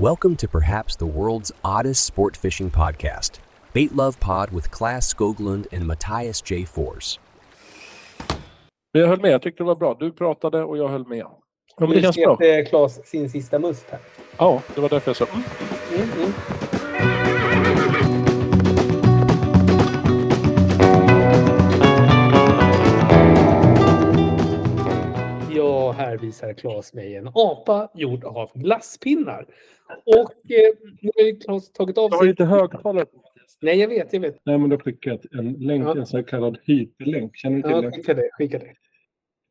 Welcome 0.00 0.36
to 0.36 0.48
perhaps 0.48 0.96
the 0.96 1.06
world's 1.06 1.52
oddest 1.64 2.04
sport 2.04 2.36
fishing 2.36 2.70
podcast, 2.70 3.40
Bait 3.72 3.96
Love 3.96 4.20
Pod 4.20 4.50
with 4.50 4.70
Class 4.70 5.14
Skoglund 5.14 5.66
and 5.72 5.86
Matthias 5.86 6.42
J. 6.42 6.64
Fors. 6.64 7.18
Jag 8.92 9.06
höll 9.06 9.20
med, 9.20 9.30
jag 9.30 9.42
tyckte 9.42 9.62
det 9.62 9.66
var 9.66 9.74
bra. 9.74 9.96
Du 10.00 10.12
pratade 10.12 10.64
och 10.64 10.78
jag 10.78 10.88
höll 10.88 11.06
med. 11.06 11.18
Ja, 11.18 11.40
men 11.78 11.90
det 11.90 12.02
känns 12.02 12.16
bra. 12.16 12.36
svepte 12.36 12.70
Claes 12.70 13.06
sin 13.06 13.30
sista 13.30 13.58
must 13.58 13.90
här. 13.90 14.00
Ja, 14.38 14.62
det 14.74 14.80
var 14.80 14.88
därför 14.88 15.08
jag 15.08 15.16
sa 15.16 15.24
mm. 15.24 15.44
Mm, 15.94 16.10
mm. 16.20 16.32
Här 26.06 26.18
visar 26.18 26.52
Claes 26.52 26.94
mig 26.94 27.16
en 27.16 27.28
apa 27.34 27.90
gjord 27.94 28.24
av 28.24 28.50
glasspinnar. 28.54 29.46
Och 30.04 30.50
eh, 30.50 30.74
nu 31.00 31.10
har 31.16 31.22
ju 31.24 31.36
Claes 31.40 31.72
tagit 31.72 31.98
av 31.98 32.04
Jag 32.10 32.16
har 32.16 32.18
sig... 32.22 32.28
lite 32.28 32.44
högtalare. 32.44 33.06
Nej, 33.62 33.80
jag 33.80 33.88
vet, 33.88 34.12
jag 34.12 34.20
vet. 34.20 34.36
Nej, 34.44 34.58
men 34.58 34.70
då 34.70 34.78
skickar 34.78 35.10
jag 35.10 35.38
en 35.40 35.52
länk, 35.52 35.84
Ja. 35.84 35.96
en 35.96 36.06
så 36.06 36.22
kallad 36.22 36.58
hyperlänk. 36.64 37.36
Känner 37.36 37.56
du 37.56 37.62
till 37.62 37.70
Ja, 37.70 37.80
det? 37.80 37.90
skicka 37.92 38.14
det, 38.14 38.30
skicka 38.32 38.58
det. 38.58 38.72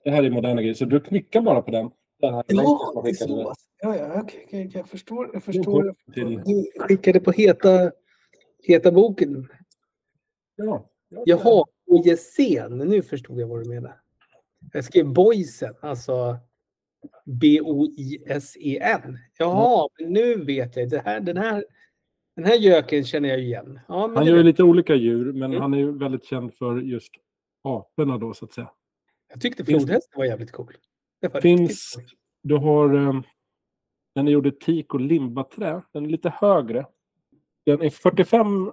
Det 0.03 0.09
här 0.11 0.23
är 0.23 0.29
moderna 0.29 0.61
grejer, 0.61 0.73
så 0.73 0.85
du 0.85 0.99
klickar 0.99 1.41
bara 1.41 1.61
på 1.61 1.71
den. 1.71 1.89
den 2.21 2.33
här 2.33 2.43
Ja, 2.47 2.91
jag 2.95 3.03
det 3.03 3.09
är 3.09 3.13
så. 3.13 3.53
Ja, 3.81 3.95
ja, 3.97 4.21
okej, 4.21 4.43
okej, 4.47 4.71
jag 4.73 4.87
förstår. 4.89 5.29
Jag 5.33 5.43
förstår. 5.43 5.95
Till, 6.13 6.41
Du 6.45 6.71
skickade 6.79 7.19
på 7.19 7.31
heta, 7.31 7.91
heta 8.63 8.91
boken. 8.91 9.47
ja, 10.55 10.89
ja, 11.09 11.23
Jaha, 11.25 11.65
Boyesen. 11.87 12.77
Nu 12.77 13.01
förstod 13.01 13.39
jag 13.41 13.47
vad 13.47 13.63
du 13.63 13.69
menar. 13.69 13.93
Jag 14.73 14.83
skrev 14.83 15.13
Boysen, 15.13 15.75
alltså 15.81 16.37
B-O-I-S-E-N. 17.25 19.17
Jaha, 19.37 19.89
men 19.99 20.13
nu 20.13 20.35
vet 20.45 20.75
jag. 20.75 20.89
Det 20.89 21.01
här, 21.05 21.19
den, 21.19 21.37
här, 21.37 21.65
den 22.35 22.45
här 22.45 22.55
göken 22.55 23.03
känner 23.03 23.29
jag 23.29 23.39
igen. 23.39 23.79
Ja, 23.87 24.01
Han 24.01 24.13
det 24.13 24.29
gör 24.29 24.35
vet- 24.37 24.45
lite 24.45 24.63
olika 24.63 24.95
djur, 24.95 25.33
men 25.33 25.51
Mm. 25.51 25.61
han 25.61 25.73
är 25.73 25.77
ju 25.77 25.97
väldigt 25.97 26.25
känd 26.25 26.53
för 26.53 26.77
just 26.81 27.11
aporna 27.63 28.17
då, 28.17 28.33
så 28.33 28.45
att 28.45 28.53
säga. 28.53 28.69
jag 29.29 29.41
tyckte 29.41 29.65
flodhästen 29.65 30.17
var 30.19 30.25
jävligt 30.25 30.51
cool. 30.51 30.73
Det 31.21 31.33
var 31.33 31.41
Finns-. 31.41 31.95
Du 32.43 32.55
har... 32.57 32.93
Um, 32.95 33.23
den 34.15 34.27
är 34.27 34.31
gjord 34.31 34.47
i 34.47 34.51
teak 34.51 34.93
och 34.93 35.01
limbaträ. 35.01 35.81
Den 35.91 36.05
är 36.05 36.09
lite 36.09 36.29
högre. 36.29 36.85
Den 37.65 37.81
är 37.81 37.89
45... 37.89 38.71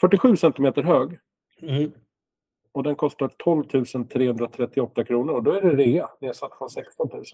47 0.00 0.36
centimeter 0.36 0.82
hög. 0.82 1.18
Mm. 1.62 1.92
Och 2.72 2.82
den 2.82 2.96
kostar 2.96 3.30
12 3.36 3.64
338 4.08 5.04
kronor. 5.04 5.34
Och 5.34 5.42
då 5.42 5.52
är 5.52 5.62
det 5.62 5.70
rea. 5.70 6.10
Nedsatt 6.20 6.58
från 6.58 6.70
16 6.70 7.08
000. 7.12 7.24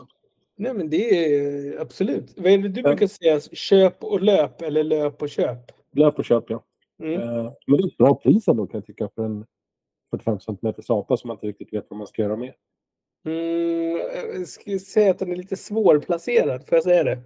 Nej, 0.56 0.74
men 0.74 0.90
det 0.90 1.26
är 1.36 1.80
absolut. 1.80 2.34
Vad 2.36 2.52
är 2.52 2.58
det 2.58 2.68
du 2.68 2.82
brukar 2.82 3.06
säga? 3.06 3.40
Köp 3.40 4.04
och 4.04 4.20
löp 4.20 4.62
eller 4.62 4.84
löp 4.84 5.22
och 5.22 5.28
köp? 5.28 5.58
Löp 5.92 6.18
och 6.18 6.24
köp, 6.24 6.44
ja. 6.48 6.64
Mm. 7.02 7.20
Eh, 7.20 7.52
men 7.66 7.76
det 7.76 7.82
är 7.82 7.86
ett 7.86 7.96
bra 7.96 8.14
pris 8.14 8.48
ändå 8.48 8.66
kan 8.66 8.78
jag 8.78 8.86
tycka 8.86 9.08
för 9.14 9.24
en 9.24 9.46
45 10.10 10.40
centimeters 10.40 10.90
apa 10.90 11.16
som 11.16 11.28
man 11.28 11.34
inte 11.34 11.46
riktigt 11.46 11.72
vet 11.72 11.86
vad 11.88 11.98
man 11.98 12.06
ska 12.06 12.22
göra 12.22 12.36
med. 12.36 12.54
Mm, 13.26 13.96
jag 14.34 14.48
skulle 14.48 14.78
säga 14.78 15.10
att 15.10 15.18
den 15.18 15.32
är 15.32 15.36
lite 15.36 15.56
svårplacerad. 15.56 16.66
Får 16.66 16.76
jag 16.76 16.84
säga 16.84 17.04
det? 17.04 17.18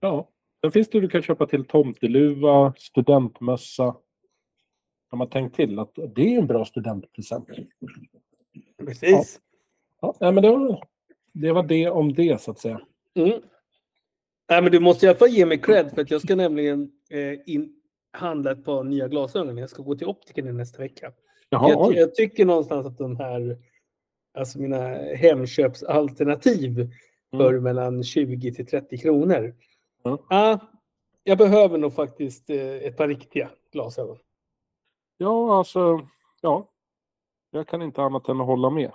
Ja. 0.00 0.28
Sen 0.60 0.72
finns 0.72 0.88
det 0.88 1.00
du 1.00 1.08
kan 1.08 1.22
köpa 1.22 1.46
till 1.46 1.64
tomteluva, 1.64 2.74
studentmössa. 2.78 3.96
Har 5.08 5.18
man 5.18 5.28
tänkt 5.28 5.56
till 5.56 5.78
att 5.78 5.94
det 6.14 6.34
är 6.34 6.38
en 6.38 6.46
bra 6.46 6.64
studentpresent. 6.64 7.48
Precis. 8.78 9.40
Ja, 10.00 10.14
nej, 10.20 10.32
men 10.32 10.42
det, 10.42 10.50
var, 10.50 10.84
det 11.32 11.52
var 11.52 11.62
det 11.62 11.88
om 11.88 12.14
det 12.14 12.40
så 12.40 12.50
att 12.50 12.58
säga. 12.58 12.80
Mm. 13.14 13.40
Nej, 14.50 14.62
men 14.62 14.72
du 14.72 14.80
måste 14.80 15.06
i 15.06 15.08
alla 15.08 15.18
fall 15.18 15.28
ge 15.28 15.46
mig 15.46 15.58
cred 15.58 15.90
för 15.94 16.02
att 16.02 16.10
jag 16.10 16.20
ska 16.20 16.36
nämligen 16.36 16.92
eh, 17.10 17.54
in, 17.54 17.72
handla 18.12 18.52
ett 18.52 18.64
par 18.64 18.84
nya 18.84 19.08
glasögon. 19.08 19.56
Jag 19.58 19.70
ska 19.70 19.82
gå 19.82 19.96
till 19.96 20.06
optiken 20.06 20.56
nästa 20.56 20.78
vecka. 20.78 21.12
Jaha, 21.48 21.70
Jag, 21.70 21.94
jag 21.94 22.14
tycker 22.14 22.44
någonstans 22.44 22.86
att 22.86 22.98
de 22.98 23.16
här, 23.16 23.58
alltså 24.34 24.58
mina 24.58 24.94
hemköpsalternativ 24.94 26.90
för 27.30 27.60
mellan 27.60 28.04
20 28.04 28.54
till 28.54 28.66
30 28.66 28.98
kronor. 28.98 29.54
Mm. 30.04 30.18
Ah, 30.28 30.58
jag 31.24 31.38
behöver 31.38 31.78
nog 31.78 31.94
faktiskt 31.94 32.50
eh, 32.50 32.76
ett 32.76 32.96
par 32.96 33.08
riktiga 33.08 33.50
glasögon. 33.72 34.18
Ja, 35.18 35.58
alltså, 35.58 36.00
ja. 36.40 36.68
Jag 37.50 37.68
kan 37.68 37.82
inte 37.82 38.02
annat 38.02 38.28
än 38.28 38.40
att 38.40 38.46
hålla 38.46 38.70
med. 38.70 38.92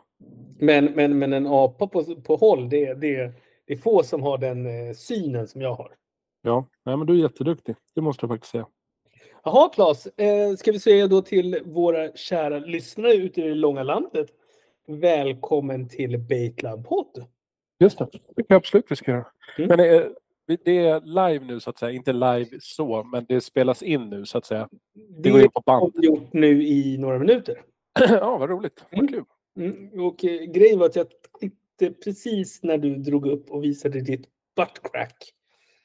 Men, 0.59 0.85
men, 0.85 1.19
men 1.19 1.33
en 1.33 1.47
apa 1.47 1.87
på, 1.87 2.03
på 2.15 2.35
håll, 2.35 2.69
det, 2.69 2.93
det, 2.93 3.31
det 3.65 3.73
är 3.73 3.77
få 3.77 4.03
som 4.03 4.23
har 4.23 4.37
den 4.37 4.65
eh, 4.65 4.93
synen 4.93 5.47
som 5.47 5.61
jag 5.61 5.73
har. 5.73 5.95
Ja, 6.41 6.65
nej, 6.83 6.97
men 6.97 7.07
du 7.07 7.13
är 7.13 7.21
jätteduktig. 7.21 7.75
Det 7.95 8.01
måste 8.01 8.23
jag 8.23 8.29
faktiskt 8.29 8.51
säga. 8.51 8.67
Jaha, 9.43 9.69
Claes. 9.69 10.07
Eh, 10.07 10.55
ska 10.55 10.71
vi 10.71 10.79
säga 10.79 11.07
då 11.07 11.21
till 11.21 11.59
våra 11.65 12.11
kära 12.15 12.59
lyssnare 12.59 13.13
ute 13.13 13.41
i 13.41 13.47
det 13.47 13.55
långa 13.55 13.83
landet. 13.83 14.27
Välkommen 14.87 15.89
till 15.89 16.19
Baitlab 16.19 16.87
Podd. 16.87 17.25
Just 17.79 17.97
det, 17.97 18.07
det 18.11 18.43
kan 18.43 18.45
jag 18.47 18.57
absolut 18.57 18.85
vi 18.89 18.95
ska 18.95 19.11
göra. 19.11 19.25
Mm. 19.57 19.67
Men 19.67 19.79
är, 19.79 20.11
det 20.63 20.77
är 20.77 21.01
live 21.01 21.45
nu 21.45 21.59
så 21.59 21.69
att 21.69 21.77
säga. 21.77 21.91
Inte 21.91 22.13
live 22.13 22.47
så, 22.59 23.03
men 23.03 23.25
det 23.29 23.41
spelas 23.41 23.83
in 23.83 24.09
nu 24.09 24.25
så 24.25 24.37
att 24.37 24.45
säga. 24.45 24.69
Det 24.93 25.21
Det 25.21 25.29
går 25.29 25.41
in 25.41 25.51
på 25.51 25.61
band. 25.65 25.91
vi 25.95 26.07
gjort 26.07 26.33
nu 26.33 26.63
i 26.67 26.97
några 26.97 27.19
minuter. 27.19 27.55
ja, 28.09 28.37
vad 28.37 28.49
roligt. 28.49 28.85
Vad 28.91 28.99
Mm. 28.99 29.07
kul. 29.13 29.23
Mm. 29.59 30.05
Och 30.05 30.25
eh, 30.25 30.41
grejen 30.41 30.79
var 30.79 30.85
att 30.85 30.95
jag 30.95 31.07
klippte 31.39 31.91
precis 32.03 32.63
när 32.63 32.77
du 32.77 32.95
drog 32.95 33.27
upp 33.27 33.51
och 33.51 33.63
visade 33.63 34.01
ditt 34.01 34.25
buttcrack. 34.55 35.33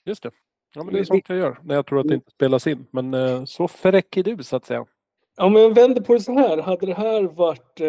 Just 0.04 0.22
det. 0.22 0.30
Ja, 0.74 0.82
men 0.84 0.94
det 0.94 1.00
är 1.00 1.04
sånt 1.04 1.28
jag 1.28 1.38
gör 1.38 1.58
när 1.64 1.74
jag 1.74 1.86
tror 1.86 2.00
att 2.00 2.08
det 2.08 2.14
inte 2.14 2.30
spelas 2.30 2.66
in. 2.66 2.86
Men 2.90 3.14
eh, 3.14 3.44
så 3.44 3.68
fräck 3.68 4.16
är 4.16 4.22
du 4.22 4.42
så 4.42 4.56
att 4.56 4.66
säga. 4.66 4.86
Men 5.36 5.54
jag 5.54 5.74
vänder 5.74 6.00
på 6.00 6.14
det 6.14 6.20
så 6.20 6.32
här. 6.32 6.58
Hade 6.62 6.86
det 6.86 6.94
här 6.94 7.22
varit, 7.22 7.80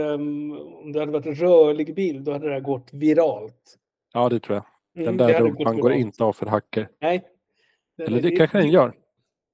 om 0.83 0.91
det 0.93 0.99
hade 0.99 1.11
varit 1.11 1.25
en 1.25 1.35
rörlig 1.35 1.95
bild, 1.95 2.23
då 2.25 2.31
hade 2.31 2.47
det 2.47 2.53
här 2.53 2.59
gått 2.59 2.93
viralt. 2.93 3.77
Ja, 4.13 4.29
det 4.29 4.39
tror 4.39 4.55
jag. 4.55 4.65
Den 5.05 5.17
det 5.17 5.27
där 5.27 5.39
rumpan 5.39 5.79
går 5.79 5.91
inte 5.93 6.23
av 6.23 6.33
för 6.33 6.45
hacker. 6.45 6.89
Nej. 7.01 7.23
Eller 8.01 8.17
är- 8.17 8.21
det 8.21 8.31
kanske 8.31 8.57
den 8.57 8.69
gör. 8.69 8.93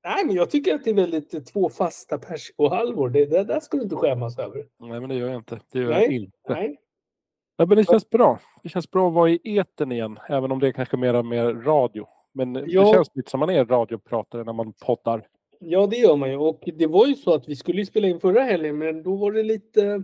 Nej, 0.04 0.26
men 0.26 0.36
jag 0.36 0.50
tycker 0.50 0.76
att 0.76 0.84
det 0.84 0.90
är 0.90 0.94
väldigt 0.94 1.46
två 1.54 1.70
fasta 1.70 2.18
persikohalvor. 2.18 3.10
Det, 3.10 3.26
det 3.26 3.44
där 3.44 3.60
ska 3.60 3.78
du 3.78 3.84
inte 3.84 3.96
skämmas 3.96 4.40
över. 4.40 4.66
Nej, 4.80 5.00
men 5.00 5.10
det 5.10 5.16
gör 5.16 5.28
jag 5.28 5.36
inte. 5.36 5.60
Det 5.72 5.80
gör 5.80 5.90
Nej. 5.90 6.04
jag 6.04 6.12
inte. 6.14 6.32
Nej. 6.50 6.80
Ja, 7.58 7.66
men 7.66 7.78
det 7.78 7.84
känns 7.84 8.10
bra. 8.10 8.40
Det 8.64 8.70
känns 8.70 8.92
bra 8.92 9.08
att 9.08 9.14
vara 9.14 9.30
i 9.30 9.58
etern 9.58 9.92
igen, 9.92 10.18
även 10.30 10.52
om 10.52 10.60
det 10.60 10.68
är 10.68 10.72
kanske 10.72 10.98
mer 10.98 11.24
mer 11.24 11.46
radio. 11.54 12.08
Men 12.34 12.56
Ja. 12.68 12.82
det 12.86 12.94
känns 12.94 13.12
lite 13.14 13.32
som 13.32 13.40
man 13.40 13.50
är 13.50 13.66
radiopratare 13.66 14.44
när 14.44 14.54
man 14.54 14.74
poddar. 14.74 15.28
Ja, 15.60 15.88
det 15.88 15.96
gör 15.98 16.16
man 16.16 16.30
ju. 16.30 16.38
Och 16.38 16.64
det 16.78 16.88
var 16.88 17.08
ju 17.08 17.16
så 17.16 17.34
att 17.34 17.50
vi 17.50 17.56
skulle 17.56 17.86
spela 17.86 18.08
in 18.08 18.20
förra 18.20 18.42
helgen, 18.44 18.78
men 18.78 19.04
då 19.04 19.16
var 19.16 19.32
det 19.32 19.44
lite, 19.44 20.04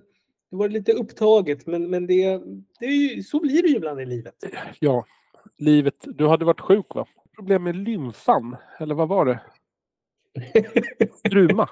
då 0.52 0.58
var 0.58 0.68
det 0.68 0.74
lite 0.74 0.94
upptaget. 0.94 1.68
Men, 1.68 1.90
men 1.90 2.08
det, 2.08 2.42
det 2.80 2.86
är 2.86 3.16
ju, 3.16 3.24
så 3.24 3.40
blir 3.40 3.62
det 3.62 3.68
ju 3.68 3.76
ibland 3.76 4.02
i 4.02 4.06
livet. 4.06 4.36
Ja, 4.80 5.06
livet. 5.62 5.96
Du 6.08 6.28
hade 6.28 6.46
varit 6.46 6.62
sjuk 6.62 6.96
va? 6.96 7.06
Problem 7.36 7.64
med 7.64 7.76
lymfan, 7.76 8.56
eller 8.80 8.96
vad 8.96 9.08
var 9.08 9.26
det? 9.26 9.40
Struma. 11.28 11.70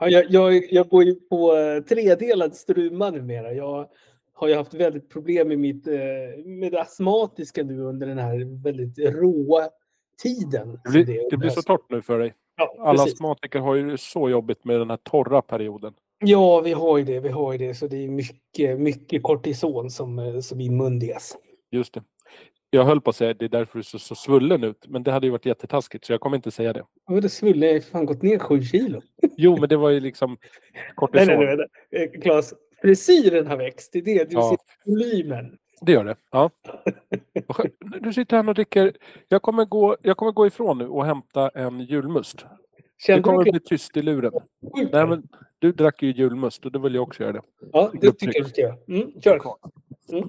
Ja, 0.00 0.08
jag, 0.08 0.24
jag, 0.30 0.72
jag 0.72 0.88
går 0.88 1.04
ju 1.04 1.14
på 1.14 1.56
eh, 1.56 1.82
tredelad 1.82 2.56
struma 2.56 3.10
numera. 3.10 3.52
Jag 3.52 3.88
har 4.34 4.48
ju 4.48 4.54
haft 4.54 4.74
väldigt 4.74 5.08
problem 5.08 5.48
med 5.48 5.58
mitt 5.58 5.86
eh, 5.86 5.94
med 6.44 6.72
det 6.72 6.80
astmatiska 6.80 7.62
nu 7.62 7.80
under 7.80 8.06
den 8.06 8.18
här 8.18 8.62
väldigt 8.62 8.98
råa 8.98 9.68
tiden. 10.22 10.80
Det 10.84 10.90
blir, 10.90 11.30
det 11.30 11.36
blir 11.36 11.50
så 11.50 11.62
torrt 11.62 11.90
nu 11.90 12.02
för 12.02 12.18
dig. 12.18 12.34
Ja, 12.56 12.74
Alla 12.78 12.98
precis. 12.98 13.14
astmatiker 13.14 13.58
har 13.58 13.74
ju 13.74 13.96
så 13.96 14.30
jobbigt 14.30 14.64
med 14.64 14.80
den 14.80 14.90
här 14.90 14.96
torra 14.96 15.42
perioden. 15.42 15.94
Ja, 16.18 16.60
vi 16.60 16.72
har 16.72 16.98
ju 16.98 17.04
det. 17.04 17.20
Vi 17.20 17.28
har 17.28 17.52
ju 17.52 17.58
det. 17.58 17.74
Så 17.74 17.86
det 17.86 18.04
är 18.04 18.08
mycket, 18.08 18.80
mycket 18.80 19.22
kortison 19.22 19.90
som, 19.90 20.18
eh, 20.18 20.40
som 20.40 20.60
inmundigas. 20.60 21.36
Just 21.70 21.94
det. 21.94 22.02
Jag 22.72 22.84
höll 22.84 23.00
på 23.00 23.10
att 23.10 23.16
säga 23.16 23.34
det 23.34 23.44
är 23.44 23.48
därför 23.48 23.78
du 23.78 23.82
ser 23.82 23.98
så 23.98 24.14
svullen 24.14 24.64
ut, 24.64 24.84
men 24.88 25.02
det 25.02 25.12
hade 25.12 25.26
ju 25.26 25.30
varit 25.30 25.46
jättetaskigt 25.46 26.04
så 26.04 26.12
jag 26.12 26.20
kommer 26.20 26.36
inte 26.36 26.50
säga 26.50 26.72
det. 26.72 26.84
Ja, 27.08 27.20
det 27.20 27.28
svulle 27.28 27.66
jag 27.66 27.72
har 27.74 27.80
fan 27.80 28.06
gått 28.06 28.22
ner 28.22 28.38
sju 28.38 28.62
kilo. 28.62 29.00
Jo, 29.36 29.56
men 29.60 29.68
det 29.68 29.76
var 29.76 29.90
ju 29.90 30.00
liksom 30.00 30.30
Nej, 30.40 30.82
kortison. 30.94 31.26
nej, 31.26 31.56
nej. 31.56 31.66
nej. 31.92 32.10
Eh, 32.14 32.20
Claes, 32.20 32.54
frisyren 32.82 33.46
har 33.46 33.56
växt. 33.56 33.92
Det 33.92 33.98
är 33.98 34.02
det. 34.04 34.24
Du 34.24 34.34
Ja. 34.36 34.50
ser 34.50 34.90
volymen. 34.92 35.58
Det 35.82 35.92
gör 35.92 36.04
det. 36.04 36.16
Ja. 36.30 36.50
Du 38.00 38.12
sitter 38.12 38.36
här 38.36 38.48
och 38.48 38.54
dricker. 38.54 38.92
Jag 39.28 39.42
kommer, 39.42 39.64
gå, 39.64 39.96
jag 40.02 40.16
kommer 40.16 40.32
gå 40.32 40.46
ifrån 40.46 40.78
nu 40.78 40.88
och 40.88 41.04
hämta 41.06 41.48
en 41.48 41.80
julmust. 41.80 42.38
Det 42.38 43.04
Kände 43.06 43.22
kommer 43.22 43.44
du 43.44 43.50
bli 43.50 43.60
tyst 43.60 43.96
i 43.96 44.02
luren. 44.02 44.32
Nej, 44.92 45.06
men 45.06 45.28
du 45.58 45.72
drack 45.72 46.02
ju 46.02 46.12
julmust 46.12 46.66
och 46.66 46.72
då 46.72 46.78
vill 46.78 46.94
jag 46.94 47.02
också 47.02 47.22
göra 47.22 47.32
det. 47.32 47.42
Ja, 47.72 47.90
det 48.00 48.12
tycker 48.12 48.38
jag 48.38 48.44
du 48.46 48.48
ska 48.50 48.60
göra. 48.60 48.76
Mm, 48.88 49.20
kör. 49.20 49.40
Mm. 50.12 50.28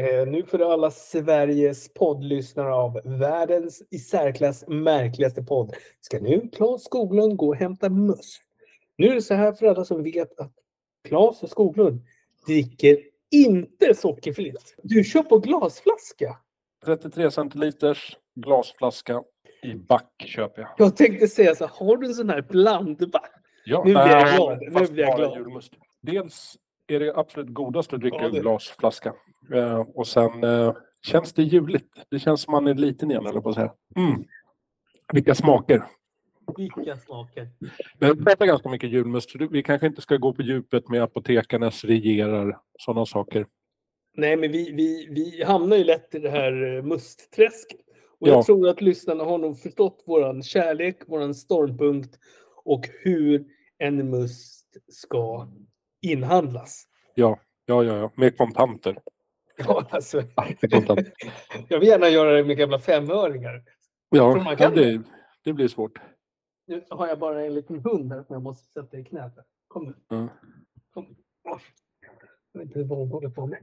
Eh, 0.00 0.26
nu 0.26 0.42
för 0.46 0.72
alla 0.72 0.90
Sveriges 0.90 1.94
poddlyssnare 1.94 2.74
av 2.74 3.00
världens 3.04 3.82
i 3.90 3.98
särklass 3.98 4.64
märkligaste 4.68 5.42
podd 5.42 5.74
ska 6.00 6.18
nu 6.18 6.48
Claes 6.52 6.84
Skoglund 6.84 7.36
gå 7.36 7.48
och 7.48 7.56
hämta 7.56 7.88
must. 7.88 8.42
Nu 8.98 9.06
är 9.08 9.14
det 9.14 9.22
så 9.22 9.34
här 9.34 9.52
för 9.52 9.66
alla 9.66 9.84
som 9.84 10.02
vet 10.02 10.40
att 10.40 10.52
Claes 11.08 11.50
Skoglund 11.50 12.00
dricker 12.46 12.98
inte 13.30 13.94
sockerfritt. 13.94 14.74
Du 14.82 15.04
kör 15.04 15.22
på 15.22 15.38
glasflaska. 15.38 16.36
33 16.84 17.30
centiliters 17.30 18.16
glasflaska. 18.34 19.22
I 19.62 19.74
back 19.74 20.12
köper 20.26 20.62
jag. 20.62 20.70
Jag 20.78 20.96
tänkte 20.96 21.28
säga 21.28 21.54
så 21.54 21.66
har 21.66 21.96
du 21.96 22.06
en 22.06 22.14
sån 22.14 22.30
här 22.30 22.42
blandback? 22.42 23.30
Ja, 23.64 23.82
Nu 23.86 23.92
blir 23.92 24.06
jag 24.06 24.34
glad. 24.36 24.58
Nu 24.60 24.86
blir 24.92 25.04
jag 25.04 25.16
glad. 25.16 25.36
julmust. 25.38 25.72
Dels 26.02 26.56
är 26.90 27.00
det 27.00 27.16
absolut 27.16 27.48
godast 27.54 27.92
att 27.92 28.00
dricka 28.00 28.16
Ja, 28.20 28.28
ur 28.28 28.40
glasflaska. 28.40 29.14
Eh, 29.54 29.80
och 29.80 30.06
sen 30.06 30.44
eh, 30.44 30.74
känns 31.06 31.32
det 31.32 31.42
juligt. 31.42 31.92
Det 32.08 32.18
känns 32.18 32.42
som 32.42 32.52
man 32.52 32.66
är 32.66 32.74
liten 32.74 33.10
igen, 33.10 33.26
eller 33.26 33.40
på 33.40 33.48
att 33.48 33.54
säga. 33.54 33.72
Mm. 33.96 34.24
Vilka 35.12 35.34
smaker. 35.34 35.84
Vilka 36.56 36.96
smaker. 36.96 37.48
Men 37.98 38.18
vi 38.18 38.24
pratar 38.24 38.46
ganska 38.46 38.68
mycket 38.68 38.90
julmust, 38.90 39.30
så 39.30 39.38
vi 39.50 39.62
kanske 39.62 39.86
inte 39.86 40.00
ska 40.02 40.16
gå 40.16 40.32
på 40.32 40.42
djupet 40.42 40.88
med 40.88 41.02
apotekarnas 41.02 41.84
regerar, 41.84 42.58
sådana 42.78 43.06
saker. 43.06 43.46
Nej, 44.16 44.36
men 44.36 44.52
vi, 44.52 44.72
vi, 44.72 45.08
vi 45.10 45.44
hamnar 45.44 45.76
ju 45.76 45.84
lätt 45.84 46.14
i 46.14 46.18
det 46.18 46.30
här 46.30 46.76
eh, 46.76 46.82
mustträsket. 46.82 47.80
Och 48.20 48.28
Ja. 48.28 48.32
jag 48.32 48.46
tror 48.46 48.68
att 48.68 48.80
lyssnarna 48.80 49.24
har 49.24 49.38
nog 49.38 49.58
förstått 49.60 50.02
våran 50.06 50.42
kärlek, 50.42 51.02
våran 51.06 51.34
stormpunkt 51.34 52.18
och 52.64 52.88
hur 53.02 53.44
en 53.78 54.10
must 54.10 54.76
ska 54.88 55.48
inhandlas. 56.00 56.84
Ja, 57.14 57.38
ja, 57.66 57.84
ja, 57.84 57.96
ja. 57.96 58.10
med 58.14 58.36
kontanter. 58.36 58.96
Ja, 59.66 59.86
alltså, 59.90 60.22
kontanter. 60.70 61.12
jag 61.68 61.78
vill 61.78 61.88
gärna 61.88 62.08
göra 62.08 62.32
det 62.32 62.44
med 62.44 62.56
gamla 62.56 62.78
femöringar. 62.78 63.62
Ja, 64.10 64.56
ja 64.58 64.70
det, 64.70 65.02
det 65.44 65.52
blir 65.52 65.68
svårt. 65.68 65.98
Nu 66.66 66.84
har 66.90 67.08
jag 67.08 67.18
bara 67.18 67.44
en 67.44 67.54
liten 67.54 67.78
hund 67.80 68.12
här 68.12 68.22
som 68.22 68.34
jag 68.34 68.42
måste 68.42 68.80
sätta 68.80 68.98
i 68.98 69.04
knät. 69.04 69.32
här. 69.36 69.44
Kom 69.68 69.84
nu. 69.84 69.94
Ja. 70.08 70.28
Kom. 70.94 71.16
Jag 72.52 72.60
vet 72.60 72.66
inte 72.66 72.82
vad 72.82 72.98
hon 72.98 73.08
håller 73.10 73.28
på 73.28 73.46
med. 73.46 73.58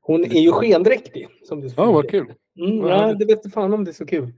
Hon 0.00 0.24
är 0.24 0.40
ju 0.40 0.52
skendräktig. 0.52 1.28
Som 1.44 1.60
du 1.60 1.66
Ja, 1.66 1.72
skulle 1.72 1.86
vad 1.86 2.10
kul. 2.10 2.34
Mm, 2.58 2.78
ja, 2.78 3.14
det 3.14 3.24
vet 3.24 3.36
inte 3.36 3.50
fan 3.50 3.74
om 3.74 3.84
det 3.84 3.90
är 3.90 3.92
så 3.92 4.06
kul. 4.06 4.32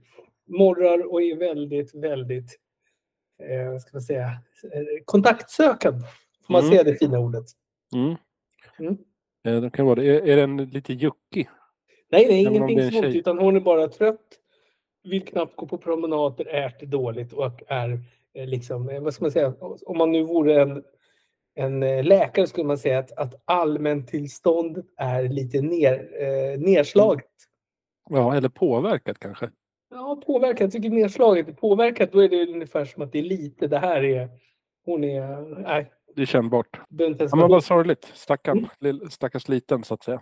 Morrar 0.45 1.11
och 1.13 1.21
är 1.21 1.35
väldigt, 1.35 1.95
väldigt, 1.95 2.59
eh, 3.39 3.71
vad 3.71 3.81
ska 3.81 3.89
man 3.93 4.01
säga, 4.01 4.25
eh, 4.63 5.03
kontaktsökande. 5.05 6.03
Får 6.45 6.53
man 6.53 6.61
Mm. 6.61 6.71
säga 6.71 6.83
det 6.83 6.95
fina 6.95 7.19
ordet? 7.19 7.45
Mm. 7.95 8.15
Mm. 8.79 8.97
Eh, 9.47 9.61
Det 9.61 9.69
kan 9.69 9.85
vara 9.85 9.95
det. 9.95 10.05
Är, 10.05 10.27
är 10.27 10.35
den 10.35 10.57
lite 10.57 10.93
juckig? 10.93 11.49
Nej, 12.09 12.27
nej, 12.27 12.41
ingenting 12.45 12.77
det 12.77 12.83
är 12.83 12.87
en 12.87 12.91
sånt. 13.03 13.15
Utan 13.15 13.37
hon 13.37 13.55
är 13.55 13.59
bara 13.59 13.87
trött, 13.87 14.39
vill 15.03 15.25
knappt 15.25 15.55
gå 15.55 15.67
på 15.67 15.77
promenader, 15.77 16.45
äter 16.55 16.87
dåligt 16.87 17.33
och 17.33 17.61
är 17.67 17.99
eh, 18.33 18.47
liksom, 18.47 18.89
eh, 18.89 19.01
vad 19.01 19.13
ska 19.13 19.23
man 19.23 19.31
säga, 19.31 19.53
om 19.85 19.97
man 19.97 20.11
nu 20.11 20.23
vore 20.23 20.61
en, 20.61 20.83
en 21.55 21.83
eh, 21.83 22.03
läkare 22.03 22.47
skulle 22.47 22.67
man 22.67 22.77
säga 22.77 22.99
att, 22.99 23.11
att 23.11 23.41
allmäntillståndet 23.45 24.85
är 24.97 25.23
lite 25.23 25.61
ner, 25.61 26.57
nedslaget. 26.57 27.25
Ja, 28.09 28.35
eller 28.35 28.49
påverkat 28.49 29.19
kanske. 29.19 29.49
Ja, 29.89 30.21
påverkat. 30.25 30.59
Jag 30.61 30.71
tycker 30.71 30.89
nedslaget 30.89 31.47
är 31.47 31.53
påverkat. 31.53 32.11
Då 32.11 32.19
är 32.19 32.29
det 32.29 32.47
ungefär 32.47 32.85
som 32.85 33.03
att 33.03 33.11
det 33.11 33.19
är 33.19 33.23
lite. 33.23 33.67
Det 33.67 33.77
här 33.77 34.03
är... 34.03 34.29
Hon 34.85 35.03
är... 35.03 35.41
Nej, 35.61 35.91
Det 36.15 36.21
är 36.21 36.25
kännbart. 36.25 36.79
Ja, 36.89 37.15
men 37.35 37.49
vad 37.49 37.63
sorgligt. 37.63 38.11
Stackarn. 38.13 38.67
Mm. 38.81 39.09
Stackars 39.09 39.47
liten, 39.47 39.83
så 39.83 39.93
att 39.93 40.03
säga. 40.03 40.21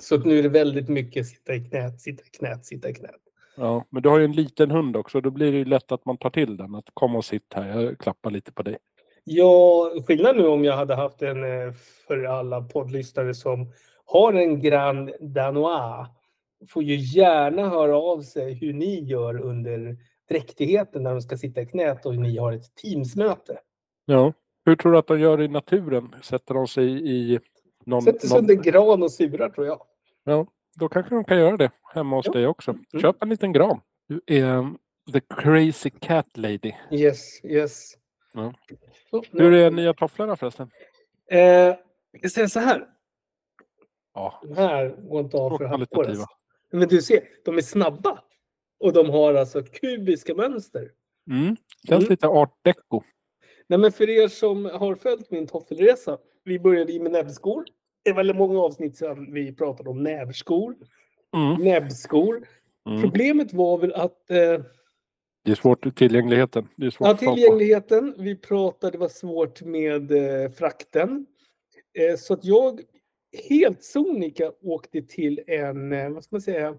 Så 0.00 0.14
att 0.14 0.24
nu 0.24 0.38
är 0.38 0.42
det 0.42 0.48
väldigt 0.48 0.88
mycket 0.88 1.26
sitta 1.26 1.54
i 1.54 1.64
knät, 1.64 2.00
sitta 2.00 2.22
i 2.22 2.38
knät, 2.38 2.66
sitta 2.66 2.88
i 2.88 2.94
knät. 2.94 3.20
Ja, 3.56 3.84
men 3.90 4.02
du 4.02 4.08
har 4.08 4.18
ju 4.18 4.24
en 4.24 4.32
liten 4.32 4.70
hund 4.70 4.96
också. 4.96 5.20
Då 5.20 5.30
blir 5.30 5.52
det 5.52 5.58
ju 5.58 5.64
lätt 5.64 5.92
att 5.92 6.04
man 6.04 6.16
tar 6.16 6.30
till 6.30 6.56
den. 6.56 6.74
Att 6.74 6.88
komma 6.94 7.18
och 7.18 7.24
sitta 7.24 7.60
här. 7.60 7.80
Jag 7.80 7.98
klappar 7.98 8.30
lite 8.30 8.52
på 8.52 8.62
dig. 8.62 8.76
Ja, 9.24 9.90
skillnad 10.06 10.36
nu 10.36 10.46
om 10.46 10.64
jag 10.64 10.76
hade 10.76 10.94
haft 10.94 11.22
en 11.22 11.44
eh, 11.44 11.72
för 12.06 12.24
alla 12.24 12.60
poddlyssnare 12.62 13.34
som 13.34 13.72
har 14.04 14.32
en 14.32 14.60
Grand 14.60 15.10
Danois 15.20 16.08
får 16.68 16.82
ju 16.82 16.96
gärna 16.96 17.68
höra 17.68 17.96
av 17.96 18.22
sig 18.22 18.54
hur 18.54 18.72
ni 18.72 19.00
gör 19.00 19.40
under 19.40 19.96
dräktigheten 20.28 21.02
när 21.02 21.10
de 21.10 21.22
ska 21.22 21.36
sitta 21.36 21.60
i 21.60 21.66
knät 21.66 22.06
och 22.06 22.14
ni 22.14 22.38
har 22.38 22.52
ett 22.52 22.74
Teamsmöte. 22.74 23.58
Ja. 24.04 24.32
Hur 24.64 24.76
tror 24.76 24.92
du 24.92 24.98
att 24.98 25.06
de 25.06 25.20
gör 25.20 25.42
i 25.42 25.48
naturen? 25.48 26.14
Sätter 26.22 26.54
de 26.54 26.66
sig 26.68 27.10
i 27.10 27.40
någon... 27.86 28.02
Sätter 28.02 28.18
sig 28.28 28.28
någon... 28.30 28.38
under 28.50 28.54
gran 28.54 29.02
och 29.02 29.12
surar 29.12 29.48
tror 29.50 29.66
jag. 29.66 29.82
Ja, 30.24 30.46
då 30.78 30.88
kanske 30.88 31.14
de 31.14 31.24
kan 31.24 31.38
göra 31.38 31.56
det 31.56 31.70
hemma 31.94 32.16
hos 32.16 32.26
Ja. 32.26 32.32
dig 32.32 32.46
också. 32.46 32.70
Mm. 32.70 32.84
Köp 33.02 33.22
en 33.22 33.28
liten 33.28 33.52
gran. 33.52 33.80
Du 34.08 34.20
är 34.26 34.44
um, 34.44 34.78
the 35.12 35.20
crazy 35.20 35.90
cat 35.90 36.36
lady. 36.36 36.72
Yes, 36.90 37.44
yes. 37.44 37.92
Ja. 38.34 38.54
Så, 39.10 39.24
nu- 39.30 39.44
Hur 39.44 39.52
är 39.52 39.70
nya 39.70 39.94
tofflorna 39.94 40.36
förresten? 40.36 40.70
Eh, 41.30 41.40
jag 42.20 42.30
säga 42.30 42.48
så 42.48 42.60
här. 42.60 42.86
Ja, 44.14 44.40
De 44.42 44.56
här 44.56 44.88
går 45.08 45.20
inte 45.20 45.36
av 45.36 45.58
för 45.58 45.64
halvår. 45.64 45.86
kvalitativa. 45.86 46.08
Alltså. 46.22 46.26
Men 46.72 46.88
du 46.88 47.02
ser, 47.02 47.20
de 47.44 47.56
är 47.56 47.60
snabba. 47.62 48.18
Och 48.80 48.92
de 48.92 49.10
har 49.10 49.34
alltså 49.34 49.62
kubiska 49.62 50.34
mönster. 50.34 50.90
Mm. 51.30 51.56
Känns 51.88 52.00
Mm. 52.04 52.10
lite 52.10 52.28
art 52.28 52.58
deco. 52.62 53.02
Nej, 53.72 53.78
men 53.78 53.92
för 53.92 54.10
er 54.10 54.28
som 54.28 54.64
har 54.64 54.94
följt 54.94 55.30
min 55.30 55.46
toffelresa. 55.46 56.18
Vi 56.44 56.58
började 56.58 57.00
med 57.00 57.12
näbbskor. 57.12 57.64
Det 58.02 58.10
är 58.10 58.14
väldigt 58.14 58.36
många 58.36 58.60
avsnitt 58.60 58.96
sedan 58.96 59.32
vi 59.32 59.54
pratade 59.54 59.90
om 59.90 60.02
nävskor. 60.02 60.76
Mm. 61.36 61.64
Näbbskor. 61.64 62.48
Mm. 62.88 63.02
Problemet 63.02 63.52
var 63.52 63.78
väl 63.78 63.92
att 63.92 64.30
eh, 64.30 64.36
Det 65.44 65.50
är 65.50 65.54
svårt 65.54 65.96
tillgängligheten. 65.96 66.68
Det 66.76 66.86
är 66.86 66.90
svårt 66.90 67.08
Ja, 67.08 67.16
tillgängligheten. 67.16 68.14
Vi 68.18 68.36
pratade, 68.36 68.90
det 68.90 68.98
var 68.98 69.08
svårt 69.08 69.62
med 69.62 70.12
eh, 70.12 70.50
frakten. 70.50 71.26
Eh, 71.98 72.16
så 72.16 72.34
att 72.34 72.44
jag 72.44 72.80
helt 73.48 73.84
sonika 73.84 74.52
åkte 74.62 75.02
till 75.02 75.40
en, 75.46 75.92
eh, 75.92 76.10
vad 76.10 76.24
ska 76.24 76.34
man 76.34 76.42
säga, 76.42 76.74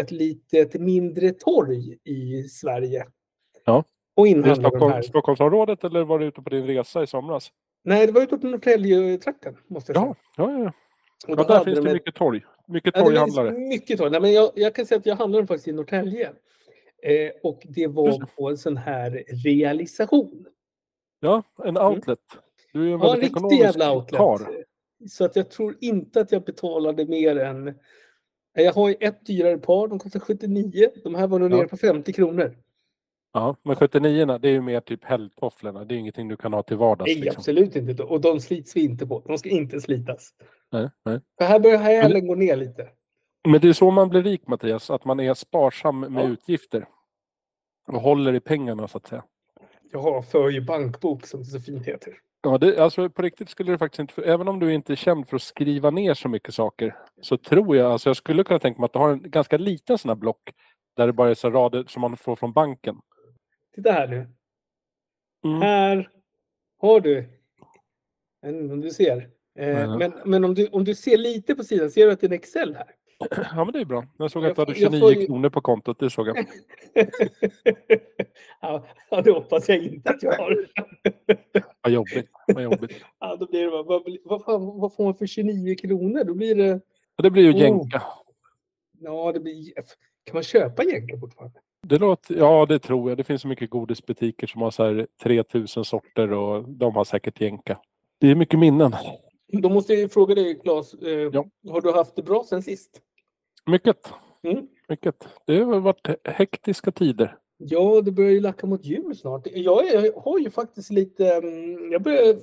ett 0.00 0.10
litet 0.10 0.74
mindre 0.74 1.30
torg 1.30 1.98
i 2.04 2.42
Sverige. 2.42 3.06
Ja. 3.64 3.84
Och 4.20 4.26
det 4.26 4.30
inhandlade 4.30 4.62
de 4.62 4.68
Stockholm, 4.68 4.92
här. 4.92 5.02
Stockholmsområdet 5.02 5.84
eller 5.84 6.04
var 6.04 6.18
du 6.18 6.26
ute 6.26 6.42
på 6.42 6.50
din 6.50 6.66
resa 6.66 7.02
i 7.02 7.06
somras? 7.06 7.52
Nej, 7.84 8.06
det 8.06 8.12
var 8.12 8.22
utåt 8.22 8.42
Norrtälje-trakten, 8.42 9.56
måste 9.66 9.92
jag 9.92 10.02
säga. 10.02 10.14
Ja, 10.36 10.52
ja, 10.52 10.58
ja. 10.64 10.72
Och 11.34 11.40
ja 11.40 11.44
där 11.44 11.64
finns 11.64 11.78
de 11.78 11.84
det 11.84 11.92
mycket 11.92 12.14
torg. 12.14 12.40
Mycket 12.68 12.96
Ja, 12.96 13.04
torghandlare. 13.04 13.50
mycket 13.50 13.98
torg. 13.98 14.10
Nej, 14.10 14.20
men 14.20 14.32
jag, 14.32 14.50
jag 14.54 14.74
kan 14.74 14.86
säga 14.86 14.98
att 14.98 15.06
jag 15.06 15.16
handlade 15.16 15.46
faktiskt 15.46 15.68
i 15.68 15.72
Norrtälje. 15.72 16.26
Eh, 17.02 17.30
och 17.42 17.62
det 17.68 17.86
var 17.86 18.26
på 18.36 18.48
en 18.50 18.58
sån 18.58 18.76
här 18.76 19.24
realisation. 19.44 20.46
Ja, 21.20 21.42
en 21.64 21.78
outlet. 21.78 22.18
Du 22.72 22.80
är 22.82 22.86
en 22.86 22.92
Mm. 22.94 23.00
Ja, 23.06 23.14
en 23.14 23.20
riktig 23.20 23.58
jävla 23.58 23.92
outlet. 23.96 24.18
karl. 24.18 24.40
Så 25.08 25.24
att 25.24 25.36
jag 25.36 25.50
tror 25.50 25.76
inte 25.80 26.20
att 26.20 26.32
jag 26.32 26.42
betalade 26.44 27.06
mer 27.06 27.38
än... 27.38 27.74
Jag 28.54 28.72
har 28.72 28.88
ju 28.88 28.94
ett 29.00 29.26
dyrare 29.26 29.58
par, 29.58 29.88
de 29.88 29.98
kostar 29.98 30.20
79. 30.20 30.88
De 31.04 31.14
här 31.14 31.26
var 31.26 31.38
nog 31.38 31.52
Ja. 31.52 31.56
nere 31.56 31.68
på 31.68 31.76
50 31.76 32.12
kronor. 32.12 32.56
Ja, 33.32 33.56
men 33.62 33.76
79 33.76 34.38
det 34.38 34.48
är 34.48 34.52
ju 34.52 34.60
mer 34.60 34.80
typ 34.80 35.04
helgtofflorna. 35.04 35.84
Det 35.84 35.94
är 35.94 35.98
ingenting 35.98 36.28
du 36.28 36.36
kan 36.36 36.52
ha 36.52 36.62
till 36.62 36.76
vardags. 36.76 37.06
Nej, 37.08 37.20
liksom. 37.20 37.40
absolut 37.40 37.76
inte. 37.76 38.02
Och 38.02 38.20
de 38.20 38.40
slits 38.40 38.76
vi 38.76 38.84
inte 38.84 39.06
på. 39.06 39.22
De 39.26 39.38
ska 39.38 39.48
inte 39.48 39.80
slitas. 39.80 40.30
Nej, 40.72 40.90
nej. 41.04 41.20
För 41.38 41.44
här 41.44 41.60
börjar 41.60 41.78
hälen 41.78 42.26
gå 42.26 42.34
ner 42.34 42.56
lite. 42.56 42.88
Men 43.48 43.60
det 43.60 43.68
är 43.68 43.72
så 43.72 43.90
man 43.90 44.08
blir 44.08 44.22
rik 44.22 44.46
Mattias, 44.46 44.90
att 44.90 45.04
man 45.04 45.20
är 45.20 45.34
sparsam 45.34 46.00
med 46.00 46.24
Ja. 46.24 46.28
utgifter. 46.28 46.86
Och 47.88 48.00
håller 48.00 48.34
i 48.34 48.40
pengarna 48.40 48.88
så 48.88 48.98
att 48.98 49.06
säga. 49.06 49.24
Jag 49.92 50.00
har 50.00 50.22
för 50.22 50.48
ju 50.48 50.60
bankbok 50.60 51.26
som 51.26 51.40
det 51.40 51.46
så 51.46 51.60
fint 51.60 51.86
heter. 51.86 52.14
Ja, 52.42 52.58
det, 52.58 52.78
alltså 52.78 53.10
på 53.10 53.22
riktigt 53.22 53.48
skulle 53.48 53.72
det 53.72 53.78
faktiskt 53.78 54.00
inte, 54.00 54.22
även 54.22 54.48
om 54.48 54.58
du 54.58 54.74
inte 54.74 54.92
är 54.92 54.96
känd 54.96 55.28
för 55.28 55.36
att 55.36 55.42
skriva 55.42 55.90
ner 55.90 56.14
så 56.14 56.28
mycket 56.28 56.54
saker, 56.54 56.96
så 57.22 57.36
tror 57.36 57.76
jag, 57.76 57.92
alltså 57.92 58.08
jag 58.08 58.16
skulle 58.16 58.44
kunna 58.44 58.58
tänka 58.58 58.80
mig 58.80 58.84
att 58.86 58.92
du 58.92 58.98
har 58.98 59.10
en 59.10 59.30
ganska 59.30 59.56
liten 59.58 59.98
sån 59.98 60.08
här 60.08 60.16
block, 60.16 60.50
där 60.96 61.06
det 61.06 61.12
bara 61.12 61.30
är 61.30 61.34
så 61.34 61.50
rader 61.50 61.84
som 61.88 62.00
man 62.00 62.16
får 62.16 62.36
från 62.36 62.52
banken. 62.52 62.96
Titta 63.74 63.92
här 63.92 64.08
nu. 64.08 64.26
Mm. 65.44 65.60
Här 65.62 66.10
har 66.78 67.00
du. 67.00 67.28
Jag 68.40 68.52
vet 68.52 68.62
inte 68.62 68.74
om 68.74 68.80
du 68.80 68.90
ser. 68.90 69.30
Nej. 69.54 69.88
men 69.98 70.12
men 70.24 70.44
om, 70.44 70.54
du, 70.54 70.66
om 70.68 70.84
du 70.84 70.94
ser 70.94 71.16
lite 71.16 71.54
på 71.54 71.64
sidan, 71.64 71.90
ser 71.90 72.06
du 72.06 72.12
att 72.12 72.20
det 72.20 72.26
är 72.26 72.28
en 72.28 72.34
Excel 72.34 72.74
här? 72.74 72.94
Ja, 73.54 73.64
men 73.64 73.72
det 73.72 73.80
är 73.80 73.84
bra. 73.84 74.06
Jag 74.18 74.30
såg 74.30 74.46
att 74.46 74.56
du 74.56 74.60
hade 74.62 74.74
får- 74.74 74.82
jag 74.82 74.92
29 74.92 75.14
får 75.14 75.26
kronor 75.26 75.48
på 75.48 75.60
kontot, 75.60 75.98
det 75.98 76.10
såg 76.10 76.28
jag. 76.28 76.36
ja, 78.60 78.86
det 79.24 79.30
hoppas 79.30 79.68
jag 79.68 79.78
inte 79.78 80.10
att 80.10 80.22
jag 80.22 80.32
har. 80.32 80.66
Vad 81.82 81.92
jobbigt. 81.92 82.26
Vad 82.54 82.62
jobbigt. 82.64 83.04
Ja, 83.18 83.36
då 83.36 83.46
blir 83.46 83.62
det 83.64 83.70
bara, 83.70 83.82
vad, 83.82 84.16
vad, 84.24 84.44
fan, 84.44 84.80
vad 84.80 84.94
får 84.94 85.04
man 85.04 85.14
för 85.14 85.26
29 85.26 85.74
kronor? 85.74 86.24
Då 86.24 86.34
blir 86.34 86.54
det... 86.54 86.80
Ja, 87.16 87.22
Det 87.22 87.30
blir 87.30 87.42
ju 87.42 87.52
Oh. 87.52 87.58
jänka. 87.58 88.02
Ja, 88.98 89.32
det 89.32 89.40
blir... 89.40 89.72
Kan 90.24 90.34
man 90.34 90.42
köpa 90.42 90.84
jänka 90.84 91.18
fortfarande? 91.20 91.60
Det 91.82 91.98
låter, 91.98 92.34
ja, 92.36 92.66
det 92.68 92.78
tror 92.78 93.10
jag. 93.10 93.18
Det 93.18 93.24
finns 93.24 93.42
så 93.42 93.48
mycket 93.48 93.70
godisbutiker 93.70 94.46
som 94.46 94.62
har 94.62 94.70
så 94.70 94.84
här 94.84 95.06
3000 95.22 95.84
sorter 95.84 96.32
och 96.32 96.68
de 96.68 96.94
har 96.96 97.04
säkert 97.04 97.40
jänka. 97.40 97.78
Det 98.20 98.26
är 98.30 98.34
mycket 98.34 98.58
minnen. 98.58 98.92
Då 99.52 99.68
måste 99.68 99.94
jag 99.94 100.12
fråga 100.12 100.34
dig, 100.34 100.58
Claes. 100.60 100.94
Eh, 100.94 101.08
Ja. 101.32 101.44
Har 101.70 101.80
du 101.80 101.92
haft 101.92 102.16
det 102.16 102.22
bra 102.22 102.44
sen 102.48 102.62
sist? 102.62 103.00
Mycket. 103.66 104.12
Mm. 104.42 104.66
Mycket. 104.88 105.28
Det 105.46 105.60
har 105.62 105.80
varit 105.80 106.08
hektiska 106.24 106.90
tider. 106.92 107.36
Ja, 107.58 108.00
det 108.00 108.12
börjar 108.12 108.30
ju 108.30 108.40
lacka 108.40 108.66
mot 108.66 108.84
jul 108.84 109.16
snart. 109.16 109.46
Jag, 109.52 109.88
är- 109.88 110.04
jag 110.04 110.12
har 110.20 110.38
ju 110.38 110.50
faktiskt 110.50 110.90
lite... 110.90 111.34
mm, 111.34 111.92
Jag 111.92 112.02
börjar 112.02 112.36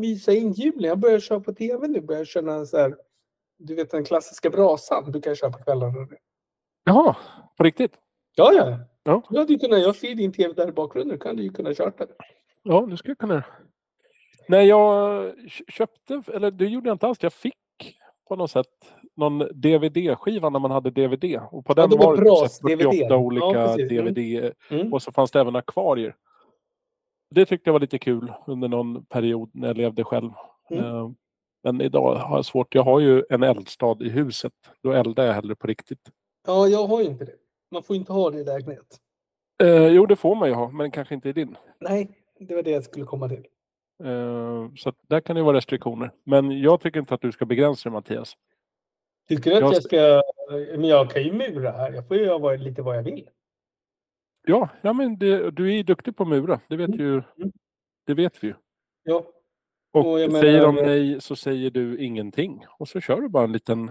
mysa 0.00 0.32
in 0.32 0.52
julen. 0.52 0.82
Jag 0.84 0.98
börjar 0.98 1.20
köra 1.20 1.40
på 1.40 1.52
tv 1.54 1.88
nu. 1.88 2.00
Börjar 2.00 2.24
känna 2.24 2.66
så 2.66 2.76
här... 2.78 2.96
Du 3.58 3.74
vet 3.74 3.90
den 3.90 4.04
klassiska 4.04 4.50
brasan 4.50 5.12
du 5.12 5.20
kan 5.20 5.36
köra 5.36 5.50
på 5.50 5.58
kvällarna. 5.58 6.08
Jaha, 6.84 7.16
på 7.56 7.64
riktigt? 7.64 7.92
Ja, 8.38 8.52
ja. 8.52 8.78
Ja. 9.02 9.22
Du 9.30 9.38
hade 9.38 9.54
kunnat, 9.58 9.80
jag 9.82 9.96
ser 9.96 10.14
din 10.14 10.32
tv 10.32 10.54
där 10.54 10.68
i 10.68 10.72
bakgrunden. 10.72 11.18
Du 11.18 11.22
kan 11.22 11.36
du 11.36 11.42
ju 11.42 11.50
kunna 11.52 11.74
kört 11.74 11.98
den. 11.98 12.08
Ja, 12.62 12.86
det 12.90 12.96
skulle 12.96 13.10
jag 13.10 13.18
kunna. 13.18 13.44
Nej, 14.48 14.66
jag 14.66 15.24
kö- 15.48 15.64
köpte, 15.68 16.22
eller 16.34 16.50
det 16.50 16.66
gjorde 16.66 16.88
jag 16.88 16.94
inte 16.94 17.06
alls. 17.06 17.18
Jag 17.22 17.32
fick 17.32 17.54
på 18.28 18.36
något 18.36 18.50
sätt 18.50 18.66
någon 19.16 19.38
DVD-skiva 19.38 20.50
när 20.50 20.58
man 20.58 20.70
hade 20.70 20.90
DVD. 20.90 21.40
Och 21.50 21.64
på 21.66 21.74
den 21.74 21.90
var 21.90 22.16
det 22.16 22.22
bra 22.22 22.36
så 22.36 22.68
här 22.68 22.76
48 22.76 22.90
DVD. 22.90 23.10
Ja, 23.10 23.16
olika. 23.16 23.72
Mm. 23.74 23.88
DVD. 24.14 24.52
Mm. 24.70 24.92
Och 24.92 25.02
så 25.02 25.12
fanns 25.12 25.30
det 25.30 25.40
även 25.40 25.56
akvarier. 25.56 26.16
Det 27.30 27.46
tyckte 27.46 27.68
jag 27.68 27.72
var 27.72 27.80
lite 27.80 27.98
kul 27.98 28.32
under 28.46 28.68
någon 28.68 29.04
period 29.04 29.50
när 29.54 29.68
jag 29.68 29.76
levde 29.76 30.04
själv. 30.04 30.30
Mm. 30.70 30.84
Eh, 30.84 31.10
Men 31.62 31.80
idag 31.80 32.14
har 32.14 32.36
jag 32.38 32.44
svårt. 32.44 32.74
Jag 32.74 32.82
har 32.82 33.00
ju 33.00 33.22
en 33.30 33.42
eldstad 33.42 33.96
i 34.00 34.08
huset. 34.08 34.52
Då 34.82 34.92
eldar 34.92 35.24
jag 35.24 35.32
hellre 35.34 35.54
på 35.54 35.66
riktigt. 35.66 36.08
Ja, 36.46 36.66
jag 36.68 36.86
har 36.86 37.00
ju 37.00 37.06
inte 37.06 37.24
det. 37.24 37.32
Man 37.70 37.82
får 37.82 37.96
inte 37.96 38.12
ha 38.12 38.30
det 38.30 38.38
i 38.40 38.44
lägenhet. 38.44 38.96
Eh, 39.62 39.86
jo, 39.88 40.06
det 40.06 40.16
får 40.16 40.34
man 40.34 40.48
ju 40.48 40.54
ha, 40.54 40.70
men 40.70 40.90
kanske 40.90 41.14
inte 41.14 41.28
i 41.28 41.32
din. 41.32 41.56
Nej, 41.78 42.10
det 42.38 42.54
var 42.54 42.62
det 42.62 42.70
jag 42.70 42.84
skulle 42.84 43.04
komma 43.04 43.28
till. 43.28 43.46
Eh, 44.04 44.68
så 44.76 44.92
där 45.08 45.20
kan 45.20 45.36
det 45.36 45.42
vara 45.42 45.56
restriktioner. 45.56 46.10
Men 46.24 46.60
jag 46.60 46.80
tycker 46.80 47.00
inte 47.00 47.14
att 47.14 47.20
du 47.20 47.32
ska 47.32 47.44
begränsa 47.46 47.88
dig, 47.88 47.92
Mattias. 47.94 48.36
Tycker 49.28 49.50
du 49.50 49.56
att 49.56 49.62
Jag 49.62 49.74
jag 49.74 49.82
ska... 49.82 50.22
Men 50.78 50.84
jag 50.84 51.10
kan 51.10 51.22
ju 51.22 51.32
mura 51.32 51.70
här. 51.70 51.92
Jag 51.92 52.08
får 52.08 52.16
ju 52.16 52.22
göra 52.24 52.52
lite 52.56 52.82
vad 52.82 52.96
jag 52.96 53.02
vill. 53.02 53.28
Ja, 54.46 54.68
ja 54.82 54.92
men 54.92 55.18
det, 55.18 55.50
du 55.50 55.68
är 55.68 55.76
ju 55.76 55.82
duktig 55.82 56.16
på 56.16 56.22
att 56.22 56.28
mura. 56.28 56.60
Det 56.68 56.76
vet, 56.76 56.88
Mm. 56.88 57.00
ju, 57.00 57.12
Mm. 57.12 57.52
det 58.06 58.14
vet 58.14 58.44
vi 58.44 58.48
ju. 58.48 58.54
Ja. 59.02 59.24
Och, 59.92 60.12
Och 60.12 60.18
säger 60.18 60.62
de 60.62 60.74
nej 60.74 61.20
så 61.20 61.36
säger 61.36 61.70
du 61.70 61.98
ingenting. 61.98 62.64
Och 62.78 62.88
så 62.88 63.00
kör 63.00 63.20
du 63.20 63.28
bara 63.28 63.44
en 63.44 63.52
liten... 63.52 63.90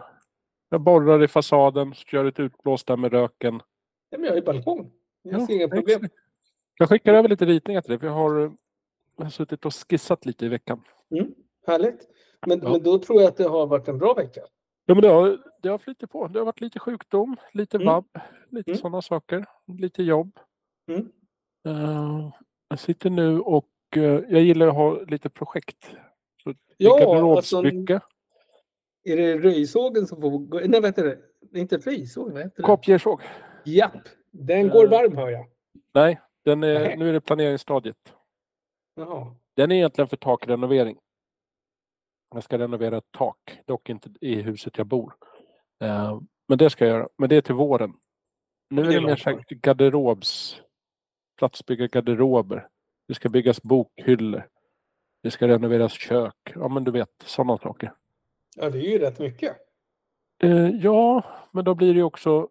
Jag 0.69 0.81
borrar 0.81 1.23
i 1.23 1.27
fasaden, 1.27 1.93
kör 1.93 2.25
ett 2.25 2.39
utblås 2.39 2.83
där 2.83 2.97
med 2.97 3.11
röken. 3.13 3.53
Nej, 3.53 3.63
men 4.11 4.23
jag 4.23 4.31
har 4.31 4.35
ju 4.35 4.41
balkong. 4.43 4.91
Jag 5.21 5.41
Ja, 5.41 5.45
ser 5.47 5.53
inga 5.53 5.67
problem. 5.67 5.97
exakt. 6.03 6.13
Jag 6.77 6.89
skickar 6.89 7.13
över 7.13 7.29
lite 7.29 7.45
ritningar 7.45 7.81
till 7.81 7.89
dig, 7.99 8.07
jag 8.07 8.13
har, 8.15 8.55
jag 9.15 9.23
har 9.25 9.29
suttit 9.29 9.65
och 9.65 9.73
skissat 9.89 10.25
lite 10.25 10.45
i 10.45 10.49
veckan. 10.49 10.81
Mm, 11.11 11.33
härligt. 11.67 12.07
Men, 12.47 12.59
Ja. 12.63 12.69
men 12.71 12.83
då 12.83 12.99
tror 12.99 13.21
jag 13.21 13.27
att 13.29 13.37
det 13.37 13.43
har 13.47 13.67
varit 13.67 13.87
en 13.87 13.97
bra 13.97 14.13
vecka. 14.13 14.41
Ja, 14.85 14.93
men 14.93 15.01
det, 15.01 15.07
har, 15.07 15.37
det 15.61 15.69
har 15.69 15.77
flyttat 15.77 16.11
på. 16.11 16.27
Det 16.27 16.39
har 16.39 16.45
varit 16.45 16.61
lite 16.61 16.79
sjukdom, 16.79 17.35
lite 17.53 17.77
Mm. 17.77 17.85
vabb, 17.87 18.05
lite 18.49 18.71
Mm. 18.71 18.77
sådana 18.81 19.01
saker. 19.01 19.45
Lite 19.77 20.03
jobb. 20.03 20.39
Mm. 20.91 21.11
Eh, 21.67 22.31
jag 22.69 22.79
sitter 22.79 23.09
nu 23.09 23.39
och 23.39 23.69
eh, 23.95 24.01
jag 24.03 24.41
gillar 24.41 24.67
att 24.67 24.73
ha 24.73 25.01
lite 25.01 25.29
projekt. 25.29 25.91
Så 26.43 26.53
Ja, 26.77 26.97
garderobsbygge, 26.99 27.99
Är 29.07 29.17
det 29.17 29.37
röjsågen 29.37 30.07
som 30.07 30.21
får 30.21 30.29
gå? 30.39 30.57
Nej, 30.59 30.81
vad 30.81 30.85
heter 30.85 31.03
det? 31.03 31.19
Det 31.41 31.57
är 31.57 31.61
inte 31.61 31.77
röjsåg, 31.77 32.31
vad 32.31 32.41
heter 32.43 32.55
det? 32.57 32.63
kopiersåg. 32.63 33.21
Japp, 33.65 34.07
den 34.31 34.69
går 34.69 34.83
Eh. 34.85 34.89
varm 34.91 35.17
hör 35.17 35.29
jag. 35.29 35.45
Nej, 35.93 36.19
den 36.45 36.63
är, 36.63 36.79
Nej. 36.79 36.97
nu 36.97 37.09
är 37.09 37.13
det 37.13 37.21
planeringsstadiet. 37.21 38.13
Jaha. 38.95 39.35
Den 39.55 39.71
är 39.71 39.75
egentligen 39.75 40.07
för 40.07 40.17
takrenovering. 40.17 40.97
Jag 42.33 42.43
ska 42.43 42.57
renovera 42.57 42.97
ett 42.97 43.11
tak, 43.11 43.59
dock 43.65 43.89
inte 43.89 44.09
i 44.21 44.41
huset 44.41 44.77
jag 44.77 44.87
bor. 44.87 45.13
Eh, 45.83 46.21
men 46.47 46.57
det 46.57 46.69
ska 46.69 46.85
jag 46.85 46.97
göra. 46.97 47.07
Men 47.17 47.29
det 47.29 47.35
är 47.35 47.41
till 47.41 47.55
våren. 47.55 47.93
Nu 48.69 48.83
Det 48.83 48.89
är 48.95 49.01
det 49.01 49.07
mer 49.07 49.15
så 49.15 49.39
garderobs... 49.49 50.61
Platsbygga 51.37 51.87
garderober. 51.87 52.67
Det 53.07 53.13
ska 53.13 53.29
byggas 53.29 53.63
bokhyllor. 53.63 54.47
Det 55.23 55.31
ska 55.31 55.47
renoveras 55.47 55.91
kök. 55.93 56.51
Ja, 56.55 56.67
men 56.67 56.83
du 56.83 56.91
vet, 56.91 57.09
sådana 57.25 57.57
saker. 57.57 57.93
Ja, 58.59 58.69
det 58.69 58.77
är 58.77 58.91
ju 58.91 58.99
rätt 58.99 59.19
mycket. 59.19 59.55
Eh, 60.43 60.69
ja, 60.69 61.23
men 61.51 61.65
då 61.65 61.75
blir 61.75 61.87
det 61.87 61.97
ju 61.97 62.03
också... 62.03 62.49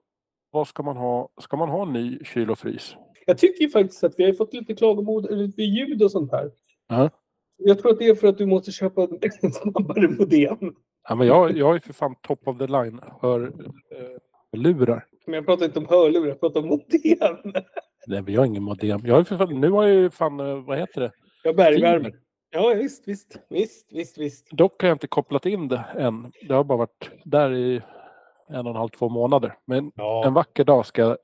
Vad 0.50 0.68
ska 0.68 0.82
man 0.82 0.96
ha? 0.96 1.28
Ska 1.40 1.56
man 1.56 1.68
ha 1.68 1.82
en 1.82 1.92
ny 1.92 2.18
kyl 2.24 2.50
och 2.50 2.58
frys? 2.58 2.96
Jag 3.26 3.38
tycker 3.38 3.64
ju 3.64 3.70
faktiskt 3.70 4.04
att 4.04 4.14
vi 4.16 4.24
har 4.24 4.32
fått 4.32 4.54
lite 4.54 4.74
klagomål 4.74 5.26
lite 5.30 5.62
ljud 5.62 6.02
och 6.02 6.10
sånt 6.10 6.32
här. 6.32 6.50
Ja. 6.88 7.10
Jag 7.56 7.78
tror 7.78 7.92
att 7.92 7.98
det 7.98 8.08
är 8.08 8.14
för 8.14 8.28
att 8.28 8.38
du 8.38 8.46
måste 8.46 8.72
köpa 8.72 9.02
en 9.42 9.52
snabbare 9.52 10.08
modem. 10.08 10.74
Ja, 11.08 11.14
men 11.14 11.26
jag, 11.26 11.56
jag 11.56 11.76
är 11.76 11.80
för 11.80 11.92
fan 11.92 12.14
top 12.22 12.48
of 12.48 12.58
the 12.58 12.66
line. 12.66 13.00
Hör 13.20 13.46
eh. 13.46 14.98
Men 15.26 15.34
jag 15.34 15.46
pratar 15.46 15.64
inte 15.64 15.78
om 15.78 15.86
hörlurar, 15.86 16.28
jag 16.28 16.40
pratar 16.40 16.60
om 16.60 16.68
modem. 16.68 17.52
Nej, 18.06 18.22
men 18.22 18.34
jag 18.34 18.40
har 18.40 18.46
ingen 18.46 18.62
modem. 18.62 19.00
Jag 19.04 19.14
har 19.14 19.24
för 19.24 19.36
fan, 19.38 19.60
nu 19.60 19.70
har 19.70 19.86
jag 19.86 19.94
ju 19.94 20.10
fan, 20.10 20.40
eh, 20.40 20.64
vad 20.64 20.78
heter 20.78 21.00
det? 21.00 21.10
Jag 21.44 21.56
bergvärmer. 21.56 22.12
Ja, 22.50 22.74
visst, 22.74 23.08
visst, 23.08 23.38
visst, 23.48 23.92
visst, 23.92 24.18
visst. 24.18 24.50
Dock 24.50 24.82
har 24.82 24.88
jag 24.88 24.94
inte 24.94 25.06
kopplat 25.06 25.46
in 25.46 25.68
det 25.68 25.84
än. 25.98 26.32
Det 26.48 26.54
har 26.54 26.64
bara 26.64 26.78
varit 26.78 27.10
där 27.24 27.54
i 27.54 27.80
en 28.48 28.66
och 28.66 28.70
en 28.70 28.76
halv, 28.76 28.88
två 28.88 29.08
månader. 29.08 29.54
Men 29.64 29.78
en 29.78 29.92
Ja. 29.94 30.30
vacker 30.30 30.64
dag 30.64 30.86
ska... 30.86 31.16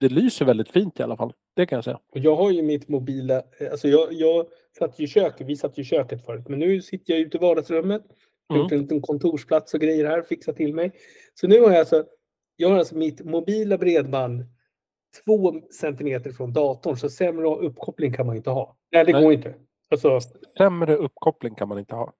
Det 0.00 0.08
lyser 0.08 0.44
väldigt 0.44 0.70
fint 0.70 1.00
i 1.00 1.02
alla 1.02 1.16
fall. 1.16 1.32
Det 1.56 1.66
kan 1.66 1.76
jag 1.76 1.84
säga. 1.84 2.00
Och 2.12 2.18
jag 2.18 2.36
har 2.36 2.50
ju 2.50 2.62
mitt 2.62 2.88
mobila, 2.88 3.42
alltså 3.70 3.88
jag, 3.88 4.12
jag 4.12 4.46
satt 4.78 4.98
ju 5.00 5.04
i 5.04 5.08
köket, 5.08 5.46
vi 5.46 5.56
satt 5.56 5.78
ju 5.78 5.82
i 5.82 5.84
köket 5.84 6.24
förut, 6.24 6.48
men 6.48 6.58
nu 6.58 6.82
sitter 6.82 7.12
jag 7.12 7.20
ute 7.20 7.36
i 7.36 7.40
vardagsrummet. 7.40 8.02
Mm. 8.50 8.62
Gjort 8.62 8.72
en 8.72 8.80
liten 8.80 9.00
kontorsplats 9.02 9.74
och 9.74 9.80
grejer 9.80 10.04
här, 10.04 10.22
fixat 10.22 10.56
till 10.56 10.74
mig. 10.74 10.92
Så 11.34 11.46
nu 11.46 11.60
har 11.60 11.70
jag 11.70 11.78
alltså, 11.78 12.04
jag 12.56 12.68
har 12.70 12.78
alltså 12.78 12.96
mitt 12.96 13.24
mobila 13.24 13.78
bredband 13.78 14.44
två 15.24 15.54
centimeter 15.80 16.32
från 16.32 16.52
datorn, 16.52 16.96
så 16.96 17.10
sämre 17.10 17.48
uppkoppling 17.48 18.12
kan 18.12 18.26
man 18.26 18.36
inte 18.36 18.50
ha. 18.50 18.76
Nej, 18.92 19.04
det 19.04 19.12
Nej. 19.12 19.22
går 19.22 19.32
inte. 19.32 19.54
Alltså, 19.90 20.20
Sämre 20.58 20.96
uppkoppling 20.96 21.54
kan 21.54 21.68
man 21.68 21.78
inte 21.78 21.94
ha. 21.94 22.12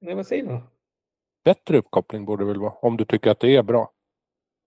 nej, 0.00 0.14
vad 0.14 0.26
säger 0.26 0.44
man? 0.44 0.60
Bättre 1.44 1.78
uppkoppling 1.78 2.24
borde 2.24 2.44
det 2.44 2.48
väl 2.48 2.60
vara, 2.60 2.72
om 2.72 2.96
du 2.96 3.04
tycker 3.04 3.30
att 3.30 3.40
det 3.40 3.56
är 3.56 3.62
bra. 3.62 3.90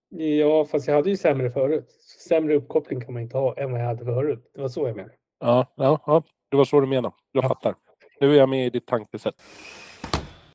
Ja, 0.09 0.65
fast 0.65 0.87
jag 0.87 0.95
hade 0.95 1.09
ju 1.09 1.17
sämre 1.17 1.51
förut. 1.51 1.91
Sämre 2.27 2.55
uppkoppling 2.55 3.01
kan 3.01 3.13
man 3.13 3.23
inte 3.23 3.37
ha 3.37 3.57
än 3.57 3.71
vad 3.71 3.81
jag 3.81 3.85
hade 3.85 4.05
förut. 4.05 4.51
Det 4.53 4.61
var 4.61 4.67
så 4.69 4.87
jag 4.87 4.95
menade. 4.95 5.15
Ja, 5.39 5.73
ja, 5.75 5.99
ja 6.05 6.23
det 6.51 6.57
var 6.57 6.65
så 6.65 6.79
du 6.79 6.87
menade. 6.87 7.15
Jag 7.31 7.43
Ja. 7.43 7.47
fattar. 7.47 7.75
Nu 8.19 8.31
är 8.33 8.37
jag 8.37 8.49
med 8.49 8.65
i 8.65 8.69
ditt 8.69 8.87
tankesätt. 8.87 9.41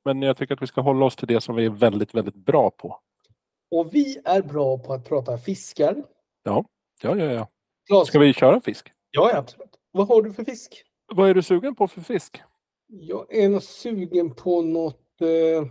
Men 0.04 0.23
jag 0.23 0.37
tycker 0.37 0.54
att 0.54 0.62
vi 0.62 0.66
ska 0.66 0.80
hålla 0.80 1.06
oss 1.06 1.16
till 1.16 1.28
det 1.28 1.40
som 1.40 1.54
vi 1.56 1.64
är 1.64 1.70
väldigt, 1.70 2.14
väldigt 2.14 2.35
bra 2.35 2.70
på. 2.70 3.00
Och 3.70 3.94
vi 3.94 4.18
är 4.25 4.42
bra 4.42 4.78
på 4.78 4.92
att 4.92 5.09
prata 5.09 5.38
fiskar. 5.38 6.04
Ja, 6.42 6.64
ja, 7.02 7.16
ja. 7.16 7.49
Glas. 7.88 8.09
Ska 8.09 8.18
vi 8.18 8.32
köra 8.32 8.61
fisk? 8.61 8.92
Ja, 9.11 9.30
ja, 9.32 9.38
absolut. 9.38 9.70
Vad 9.90 10.09
har 10.09 10.23
du 10.23 10.32
för 10.32 10.44
fisk? 10.44 10.82
Vad 11.14 11.30
är 11.30 11.34
du 11.34 11.42
sugen 11.42 11.74
på 11.74 11.88
för 11.88 12.00
fisk? 12.00 12.42
Jag 12.86 13.34
är 13.34 13.48
nog 13.48 13.62
sugen 13.62 14.34
på 14.34 14.62
något... 14.62 15.20
Eh... 15.20 15.70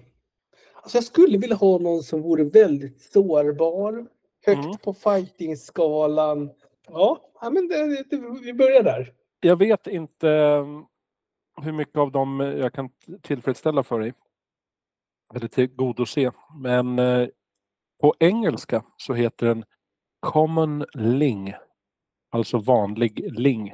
Alltså 0.74 0.98
jag 0.98 1.04
skulle 1.04 1.38
vilja 1.38 1.56
ha 1.56 1.78
någon 1.78 2.04
som 2.04 2.22
vore 2.22 2.44
väldigt 2.44 3.02
sårbar. 3.02 4.08
Högt 4.46 4.66
Mm. 4.66 4.78
på 4.78 4.94
fightingskalan. 4.94 6.50
Ja, 6.88 7.32
ja 7.42 7.50
men 7.50 7.68
det, 7.68 8.04
det, 8.10 8.18
vi 8.42 8.54
börjar 8.54 8.84
där. 8.84 9.14
Jag 9.40 9.56
vet 9.56 9.88
inte 9.88 10.30
eh, 10.30 10.66
hur 11.64 11.72
mycket 11.72 11.98
av 11.98 12.12
dem 12.12 12.40
jag 12.40 12.74
kan 12.74 12.90
tillfredsställa 13.22 13.84
för 13.84 14.00
dig. 14.00 14.14
Eller 15.36 15.48
tillgodose. 15.48 16.32
Men 16.62 17.00
eh, 17.00 17.28
på 18.02 18.16
engelska 18.20 18.84
så 18.98 19.14
heter 19.14 19.46
den 19.46 19.64
Common 20.20 20.86
Ling. 20.94 21.54
Alltså 22.32 22.58
vanlig 22.60 23.40
ling. 23.40 23.74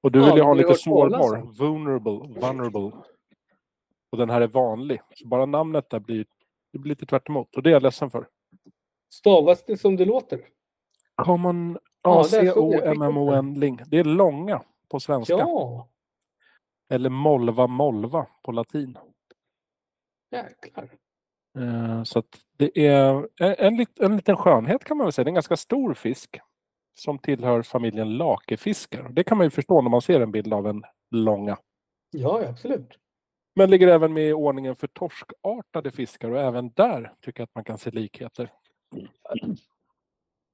Och 0.00 0.12
du 0.12 0.18
Ja, 0.18 0.24
vill 0.26 0.34
ju 0.36 0.40
ha 0.42 0.48
har 0.48 0.54
du 0.54 0.62
lite 0.62 0.74
sårbar. 0.74 1.36
om? 1.42 1.52
Vulnerable. 1.52 2.40
Vulnerable. 2.40 2.92
Och 4.10 4.18
den 4.18 4.30
här 4.30 4.40
är 4.40 4.46
vanlig. 4.46 5.00
Så 5.14 5.28
bara 5.28 5.46
namnet 5.46 5.90
där 5.90 6.00
blir, 6.00 6.26
det 6.72 6.78
blir 6.78 6.90
lite 6.90 7.06
tvärt 7.06 7.28
emot. 7.28 7.56
Och 7.56 7.62
det 7.62 7.70
är 7.70 7.72
jag 7.72 7.82
ledsen 7.82 8.10
för. 8.10 8.28
Stavas 9.10 9.64
det 9.64 9.76
som 9.76 9.96
det 9.96 10.04
låter? 10.04 10.40
Common 11.14 11.78
Ja, 12.02 12.16
där 12.16 12.22
såg 12.24 12.44
jag. 12.44 12.48
A-C-O-M-M-O-N 12.48 13.54
Ling. 13.54 13.80
Det 13.86 13.98
är 13.98 14.04
långa 14.04 14.62
på 14.88 15.00
svenska. 15.00 15.32
Ja, 15.34 15.88
Eller 16.90 17.10
molva 17.10 17.66
molva 17.66 18.26
på 18.42 18.52
latin. 18.52 18.98
jäklar. 20.30 20.90
Eh, 21.58 22.02
Så 22.02 22.22
det 22.56 22.86
är 22.86 23.28
en, 23.40 23.80
en, 23.80 23.86
en 24.00 24.16
liten 24.16 24.36
skönhet 24.36 24.84
kan 24.84 24.96
man 24.96 25.04
väl 25.04 25.12
säga. 25.12 25.24
Det 25.24 25.28
är 25.28 25.30
en 25.30 25.34
ganska 25.34 25.56
stor 25.56 25.94
fisk 25.94 26.38
som 27.00 27.18
tillhör 27.18 27.62
familjen 27.62 28.16
lakefiskar. 28.16 29.08
Det 29.08 29.24
kan 29.24 29.38
man 29.38 29.46
ju 29.46 29.50
förstå 29.50 29.80
när 29.82 29.90
man 29.90 30.02
ser 30.02 30.20
en 30.20 30.32
bild 30.32 30.52
av 30.54 30.66
en 30.66 30.82
långa. 31.10 31.58
Ja, 32.10 32.42
absolut. 32.48 32.88
Men 33.54 33.70
ligger 33.70 33.88
även 33.88 34.12
med 34.12 34.28
i 34.28 34.32
ordningen 34.32 34.76
för 34.76 34.86
torskartade 34.86 35.90
fiskar 35.90 36.30
och 36.30 36.40
även 36.40 36.72
där 36.72 37.12
tycker 37.20 37.40
jag 37.40 37.44
att 37.44 37.54
man 37.54 37.64
kan 37.64 37.78
se 37.78 37.90
likheter. 37.90 38.52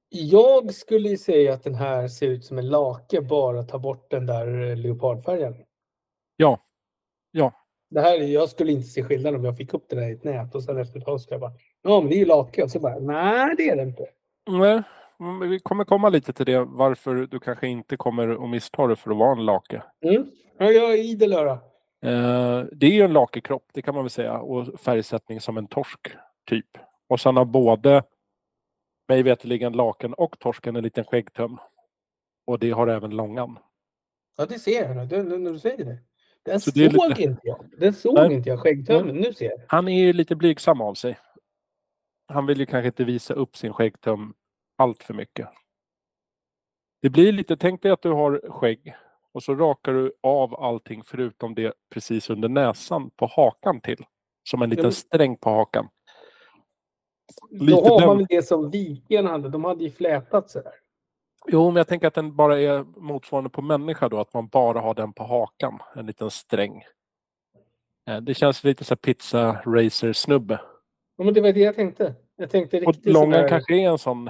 Jag 0.09 0.73
skulle 0.73 1.17
säga 1.17 1.53
att 1.53 1.63
den 1.63 1.75
här 1.75 2.07
ser 2.07 2.27
ut 2.27 2.45
som 2.45 2.57
en 2.57 2.69
lake, 2.69 3.21
bara 3.21 3.63
ta 3.63 3.79
bort 3.79 4.11
den 4.11 4.25
där 4.25 4.69
eh, 4.69 4.75
leopardfärgen. 4.77 5.55
Ja. 6.37 6.59
Ja. 7.31 7.53
Det 7.89 8.01
här, 8.01 8.13
är- 8.21 8.27
jag 8.27 8.49
skulle 8.49 8.71
inte 8.71 8.87
se 8.87 9.03
skillnad 9.03 9.35
om 9.35 9.45
jag 9.45 9.57
fick 9.57 9.73
upp 9.73 9.85
det 9.89 9.95
där 9.95 10.09
i 10.09 10.11
ett 10.11 10.23
nät 10.23 10.55
och 10.55 10.63
sen 10.63 10.77
efter 10.77 10.99
ett 10.99 11.05
tag 11.05 11.21
skulle 11.21 11.33
jag 11.33 11.41
bara, 11.41 11.53
ja 11.81 11.99
men 12.01 12.09
det 12.09 12.15
är 12.15 12.19
ju 12.19 12.25
lake. 12.25 12.63
Och 12.63 12.71
så 12.71 12.79
bara, 12.79 12.99
nej 12.99 13.55
det 13.57 13.69
är 13.69 13.75
det 13.75 13.83
inte. 13.83 14.05
Nej, 14.49 14.81
vi 15.49 15.59
kommer 15.59 15.83
komma 15.85 16.09
lite 16.09 16.33
till 16.33 16.45
det 16.45 16.59
varför 16.63 17.15
du 17.15 17.39
kanske 17.39 17.67
inte 17.67 17.97
kommer 17.97 18.43
att 18.43 18.49
missta 18.49 18.87
det 18.87 18.95
för 18.95 19.11
att 19.11 19.17
vara 19.17 19.31
en 19.31 19.45
lake. 19.45 19.83
Mm. 20.01 20.31
Ja, 20.57 20.71
jag 20.71 20.93
är 20.93 20.97
idel 21.03 21.33
öra. 21.33 21.51
Eh, 22.01 22.65
det 22.71 22.85
är 22.85 22.91
ju 22.91 23.01
en 23.01 23.13
lakekropp, 23.13 23.65
det 23.73 23.81
kan 23.81 23.95
man 23.95 24.03
väl 24.03 24.09
säga, 24.09 24.37
och 24.39 24.79
färgsättning 24.79 25.41
som 25.41 25.57
en 25.57 25.67
torsk 25.67 25.99
typ. 26.49 26.77
Och 27.07 27.19
sen 27.19 27.37
har 27.37 27.45
både 27.45 28.03
mig 29.07 29.23
veterligen 29.23 29.73
laken 29.73 30.13
och 30.13 30.39
torsken 30.39 30.75
en 30.75 30.83
liten 30.83 31.03
skäggtöm. 31.05 31.57
Och 32.45 32.59
det 32.59 32.71
har 32.71 32.87
även 32.87 33.11
långan. 33.11 33.59
Ja, 34.37 34.45
det 34.45 34.59
ser 34.59 34.95
jag 34.95 35.25
nu 35.25 35.37
när 35.37 35.51
du 35.51 35.59
säger 35.59 35.85
det. 35.85 35.97
Den 36.43 36.59
Så 36.59 36.71
såg 36.71 36.77
lite- 37.09 37.21
inte 37.23 37.41
jag. 37.43 37.65
Den 37.77 37.93
såg 37.93 38.13
Nej. 38.13 38.33
inte 38.33 38.49
jag, 38.49 38.59
skäggtömmen. 38.59 39.15
Nu 39.15 39.33
ser 39.33 39.45
jag. 39.45 39.59
Han 39.67 39.87
är 39.87 39.99
ju 39.99 40.13
lite 40.13 40.35
blygsam 40.35 40.81
av 40.81 40.93
sig. 40.93 41.17
Han 42.27 42.45
vill 42.45 42.59
ju 42.59 42.65
kanske 42.65 42.87
inte 42.87 43.03
visa 43.03 43.33
upp 43.33 43.57
sin 43.57 43.73
skäggtöm 43.73 44.33
allt 44.75 45.03
för 45.03 45.13
mycket. 45.13 45.49
Det 47.01 47.09
blir 47.09 47.31
lite, 47.31 47.57
tänk 47.57 47.81
dig 47.81 47.91
att 47.91 48.01
du 48.01 48.09
har 48.11 48.41
skägg 48.49 48.95
och 49.31 49.43
så 49.43 49.55
rakar 49.55 49.93
du 49.93 50.13
av 50.23 50.55
allting 50.55 51.03
förutom 51.03 51.55
det 51.55 51.73
precis 51.89 52.29
under 52.29 52.49
näsan 52.49 53.09
på 53.09 53.25
hakan 53.25 53.81
till. 53.81 54.05
Som 54.49 54.61
en 54.61 54.69
liten 54.69 54.91
sträng 54.91 55.37
på 55.37 55.49
hakan. 55.49 55.89
Då 57.51 57.65
Lite 57.65 57.89
har 57.89 57.99
den- 57.99 58.07
man 58.07 58.17
väl 58.17 58.25
det 58.29 58.41
som 58.43 58.71
vikingarna 58.71 59.29
hade. 59.29 59.49
De 59.49 59.63
hade 59.63 59.83
ju 59.83 59.91
flätat 59.91 60.49
sådär. 60.49 60.73
Jo, 61.47 61.65
men 61.67 61.75
jag 61.75 61.87
tänker 61.87 62.07
att 62.07 62.13
den 62.13 62.35
bara 62.35 62.59
är 62.59 62.83
motsvarande 62.83 63.49
på 63.49 63.61
människa 63.61 64.09
då, 64.09 64.19
att 64.19 64.33
man 64.33 64.47
bara 64.47 64.79
har 64.79 64.93
den 64.93 65.13
på 65.13 65.23
hakan, 65.23 65.79
en 65.95 66.05
liten 66.05 66.31
sträng. 66.31 66.83
Eh, 68.09 68.17
Det 68.17 68.33
känns 68.33 68.63
lite 68.63 68.83
så 68.83 68.95
pizza 68.95 69.61
racer 69.65 70.13
snubbe. 70.13 70.61
Ja, 71.17 71.23
men 71.23 71.33
det 71.33 71.41
var 71.41 71.53
det 71.53 71.59
jag 71.59 71.75
tänkte. 71.75 72.15
Jag 72.35 72.49
tänkte 72.49 72.77
Och 72.81 72.93
riktigt 72.93 73.13
långan 73.13 73.31
sådär- 73.33 73.47
kanske 73.49 73.75
är 73.75 73.89
en 73.89 73.97
sån 73.97 74.29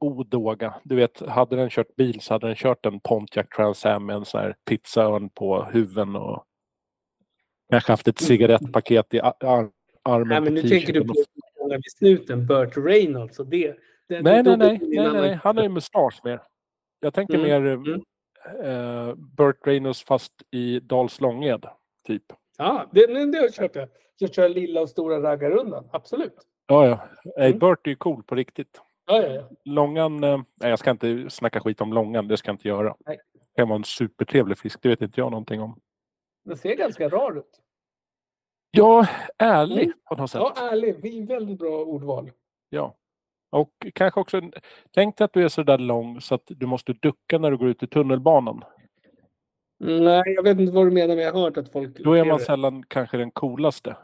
odåga. 0.00 0.74
Du 0.84 0.96
vet, 0.96 1.20
hade 1.28 1.56
den 1.56 1.70
kört 1.70 1.96
bil 1.96 2.20
så 2.20 2.34
hade 2.34 2.46
den 2.46 2.56
kört 2.56 2.86
en 2.86 3.00
Pontiac 3.00 3.48
Trans 3.48 3.86
Am 3.86 4.06
med 4.06 4.16
en 4.16 4.24
sån 4.24 4.40
här 4.40 4.56
pizzaörn 4.68 5.30
på 5.30 5.62
huven 5.72 6.16
och 6.16 6.44
kanske 7.70 7.92
haft 7.92 8.08
ett 8.08 8.18
cigarettpaket 8.18 9.14
i 9.14 9.20
ar- 9.20 9.34
ar- 9.40 9.70
armen 10.02 10.28
Nej, 10.28 10.40
men 10.40 10.54
nu 10.54 10.62
tänker 10.62 10.92
du 10.92 11.04
på 11.04 11.14
vid 11.70 11.92
snuten, 11.98 12.46
Burt 12.46 12.76
Reynolds 12.76 13.38
och 13.38 13.46
det. 13.46 13.76
det 14.08 14.22
Nej, 14.22 14.42
nej, 14.42 14.56
nej, 14.56 14.78
nej, 14.82 15.12
nej. 15.12 15.38
Han 15.42 15.56
har 15.56 15.64
ju 15.64 15.68
mustasch 15.68 16.20
mer. 16.24 16.42
Jag 17.00 17.14
tänker 17.14 17.34
Mm, 17.34 17.48
mer 17.48 17.72
mm. 17.72 18.00
eh, 18.64 19.14
Burt 19.14 19.66
Reynolds 19.66 20.04
fast 20.04 20.42
i 20.50 20.80
Dals 20.80 21.20
Långed, 21.20 21.66
typ. 22.06 22.22
Ja, 22.58 22.90
det, 22.92 23.06
det, 23.06 23.54
köper 23.54 23.80
jag. 23.80 23.88
Jag 24.18 24.34
kör 24.34 24.48
lilla 24.48 24.80
och 24.80 24.88
stora 24.88 25.22
raggarrundan. 25.22 25.88
Absolut. 25.92 26.34
Ja, 26.66 26.86
ja. 26.86 27.08
Mm. 27.44 27.58
Burt 27.58 27.86
är 27.86 27.90
ju 27.90 27.96
cool 27.96 28.22
på 28.22 28.34
riktigt. 28.34 28.80
Ja, 29.10 29.22
ja, 29.22 29.28
ja. 29.28 29.48
Långan, 29.64 30.24
eh, 30.24 30.40
nej 30.60 30.70
jag 30.70 30.78
ska 30.78 30.90
inte 30.90 31.30
snacka 31.30 31.60
skit 31.60 31.80
om 31.80 31.92
långan, 31.92 32.28
det 32.28 32.36
ska 32.36 32.48
jag 32.48 32.54
inte 32.54 32.68
göra. 32.68 32.96
Nej. 33.06 33.18
Det 33.32 33.60
kan 33.60 33.68
vara 33.68 33.76
en 33.76 33.84
supertrevlig 33.84 34.58
fisk, 34.58 34.82
det 34.82 34.88
vet 34.88 35.00
inte 35.02 35.20
jag 35.20 35.30
någonting 35.30 35.60
om. 35.60 35.80
Den 36.44 36.56
ser 36.56 36.74
ganska 36.74 37.08
rar 37.08 37.38
ut. 37.38 37.60
Ja, 38.70 39.06
ärlig 39.38 39.82
Mm. 39.84 39.92
på 40.04 40.14
något 40.14 40.30
sätt. 40.30 40.40
Ja, 40.56 40.70
ärlig. 40.72 41.02
Det 41.02 41.08
är 41.08 41.26
Väldigt 41.26 41.58
bra 41.58 41.84
ordval. 41.84 42.30
Ja. 42.68 42.94
Och 43.50 43.70
kanske 43.94 44.20
också, 44.20 44.40
tänk 44.90 45.16
dig 45.16 45.24
att 45.24 45.32
du 45.32 45.44
är 45.44 45.48
så 45.48 45.62
där 45.62 45.78
lång 45.78 46.20
så 46.20 46.34
att 46.34 46.42
du 46.46 46.66
måste 46.66 46.92
ducka 46.92 47.38
när 47.38 47.50
du 47.50 47.56
går 47.56 47.68
ut 47.68 47.82
i 47.82 47.86
tunnelbanan. 47.86 48.64
Nej, 49.78 50.22
jag 50.26 50.42
vet 50.42 50.60
inte 50.60 50.72
vad 50.72 50.86
du 50.86 50.90
menar, 50.90 51.14
men 51.14 51.24
jag 51.24 51.32
har 51.32 51.40
hört 51.40 51.56
att 51.56 51.72
folk... 51.72 51.98
Då 51.98 52.12
är 52.12 52.24
man 52.24 52.38
det. 52.38 52.44
sällan 52.44 52.82
kanske 52.88 53.16
den 53.16 53.30
coolaste. 53.30 53.96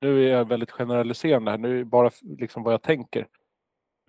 Nu 0.00 0.24
är 0.24 0.32
jag 0.32 0.48
väldigt 0.48 0.70
generaliserande 0.70 1.50
här, 1.50 1.58
nu 1.58 1.74
är 1.74 1.78
det 1.78 1.84
bara 1.84 2.10
liksom 2.22 2.62
vad 2.62 2.72
jag 2.72 2.82
tänker. 2.82 3.26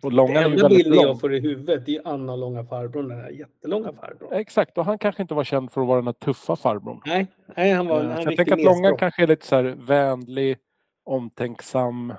Och 0.03 0.11
är 0.11 0.27
ju 0.27 0.35
enda 0.35 0.69
bilden 0.69 0.93
jag 0.93 1.19
får 1.19 1.35
i 1.35 1.39
huvudet 1.39 1.85
det 1.85 1.95
är 1.95 2.07
Anna 2.07 2.35
långa 2.35 2.65
farbrorn, 2.65 3.07
den 3.07 3.19
här 3.19 3.29
jättelånga 3.29 3.93
farbrorn. 3.93 4.33
Exakt, 4.33 4.77
och 4.77 4.85
han 4.85 4.97
kanske 4.97 5.21
inte 5.21 5.33
var 5.33 5.43
känd 5.43 5.71
för 5.71 5.81
att 5.81 5.87
vara 5.87 5.97
den 5.97 6.07
här 6.07 6.13
tuffa 6.13 6.55
farbrorn. 6.55 7.01
Nej, 7.05 7.27
nej 7.55 7.71
han 7.71 7.87
var 7.87 8.03
en, 8.03 8.23
så 8.23 8.29
jag 8.29 8.37
tänker 8.37 8.53
att 8.53 8.81
mestrock. 8.81 8.99
kanske 8.99 9.23
är 9.23 9.27
lite 9.27 9.45
så 9.45 9.55
här 9.55 9.63
vänlig, 9.63 10.57
omtänksam, 11.05 12.09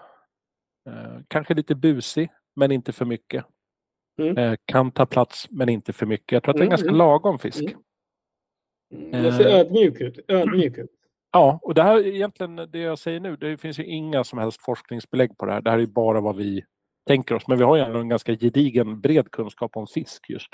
eh, 0.86 1.20
kanske 1.28 1.54
lite 1.54 1.74
busig, 1.74 2.28
men 2.56 2.72
inte 2.72 2.92
för 2.92 3.04
mycket. 3.04 3.44
Mm. 4.18 4.38
Eh, 4.38 4.56
kan 4.64 4.90
ta 4.90 5.06
plats, 5.06 5.46
men 5.50 5.68
inte 5.68 5.92
för 5.92 6.06
mycket. 6.06 6.32
Jag 6.32 6.42
tror 6.42 6.54
att 6.54 6.56
det 6.56 6.60
är 6.60 6.62
en 6.62 6.66
Mm, 6.66 6.70
ganska 6.70 6.88
mm. 6.88 6.98
lagom 6.98 7.38
fisk. 7.38 7.62
Mm. 7.62 9.14
Mm, 9.14 9.32
ser 9.32 9.46
ödmjuk 9.46 10.00
ut. 10.00 10.18
Ödmjuk 10.28 10.78
ut. 10.78 10.90
Ja, 11.32 11.58
och 11.62 11.74
det 11.74 11.82
här 11.82 11.96
är 11.96 12.06
egentligen 12.06 12.56
det 12.56 12.78
jag 12.78 12.98
säger 12.98 13.20
nu. 13.20 13.36
Det 13.36 13.56
finns 13.56 13.78
ju 13.78 13.84
inga 13.84 14.24
som 14.24 14.38
helst 14.38 14.62
forskningsbelägg 14.62 15.38
på 15.38 15.46
det 15.46 15.52
här. 15.52 15.60
Det 15.60 15.70
här 15.70 15.78
är 15.78 15.86
bara 15.86 16.20
vad 16.20 16.36
vi 16.36 16.64
tänker 17.06 17.34
oss. 17.34 17.48
Men 17.48 17.58
vi 17.58 17.64
har 17.64 17.76
ju 17.76 17.82
ändå 17.82 17.98
en 17.98 18.08
ganska 18.08 18.36
gedigen, 18.36 19.00
bred 19.00 19.30
kunskap 19.30 19.76
om 19.76 19.86
fisk 19.86 20.30
just. 20.30 20.48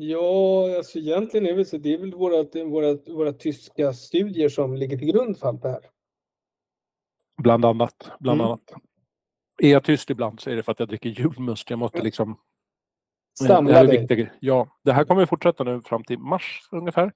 Ja, 0.00 0.76
alltså 0.76 0.98
egentligen 0.98 1.46
är 1.46 1.56
det, 1.56 1.64
så, 1.64 1.78
det 1.78 1.94
är 1.94 1.98
väl 1.98 2.14
våra, 2.14 2.64
våra, 2.64 2.96
våra 3.14 3.32
tyska 3.32 3.92
studier 3.92 4.48
som 4.48 4.74
ligger 4.76 4.98
till 4.98 5.12
grund 5.12 5.38
för 5.38 5.48
allt 5.48 5.62
det 5.62 5.68
här. 5.68 5.80
Bland 7.42 7.64
annat. 7.64 8.10
Bland 8.20 8.40
Mm. 8.40 8.46
annat. 8.50 8.72
Är 9.62 9.70
jag 9.70 9.84
tyst 9.84 10.10
ibland 10.10 10.40
så 10.40 10.50
är 10.50 10.56
det 10.56 10.62
för 10.62 10.72
att 10.72 10.78
jag 10.78 10.88
dricker 10.88 11.08
julmust. 11.08 11.70
Jag 11.70 11.78
måste 11.78 12.02
liksom... 12.02 12.30
Eh, 12.30 12.36
det 13.40 13.46
Samla 13.46 13.84
dig. 13.84 14.30
Ja, 14.40 14.78
det 14.84 14.92
här 14.92 15.04
kommer 15.04 15.26
fortsätta 15.26 15.64
nu 15.64 15.82
fram 15.82 16.04
till 16.04 16.18
mars 16.18 16.68
ungefär. 16.70 17.12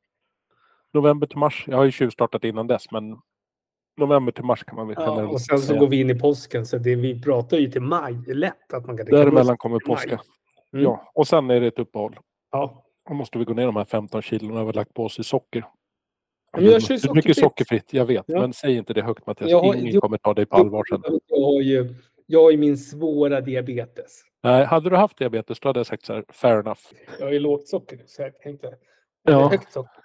November 0.93 1.27
till 1.27 1.39
mars. 1.39 1.65
Jag 1.69 1.77
har 1.77 1.85
ju 1.85 1.93
tjuvstartat 1.93 2.45
innan 2.45 2.67
dess, 2.67 2.91
men 2.91 3.19
november 3.99 4.33
till 4.33 4.45
mars 4.45 4.65
kan 4.65 4.77
man 4.77 4.87
väl 4.89 4.97
Ja, 4.99 5.27
och 5.27 5.41
sen 5.41 5.59
så 5.59 5.79
går 5.79 5.87
vi 5.89 6.01
in 6.01 6.11
i 6.11 6.15
påsken, 6.15 6.67
så 6.67 6.79
det, 6.79 6.95
vi 6.97 7.23
pratar 7.23 7.57
ju 7.57 7.71
till 7.71 7.83
maj. 7.83 8.15
Lätt 8.27 8.73
att 8.73 8.87
man 8.87 8.97
kan 8.97 9.07
Däremellan 9.07 9.57
kommer 9.57 9.79
påska. 9.79 10.21
Mm. 10.73 10.85
Ja, 10.85 11.13
och 11.15 11.27
sen 11.29 11.51
är 11.51 11.61
det 11.61 11.67
ett 11.67 11.79
uppehåll. 11.79 12.17
Ja. 12.53 12.85
Då 13.09 13.15
måste 13.15 13.39
vi 13.39 13.45
gå 13.45 13.55
ner 13.55 13.67
de 13.67 13.77
här 13.77 13.85
15 13.85 14.23
kilona 14.23 14.61
vi 14.61 14.67
har 14.67 14.73
lagt 14.73 14.95
på 14.95 15.05
oss 15.05 15.19
i 15.19 15.25
socker. 15.25 15.65
Men 16.53 16.65
jag 16.65 16.83
kör 16.83 16.89
det 16.95 17.05
är 17.05 17.15
mycket 17.15 17.37
sockerfritt. 17.37 17.37
sockerfritt, 17.39 17.93
jag 17.93 18.07
vet. 18.07 18.25
Ja. 18.27 18.41
Men 18.41 18.53
säg 18.53 18.77
inte 18.77 18.93
det 18.95 19.03
högt 19.03 19.27
Mattias. 19.27 19.51
Jag 19.51 19.61
har- 19.61 19.75
Ingen 19.75 19.95
jo- 19.95 20.01
kommer 20.01 20.19
ta 20.19 20.35
dig 20.35 20.47
på 20.47 20.57
allvar 20.57 20.85
sen. 20.91 21.03
Jag 21.27 21.45
har 21.45 21.61
ju, 21.61 21.95
jag 22.27 22.43
har 22.43 22.51
ju 22.51 22.57
min 22.57 22.79
svåra 22.79 23.41
diabetes. 23.41 24.23
Nej, 24.43 24.65
hade 24.65 24.91
du 24.91 24.97
haft 24.97 25.19
diabetes 25.19 25.61
då 25.61 25.69
hade 25.69 25.79
jag 25.81 25.87
sagt 25.87 26.07
så 26.07 26.13
här, 26.15 26.25
fair 26.29 26.61
enough. 26.61 26.81
Jag 27.19 27.27
har 27.27 27.33
ju 27.33 27.39
lågt 27.39 27.69
socker 27.69 27.97
nu, 27.97 28.03
så 28.07 28.23
jag 28.23 28.39
tänkte... 28.41 28.75
Ja. 29.23 29.49
Högt 29.49 29.73
socker. 29.73 30.03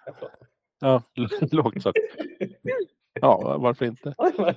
Ja, 0.82 1.02
lågt 1.52 1.82
socker. 1.84 2.02
Ja, 3.22 3.58
varför 3.58 3.86
inte? 3.86 4.16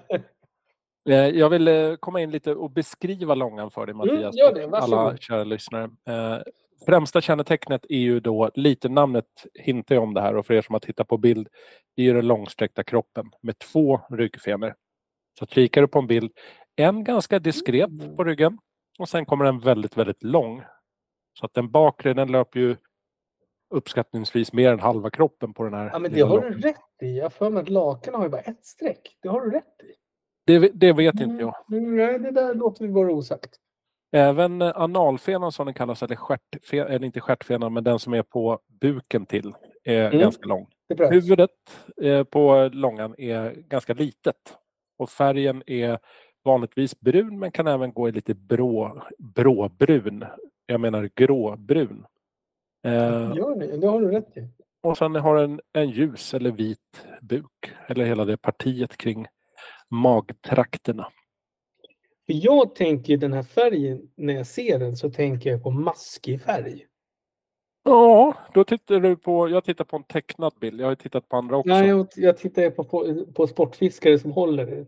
Eh, 1.09 1.15
Jag 1.29 1.51
vill 1.51 1.69
eh, 1.69 1.95
komma 1.97 2.21
in 2.21 2.31
lite 2.31 2.55
och 2.55 2.71
beskriva 2.71 3.35
långan 3.35 3.71
för 3.71 3.87
dig 3.87 3.95
Mattias. 3.95 4.37
Mm, 4.57 4.71
det. 4.71 4.79
alla 4.79 5.17
kära 5.17 5.45
lyssnare. 5.45 5.85
Eh, 6.09 6.39
Främsta 6.87 7.21
kännetecknet 7.21 7.87
är 7.89 7.99
ju 7.99 8.21
då, 8.21 8.51
lite 8.55 8.89
namnet 8.89 9.25
hintar 9.55 9.95
ju 9.95 10.01
om 10.01 10.15
det 10.15 10.21
här 10.21 10.37
och 10.37 10.47
för 10.47 10.55
er 10.55 10.63
som 10.63 10.73
har 10.73 10.81
tittat 10.81 11.09
på 11.09 11.17
bild, 11.19 11.49
det 11.97 12.03
är 12.03 12.07
ju 12.07 12.13
den 12.15 12.27
långsträckta 12.27 12.85
kroppen 12.85 13.31
med 13.43 13.59
två 13.59 14.01
ryggfenor. 14.11 14.75
Så 15.39 15.47
kikar 15.47 15.81
du 15.81 15.89
på 15.89 15.99
en 15.99 16.07
bild, 16.07 16.33
en 16.77 17.05
ganska 17.05 17.39
diskret 17.39 17.91
Mm. 18.03 18.17
på 18.17 18.25
ryggen 18.25 18.59
och 18.99 19.09
sen 19.09 19.27
kommer 19.27 19.45
en 19.45 19.59
väldigt, 19.61 19.97
väldigt 19.97 20.23
lång. 20.23 20.63
Så 21.39 21.47
att 21.47 21.55
den 21.55 21.71
bakre, 21.71 22.15
den 22.15 22.33
löper 22.33 22.61
ju 22.61 22.77
uppskattningsvis 23.77 24.53
mer 24.53 24.73
än 24.73 24.81
halva 24.81 25.11
kroppen 25.11 25.55
på 25.55 25.65
den 25.65 25.75
här. 25.75 25.91
Ja, 25.93 25.99
men 25.99 26.13
det 26.13 26.21
har 26.21 26.41
du 26.41 26.59
rätt 26.61 26.77
i. 27.03 27.19
Jag 27.19 27.33
för 27.33 27.51
mig 27.51 27.63
att 27.63 27.69
lakan 27.69 28.15
har 28.15 28.23
ju 28.23 28.29
bara 28.29 28.41
ett 28.41 28.67
streck. 28.67 29.17
Det 29.23 29.29
har 29.29 29.41
du 29.41 29.51
rätt 29.51 29.65
i. 29.83 29.93
det, 30.59 30.71
det 30.75 30.93
vet 30.93 31.21
inte 31.21 31.43
jag. 31.45 31.55
Mm, 31.79 31.97
nej, 31.97 32.19
det 32.19 32.31
där 32.31 32.55
låter 32.55 32.87
vi 32.87 32.93
vara 32.93 33.13
osagt. 33.13 33.51
Även 34.13 34.63
eh, 34.63 34.73
analfenan 34.75 35.53
som 35.53 35.67
den 35.67 35.75
kallas, 35.75 36.03
eller, 36.03 36.17
stjärtfe, 36.17 36.77
eller 36.85 37.05
inte 37.07 37.21
stjärtfenan, 37.21 37.73
men 37.75 37.85
den 37.85 37.99
som 37.99 38.15
är 38.15 38.23
på 38.23 38.59
buken 38.81 39.27
till, 39.27 39.55
är 39.85 40.07
Mm. 40.07 40.19
ganska 40.19 40.47
lång. 40.47 40.67
Huvudet 41.11 41.51
eh, 42.03 42.25
på 42.25 42.71
långan 42.73 43.15
är 43.19 43.51
ganska 43.55 43.95
litet. 43.95 44.37
Och 44.99 45.11
färgen 45.11 45.63
är 45.67 45.99
vanligtvis 46.45 47.01
brun 47.01 47.39
men 47.39 47.51
kan 47.51 47.67
även 47.67 47.93
gå 47.93 48.09
i 48.09 48.13
lite 48.13 48.35
brå, 48.35 49.03
bråbrun. 49.19 50.25
Jag 50.67 50.81
menar 50.81 51.11
gråbrun. 51.15 52.07
Eh, 52.87 53.37
Gör 53.37 53.59
det. 53.59 53.77
Det 53.77 53.87
har 53.87 54.01
du 54.01 54.11
rätt 54.11 54.37
i. 54.37 54.49
och 54.83 54.99
sen 54.99 55.15
har 55.15 55.37
den 55.37 55.61
en 55.73 55.91
ljus 55.91 56.35
eller 56.35 56.51
vit 56.51 57.07
buk. 57.23 57.73
Eller 57.89 58.05
hela 58.05 58.25
det 58.25 58.37
partiet 58.37 58.97
kring 58.97 59.27
magtrakterna. 59.91 61.09
Jag 62.27 62.75
tänker 62.75 63.17
den 63.17 63.33
här 63.33 63.43
färgen, 63.43 64.11
när 64.17 64.35
jag 64.35 64.47
ser 64.47 64.79
den 64.79 64.97
så 64.97 65.11
tänker 65.11 65.51
jag 65.51 65.63
på 65.63 65.71
maskig 65.71 66.43
färg. 66.43 66.87
Ja, 67.85 68.35
då 68.55 68.65
tittar 68.65 69.01
du 69.01 69.17
på, 69.17 69.49
jag 69.49 69.65
tittar 69.65 69.85
på 69.85 69.97
en 69.97 70.03
tecknad 70.05 70.53
bild. 70.61 70.81
Jag 70.81 70.87
har 70.87 70.93
ju 70.93 70.97
tittat 70.97 71.29
på 71.29 71.37
andra 71.37 71.57
också. 71.57 71.69
Nej, 71.69 71.89
jag, 71.89 72.07
jag 72.17 72.37
tittar 72.37 72.71
på, 72.71 72.85
på, 72.85 73.25
på 73.35 73.47
sportfiskare 73.47 74.19
som 74.19 74.33
håller 74.33 74.67
det. 74.67 74.87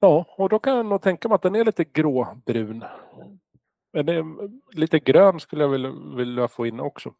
Ja, 0.00 0.24
och 0.36 0.48
då 0.48 0.58
kan 0.58 0.76
jag 0.76 0.86
nog 0.86 1.02
tänka 1.02 1.28
mig 1.28 1.34
att 1.34 1.42
den 1.42 1.54
är 1.54 1.64
lite 1.64 1.84
gråbrun. 1.84 2.84
Men 3.92 4.06
det 4.06 4.14
är, 4.14 4.24
lite 4.78 4.98
grön 4.98 5.40
skulle 5.40 5.64
jag 5.64 5.68
vilja, 5.68 5.92
vilja 6.16 6.48
få 6.48 6.66
in 6.66 6.80
också. 6.80 7.14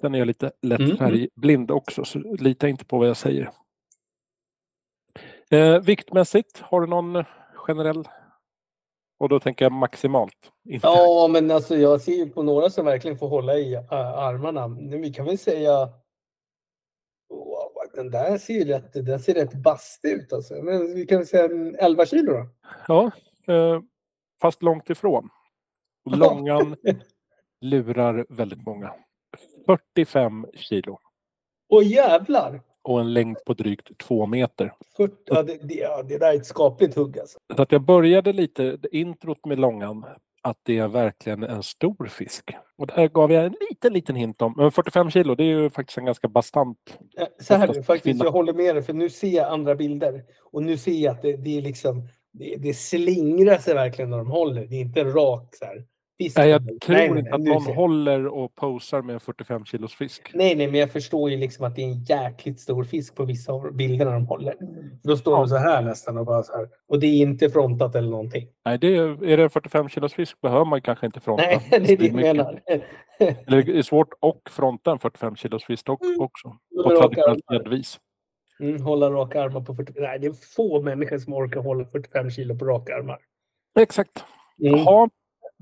Sen 0.00 0.14
är 0.14 0.18
jag 0.18 0.26
lite 0.26 0.52
lätt 0.62 0.80
Mm, 0.80 0.90
mm. 0.90 0.98
färgblind 0.98 1.70
också, 1.70 2.04
så 2.04 2.18
lita 2.18 2.68
inte 2.68 2.84
på 2.84 2.98
vad 2.98 3.08
jag 3.08 3.16
säger. 3.16 3.50
Eh, 5.50 5.80
viktmässigt, 5.80 6.58
har 6.58 6.80
du 6.80 6.86
någon 6.86 7.24
generell? 7.54 8.08
Och 9.18 9.28
då 9.28 9.40
tänker 9.40 9.64
jag 9.64 9.72
maximalt. 9.72 10.52
Inte. 10.64 10.86
Ja, 10.86 11.28
men 11.30 11.50
alltså 11.50 11.76
jag 11.76 12.00
ser 12.00 12.12
ju 12.12 12.30
på 12.30 12.42
några 12.42 12.70
som 12.70 12.84
verkligen 12.84 13.18
får 13.18 13.28
hålla 13.28 13.58
i 13.58 13.74
äh, 13.74 13.92
armarna. 13.92 14.68
Men 14.68 15.00
vi 15.00 15.12
kan 15.12 15.26
väl 15.26 15.38
säga... 15.38 15.88
Wow, 17.28 17.72
den 17.94 18.10
där 18.10 18.38
ser 18.38 18.54
ju 18.54 18.64
rätt, 18.64 18.92
den 18.92 19.20
ser 19.20 19.34
rätt 19.34 19.54
bast 19.54 20.00
ut 20.04 20.32
alltså. 20.32 20.54
Men 20.54 20.94
vi 20.94 21.06
kan 21.06 21.18
väl 21.18 21.26
säga 21.26 21.44
en 21.44 21.74
11 21.74 22.06
kilo 22.06 22.32
då? 22.32 22.48
Ja, 22.88 23.10
eh, 23.46 23.80
fast 24.40 24.62
långt 24.62 24.90
ifrån. 24.90 25.28
Långan 26.10 26.76
lurar 27.60 28.26
väldigt 28.28 28.66
många. 28.66 28.94
45 29.66 30.46
kilo 30.54 30.98
Åh 31.68 31.86
jävlar! 31.86 32.60
och 32.82 33.00
en 33.00 33.12
längd 33.12 33.36
på 33.46 33.54
drygt 33.54 33.98
två 33.98 34.26
meter. 34.26 34.72
40, 34.96 35.14
ja, 35.26 35.42
det, 35.42 35.58
det, 35.62 35.74
ja, 35.74 36.02
det 36.02 36.18
där 36.18 36.32
är 36.32 36.36
ett 36.36 36.46
skapligt 36.46 36.94
hugg 36.94 37.18
alltså. 37.18 37.38
Så 37.56 37.62
att 37.62 37.72
jag 37.72 37.82
började 37.82 38.32
lite, 38.32 38.78
introt 38.92 39.46
med 39.46 39.58
långan, 39.58 40.04
att 40.42 40.58
det 40.62 40.78
är 40.78 40.88
verkligen 40.88 41.42
en 41.42 41.62
stor 41.62 42.06
fisk. 42.06 42.50
Och 42.78 42.86
där 42.86 43.08
gav 43.08 43.32
jag 43.32 43.44
en 43.44 43.56
liten, 43.70 43.92
liten 43.92 44.16
hint 44.16 44.42
om. 44.42 44.54
Men 44.56 44.72
45 44.72 45.10
kilo, 45.10 45.34
det 45.34 45.44
är 45.44 45.46
ju 45.46 45.70
faktiskt 45.70 45.98
en 45.98 46.04
ganska 46.04 46.28
bastant. 46.28 46.98
Så 47.40 47.54
här 47.54 47.82
faktiskt, 47.82 48.02
kvinna. 48.02 48.24
jag 48.24 48.32
håller 48.32 48.52
med 48.52 48.76
dig 48.76 48.82
för 48.82 48.92
nu 48.92 49.10
ser 49.10 49.28
jag 49.28 49.52
andra 49.52 49.74
bilder 49.74 50.24
och 50.52 50.62
nu 50.62 50.76
ser 50.76 50.92
jag 50.92 51.12
att 51.12 51.22
det, 51.22 51.36
det 51.36 51.58
är 51.58 51.62
liksom 51.62 52.08
det, 52.32 52.56
det 52.58 52.74
slingrar 52.74 53.58
sig 53.58 53.74
verkligen 53.74 54.10
när 54.10 54.18
de 54.18 54.30
håller. 54.30 54.66
Det 54.66 54.76
är 54.76 54.80
inte 54.80 55.00
en 55.00 55.12
rak 55.12 55.54
så 55.54 55.64
här, 55.64 55.84
fisk. 56.24 56.36
Nej, 56.38 56.48
jag 56.50 56.80
tror 56.80 56.96
nej, 56.96 57.06
inte 57.18 57.34
att 57.34 57.40
någon 57.40 57.64
jag. 57.66 57.74
håller 57.74 58.26
och 58.26 58.54
posar 58.54 59.02
med 59.02 59.14
en 59.14 59.20
45 59.20 59.64
kilos 59.64 59.94
fisk. 59.94 60.30
Nej, 60.34 60.54
nej, 60.54 60.66
men 60.70 60.80
jag 60.80 60.90
förstår 60.90 61.30
ju 61.30 61.36
liksom 61.36 61.64
att 61.66 61.76
det 61.76 61.82
är 61.82 61.86
en 61.86 62.04
jäkligt 62.04 62.60
stor 62.60 62.84
fisk 62.84 63.16
på 63.16 63.24
vissa 63.24 63.52
av 63.52 63.72
bilderna 63.76 64.10
de 64.10 64.26
håller. 64.26 64.54
Då 65.02 65.16
står 65.16 65.34
Ja. 65.34 65.40
de 65.40 65.48
så 65.48 65.56
här 65.56 65.82
nästan 65.82 66.18
och 66.18 66.26
bara 66.26 66.42
så 66.42 66.52
här. 66.56 66.68
Och 66.88 67.00
det 67.00 67.06
är 67.06 67.22
inte 67.22 67.50
frontat 67.50 67.94
eller 67.94 68.10
någonting. 68.10 68.48
Nej, 68.64 68.78
det 68.78 68.96
är, 68.96 69.24
är 69.24 69.36
det 69.36 69.42
en 69.42 69.50
45 69.50 69.88
kilos 69.88 70.14
fisk 70.14 70.40
behöver 70.40 70.64
man 70.64 70.82
kanske 70.82 71.06
inte 71.06 71.20
fronta. 71.20 71.42
Nej, 71.46 71.60
det 71.70 71.76
är 71.76 71.80
det 71.80 71.92
jag 71.92 72.00
Mycket. 72.14 72.36
menar. 72.36 72.60
Eller 73.46 73.62
det 73.62 73.78
är 73.78 73.82
svårt 73.82 74.08
att 74.20 74.52
fronta 74.52 74.90
en 74.90 74.98
45 74.98 75.36
kilos 75.36 75.64
fisk 75.64 75.88
Mm. 75.88 76.20
också. 76.20 76.48
Med 76.48 76.84
På 76.84 76.90
traditionellt 76.90 77.44
gäddvis. 77.52 77.98
Mm, 78.60 78.82
hålla 78.82 79.10
raka 79.10 79.42
armar 79.42 79.60
på 79.60 79.74
40. 79.74 79.92
Nej, 79.96 80.18
det 80.18 80.26
är 80.26 80.32
få 80.56 80.82
människor 80.82 81.18
som 81.18 81.34
orkar 81.34 81.60
hålla 81.60 81.84
45 81.84 82.30
kilo 82.30 82.58
på 82.58 82.64
raka 82.64 82.94
armar. 82.96 83.18
Exakt. 83.80 84.24
Mm. 84.66 84.80
Ha 84.80 85.08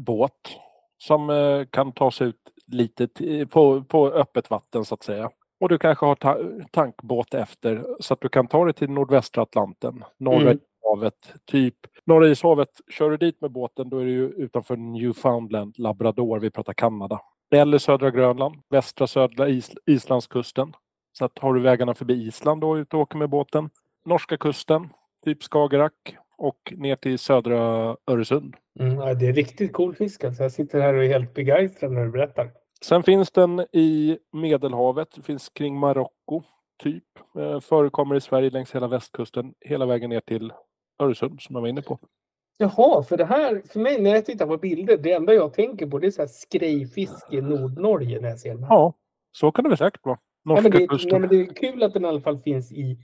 båt 0.07 0.57
som 0.99 1.31
eh, 1.31 1.65
kan 1.71 1.93
ta 1.93 2.11
sig 2.11 2.27
ut 2.27 2.41
lite 2.67 3.09
på, 3.51 3.85
på 3.85 4.09
öppet 4.09 4.51
vatten 4.51 4.85
så 4.85 4.95
att 4.95 5.03
säga. 5.03 5.31
Och 5.61 5.69
du 5.69 5.79
kanske 5.79 6.07
har 6.07 6.15
ta 6.15 6.39
tankbåt 6.71 7.35
efter 7.35 7.87
så 8.01 8.15
att 8.15 8.21
du 8.21 8.29
kan 8.29 8.47
ta 8.47 8.65
dig 8.65 8.75
till 8.75 8.91
nordvästra 8.91 9.43
Atlanten, 9.43 10.05
norra 10.19 10.51
Mm. 10.51 10.59
typ 11.45 11.75
norra 12.05 12.29
ishavet. 12.29 12.69
Kör 12.91 13.11
du 13.11 13.17
dit 13.17 13.41
med 13.41 13.51
båten 13.51 13.89
då 13.91 13.99
är 13.99 14.05
ju 14.05 14.29
utanför 14.29 14.77
Newfoundland, 14.77 15.79
Labrador, 15.79 16.39
vi 16.39 16.51
pratar 16.51 16.73
Kanada. 16.73 17.21
Eller 17.55 17.79
södra 17.79 18.11
Grönland, 18.11 18.57
västra 18.71 19.07
södra 19.07 19.49
is 19.49 19.71
Islandskusten. 19.87 20.73
Så 21.13 21.25
att 21.25 21.39
har 21.39 21.55
du 21.55 21.61
vägarna 21.61 21.95
förbi 21.95 22.27
Island 22.27 22.61
då 22.61 22.79
ut 22.79 22.95
och 22.95 23.01
åker 23.01 23.19
med 23.19 23.29
båten. 23.31 23.71
Norska 24.05 24.37
kusten, 24.37 24.89
typ 25.25 25.43
Skagerrak 25.43 26.17
och 26.41 26.73
ner 26.77 26.97
till 26.97 27.19
södra 27.19 27.97
Öresund. 28.07 28.57
Mm, 28.81 28.97
ja, 28.97 29.15
det 29.15 29.27
är 29.27 29.33
riktigt 29.33 29.73
cool 29.73 29.95
fisk. 29.95 30.25
Alltså. 30.25 30.43
Jag 30.43 30.53
sitter 30.53 30.81
här 30.81 30.95
och 30.95 31.05
är 31.05 31.09
helt 31.09 31.35
begeistrad 31.35 31.93
när 31.93 32.05
du 32.05 32.11
berättar. 32.11 32.51
Sen 32.83 33.03
finns 33.03 33.31
den 33.31 33.61
i 33.73 34.19
Medelhavet, 34.33 35.09
det 35.15 35.23
finns 35.23 35.49
kring 35.49 35.79
Marocko, 35.79 36.43
typ. 36.83 37.05
Eh, 37.39 37.61
förekommer 37.61 38.15
i 38.15 38.21
Sverige 38.21 38.51
längs 38.51 38.75
hela 38.75 38.89
västkusten, 38.89 39.55
hela 39.61 39.87
vägen 39.87 40.11
ner 40.11 40.21
till 40.21 40.53
Öresund 41.03 41.41
som 41.41 41.55
jag 41.55 41.61
var 41.61 41.69
inne 41.69 41.83
på. 41.83 41.99
Jaha, 42.57 43.03
för 43.03 43.17
det 43.17 43.25
här, 43.25 43.63
för 43.69 43.81
mig 43.81 44.01
när 44.01 44.11
jag 44.11 44.27
tittar 44.27 44.47
på 44.47 44.57
bilder, 44.57 44.97
det 44.97 45.13
enda 45.13 45.35
jag 45.35 45.55
tänker 45.55 45.87
på 45.87 45.99
det 45.99 46.07
är 46.07 46.11
så 46.11 46.23
här 46.23 46.29
skrejfisk 46.29 47.33
i 47.33 47.41
Nordnorge 47.41 48.21
när 48.21 48.29
jag 48.29 48.39
ser 48.39 48.55
den 48.55 48.63
här. 48.65 48.75
Ja, 48.75 48.95
så 49.33 49.53
kan 49.53 49.63
det 49.63 49.69
väl 49.69 49.79
säkert 49.79 50.05
vara. 50.05 50.19
Ja, 50.45 50.51
Norska 50.51 50.63
men 50.63 50.71
det, 50.71 50.79
nej, 50.79 50.89
kusten. 50.89 51.21
men 51.21 51.31
det 51.31 51.37
är 51.37 51.55
kul 51.55 51.83
att 51.83 51.93
den 51.95 52.05
i 52.05 52.09
alla 52.09 52.21
fall 52.21 52.39
finns 52.39 52.73
i, 52.73 52.99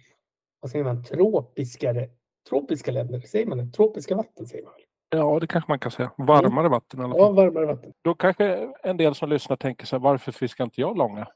vad 0.61 0.71
säger 0.71 0.85
man, 0.85 1.05
tropiskare, 1.05 2.09
tropiska 2.49 2.93
länder. 2.93 3.21
Säger 3.21 3.47
man 3.47 3.59
det? 3.59 3.73
Tropiska 3.73 4.17
vatten 4.17 4.47
säger 4.47 4.65
man 4.65 4.73
väl? 4.73 4.83
Ja, 5.11 5.41
det 5.41 5.47
kanske 5.47 5.71
man 5.71 5.79
kan 5.79 5.91
säga. 5.91 6.11
Varmare 6.17 6.69
vatten 6.69 7.01
i 7.01 7.03
alla 7.03 7.15
fall. 7.15 7.21
Ja, 7.23 7.31
varmare 7.31 7.67
vatten. 7.67 7.93
Då 8.03 8.15
kanske 8.15 8.73
en 8.83 8.97
del 8.97 9.15
som 9.15 9.29
lyssnar 9.29 9.57
tänker 9.57 9.87
sig 9.87 9.99
varför 9.99 10.33
fiskar 10.33 10.65
inte 10.65 10.81
jag 10.81 10.99
långa? 10.99 11.27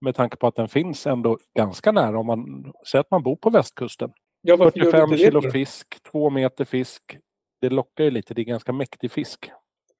Med 0.00 0.14
tanke 0.14 0.36
på 0.36 0.46
att 0.46 0.56
den 0.56 0.68
finns 0.68 1.06
ändå 1.06 1.38
ganska 1.54 1.92
nära 1.92 2.18
om 2.18 2.26
man 2.26 2.72
säger 2.90 3.00
att 3.00 3.10
man 3.10 3.22
bor 3.22 3.36
på 3.36 3.50
västkusten. 3.50 4.12
Ja, 4.40 4.56
varför 4.56 4.78
gör 4.78 4.84
du 4.84 4.90
45 4.90 5.12
inte 5.12 5.24
kilo 5.24 5.40
det? 5.40 5.50
fisk, 5.50 6.02
två 6.12 6.30
meter 6.30 6.64
fisk. 6.64 7.18
Det 7.60 7.70
lockar 7.70 8.04
ju 8.04 8.10
lite, 8.10 8.34
det 8.34 8.42
är 8.42 8.44
ganska 8.44 8.72
mäktig 8.72 9.12
fisk. 9.12 9.50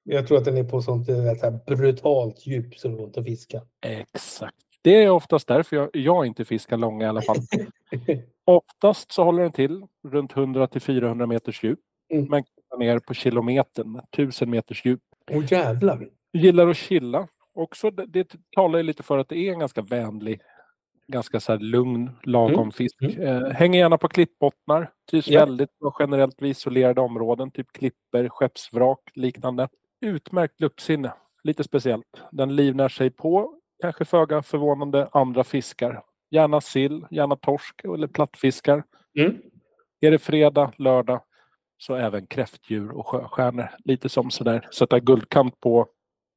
Jag 0.03 0.27
tror 0.27 0.37
att 0.37 0.45
den 0.45 0.57
är 0.57 0.63
på 0.63 0.81
sånt 0.81 1.09
eh, 1.09 1.15
så 1.15 1.21
här 1.21 1.75
brutalt 1.75 2.47
djup 2.47 2.75
så 2.75 2.87
det 2.87 2.95
går 2.95 3.05
inte 3.05 3.19
att 3.19 3.25
fiska. 3.25 3.61
Exakt. 3.81 4.55
Det 4.81 5.03
är 5.03 5.09
oftast 5.09 5.47
därför 5.47 5.75
jag, 5.75 5.89
jag 5.93 6.25
inte 6.25 6.45
fiskar 6.45 6.77
långa 6.77 7.05
i 7.05 7.09
alla 7.09 7.21
fall. 7.21 7.37
Oftast 8.45 9.11
så 9.11 9.23
håller 9.23 9.43
den 9.43 9.51
till 9.51 9.85
runt 10.07 10.37
100 10.37 10.67
till 10.67 10.81
400 10.81 11.25
meters 11.27 11.63
djup. 11.63 11.79
Mm. 12.13 12.25
Men 12.29 12.43
kan 12.69 12.79
ner 12.79 12.99
på 12.99 13.13
kilometern, 13.13 14.01
1000 14.11 14.49
meters 14.49 14.85
djup. 14.85 15.01
Åh 15.31 15.43
jävlar! 15.53 16.07
Gillar 16.33 16.67
att 16.67 16.77
chilla. 16.77 17.27
Också 17.53 17.91
det, 17.91 18.05
det 18.05 18.35
talar 18.55 18.79
ju 18.79 18.83
lite 18.83 19.03
för 19.03 19.17
att 19.17 19.29
det 19.29 19.37
är 19.37 19.53
en 19.53 19.59
ganska 19.59 19.81
vänlig, 19.81 20.41
ganska 21.07 21.39
så 21.39 21.55
lugn, 21.57 22.09
lagom 22.23 22.53
Mm. 22.59 22.71
fisk. 22.71 22.95
Eh, 23.03 23.49
hänger 23.49 23.79
gärna 23.79 23.97
på 23.97 24.07
klippbottnar. 24.07 24.91
Trivs 25.11 25.27
Ja. 25.27 25.39
väldigt 25.39 25.79
bra 25.79 25.95
generellt 25.99 26.41
vid 26.41 26.51
isolerade 26.51 27.01
områden, 27.01 27.51
typ 27.51 27.71
klipper, 27.71 28.29
skeppsvrak, 28.29 28.99
liknande. 29.13 29.67
Utmärkt 30.01 30.61
luktsinne, 30.61 31.13
lite 31.43 31.63
speciellt. 31.63 32.21
Den 32.31 32.55
livnär 32.55 32.89
sig 32.89 33.09
på, 33.09 33.53
kanske 33.81 34.05
föga 34.05 34.41
förvånande, 34.41 35.07
andra 35.11 35.43
fiskar. 35.43 36.01
Gärna 36.33 36.61
sill, 36.61 37.05
gärna 37.11 37.35
torsk 37.35 37.81
eller 37.83 38.07
plattfiskar. 38.07 38.83
Mm. 39.19 39.37
Är 40.01 40.11
det 40.11 40.19
fredag, 40.19 40.71
lördag 40.77 41.21
så 41.77 41.95
även 41.95 42.27
kräftdjur 42.27 42.91
och 42.91 43.07
sjöstjärnor. 43.07 43.69
Lite 43.85 44.09
som 44.09 44.31
sådär 44.31 44.67
sätta 44.77 44.99
guldkant 44.99 45.59
på 45.59 45.87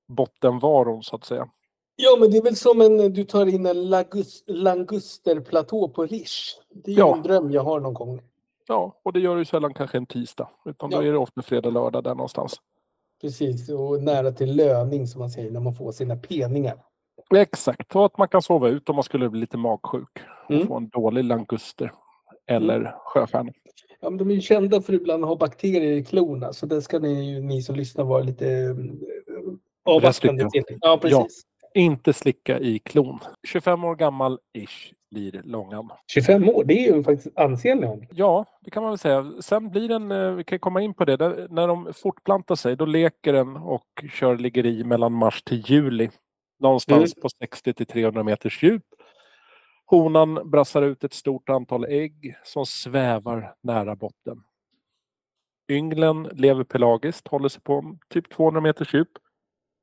bottenvaron 0.09 1.03
så 1.03 1.17
att 1.17 1.25
säga. 1.25 1.49
Ja, 1.97 2.17
men 2.21 2.31
det 2.31 2.37
är 2.39 2.43
väl 2.43 2.57
som 2.57 2.81
en, 2.81 3.13
du 3.13 3.25
tar 3.25 3.47
in 3.47 3.67
en 3.67 3.89
lagus, 3.91 4.45
langusterplatå 4.47 5.89
på 5.89 6.07
Rish. 6.07 6.57
Det 6.85 6.93
är 6.93 6.99
Ja. 6.99 7.17
en 7.17 7.23
dröm 7.23 7.51
jag 7.51 7.63
har 7.65 7.81
någon 7.81 7.95
gång. 7.95 8.21
Ja, 8.69 9.01
och 9.03 9.13
det 9.13 9.21
gör 9.21 9.37
ju 9.37 9.45
sällan 9.45 9.75
kanske 9.75 9.99
en 9.99 10.07
tisdag. 10.07 10.49
Utan 10.65 10.91
då 10.91 10.97
Ja. 10.97 11.03
är 11.09 11.13
det 11.13 11.19
ofta 11.19 11.43
fredag, 11.43 11.71
lördag 11.71 12.05
där 12.05 12.15
någonstans. 12.15 12.55
Precis, 13.21 13.69
och 13.71 14.03
nära 14.03 14.33
till 14.33 14.57
löning 14.57 15.07
som 15.07 15.19
man 15.19 15.31
säger 15.31 15.51
när 15.51 15.61
man 15.61 15.75
får 15.75 15.93
sina 15.93 16.17
peningar. 16.17 16.77
Exakt, 17.35 17.97
och 17.97 18.07
att 18.07 18.19
man 18.19 18.29
kan 18.29 18.43
sova 18.43 18.69
ut 18.69 18.89
om 18.89 18.95
man 18.97 19.03
skulle 19.05 19.29
bli 19.29 19.41
lite 19.41 19.57
magsjuk. 19.59 20.19
Och 20.49 20.51
Mm. 20.55 20.67
få 20.67 20.77
en 20.77 20.89
dålig 20.89 21.25
languster. 21.25 21.93
Eller 22.47 22.95
sjöstjärna. 23.05 23.53
Ja, 24.01 24.11
men 24.11 24.19
de 24.19 24.31
är 24.31 24.35
ju 24.35 24.41
kända 24.41 24.83
för 24.83 24.93
att 24.95 25.01
ibland 25.01 25.25
ha 25.25 25.37
bakterier 25.37 25.93
i 25.93 26.05
klorna, 26.05 26.53
så 26.53 26.67
det 26.67 26.83
ska 26.83 26.99
ni, 26.99 27.31
ju- 27.35 27.41
ni 27.43 27.63
som 27.63 27.77
lyssnar 27.77 28.05
vara 28.05 28.23
lite 28.23 28.49
eh, 28.49 28.75
avvaktande 29.85 30.51
till. 30.51 30.65
Ja, 30.81 30.99
precis. 31.03 31.43
Inte 31.75 32.13
slicka 32.13 32.59
i 32.59 32.79
klon. 32.79 33.19
25 33.49 33.85
år 33.85 33.97
gammal 33.97 34.39
ish 34.59 34.93
blir 35.11 35.41
långan. 35.45 35.89
25 36.13 36.49
år, 36.49 36.65
det 36.65 36.75
är 36.89 36.95
ju 36.97 37.03
faktiskt 37.03 37.39
ansenlig 37.39 37.91
ålder. 37.91 38.09
Ja, 38.11 38.45
det 38.61 38.71
kan 38.71 38.83
man 38.83 38.93
väl 38.93 38.99
säga. 38.99 39.27
Sen 39.41 39.71
blir 39.71 39.89
den, 39.89 40.11
eh, 40.13 40.31
vi 40.33 40.45
kan 40.45 40.59
komma 40.59 40.83
in 40.83 40.95
på 40.95 41.05
det, 41.05 41.17
där, 41.17 41.47
när 41.51 41.69
de 41.69 41.93
fortplantar 41.95 42.55
sig 42.55 42.77
då 42.77 42.85
leker 42.85 43.33
den 43.33 43.57
och 43.57 44.05
kör 44.13 44.37
liggeri 44.37 44.85
mellan 44.85 45.13
mars 45.13 45.43
till 45.43 45.63
juli. 45.71 46.09
Någonstans 46.59 47.15
på 47.15 47.29
60 47.29 47.73
till 47.73 47.87
300 47.87 48.23
meters 48.23 48.63
djup. 48.63 48.85
Honan 49.87 50.51
brassar 50.51 50.83
ut 50.83 51.05
ett 51.05 51.13
stort 51.13 51.49
antal 51.49 51.85
ägg 51.85 52.37
som 52.45 52.67
svävar 52.67 53.55
nära 53.63 53.97
botten. 53.97 54.43
Ynglen 55.69 56.23
lever 56.23 56.65
pelagiskt, 56.65 57.29
håller 57.29 57.49
sig 57.49 57.63
på 57.63 57.99
typ 58.09 58.31
200 58.31 58.61
meters 58.61 58.95
djup. 58.95 59.09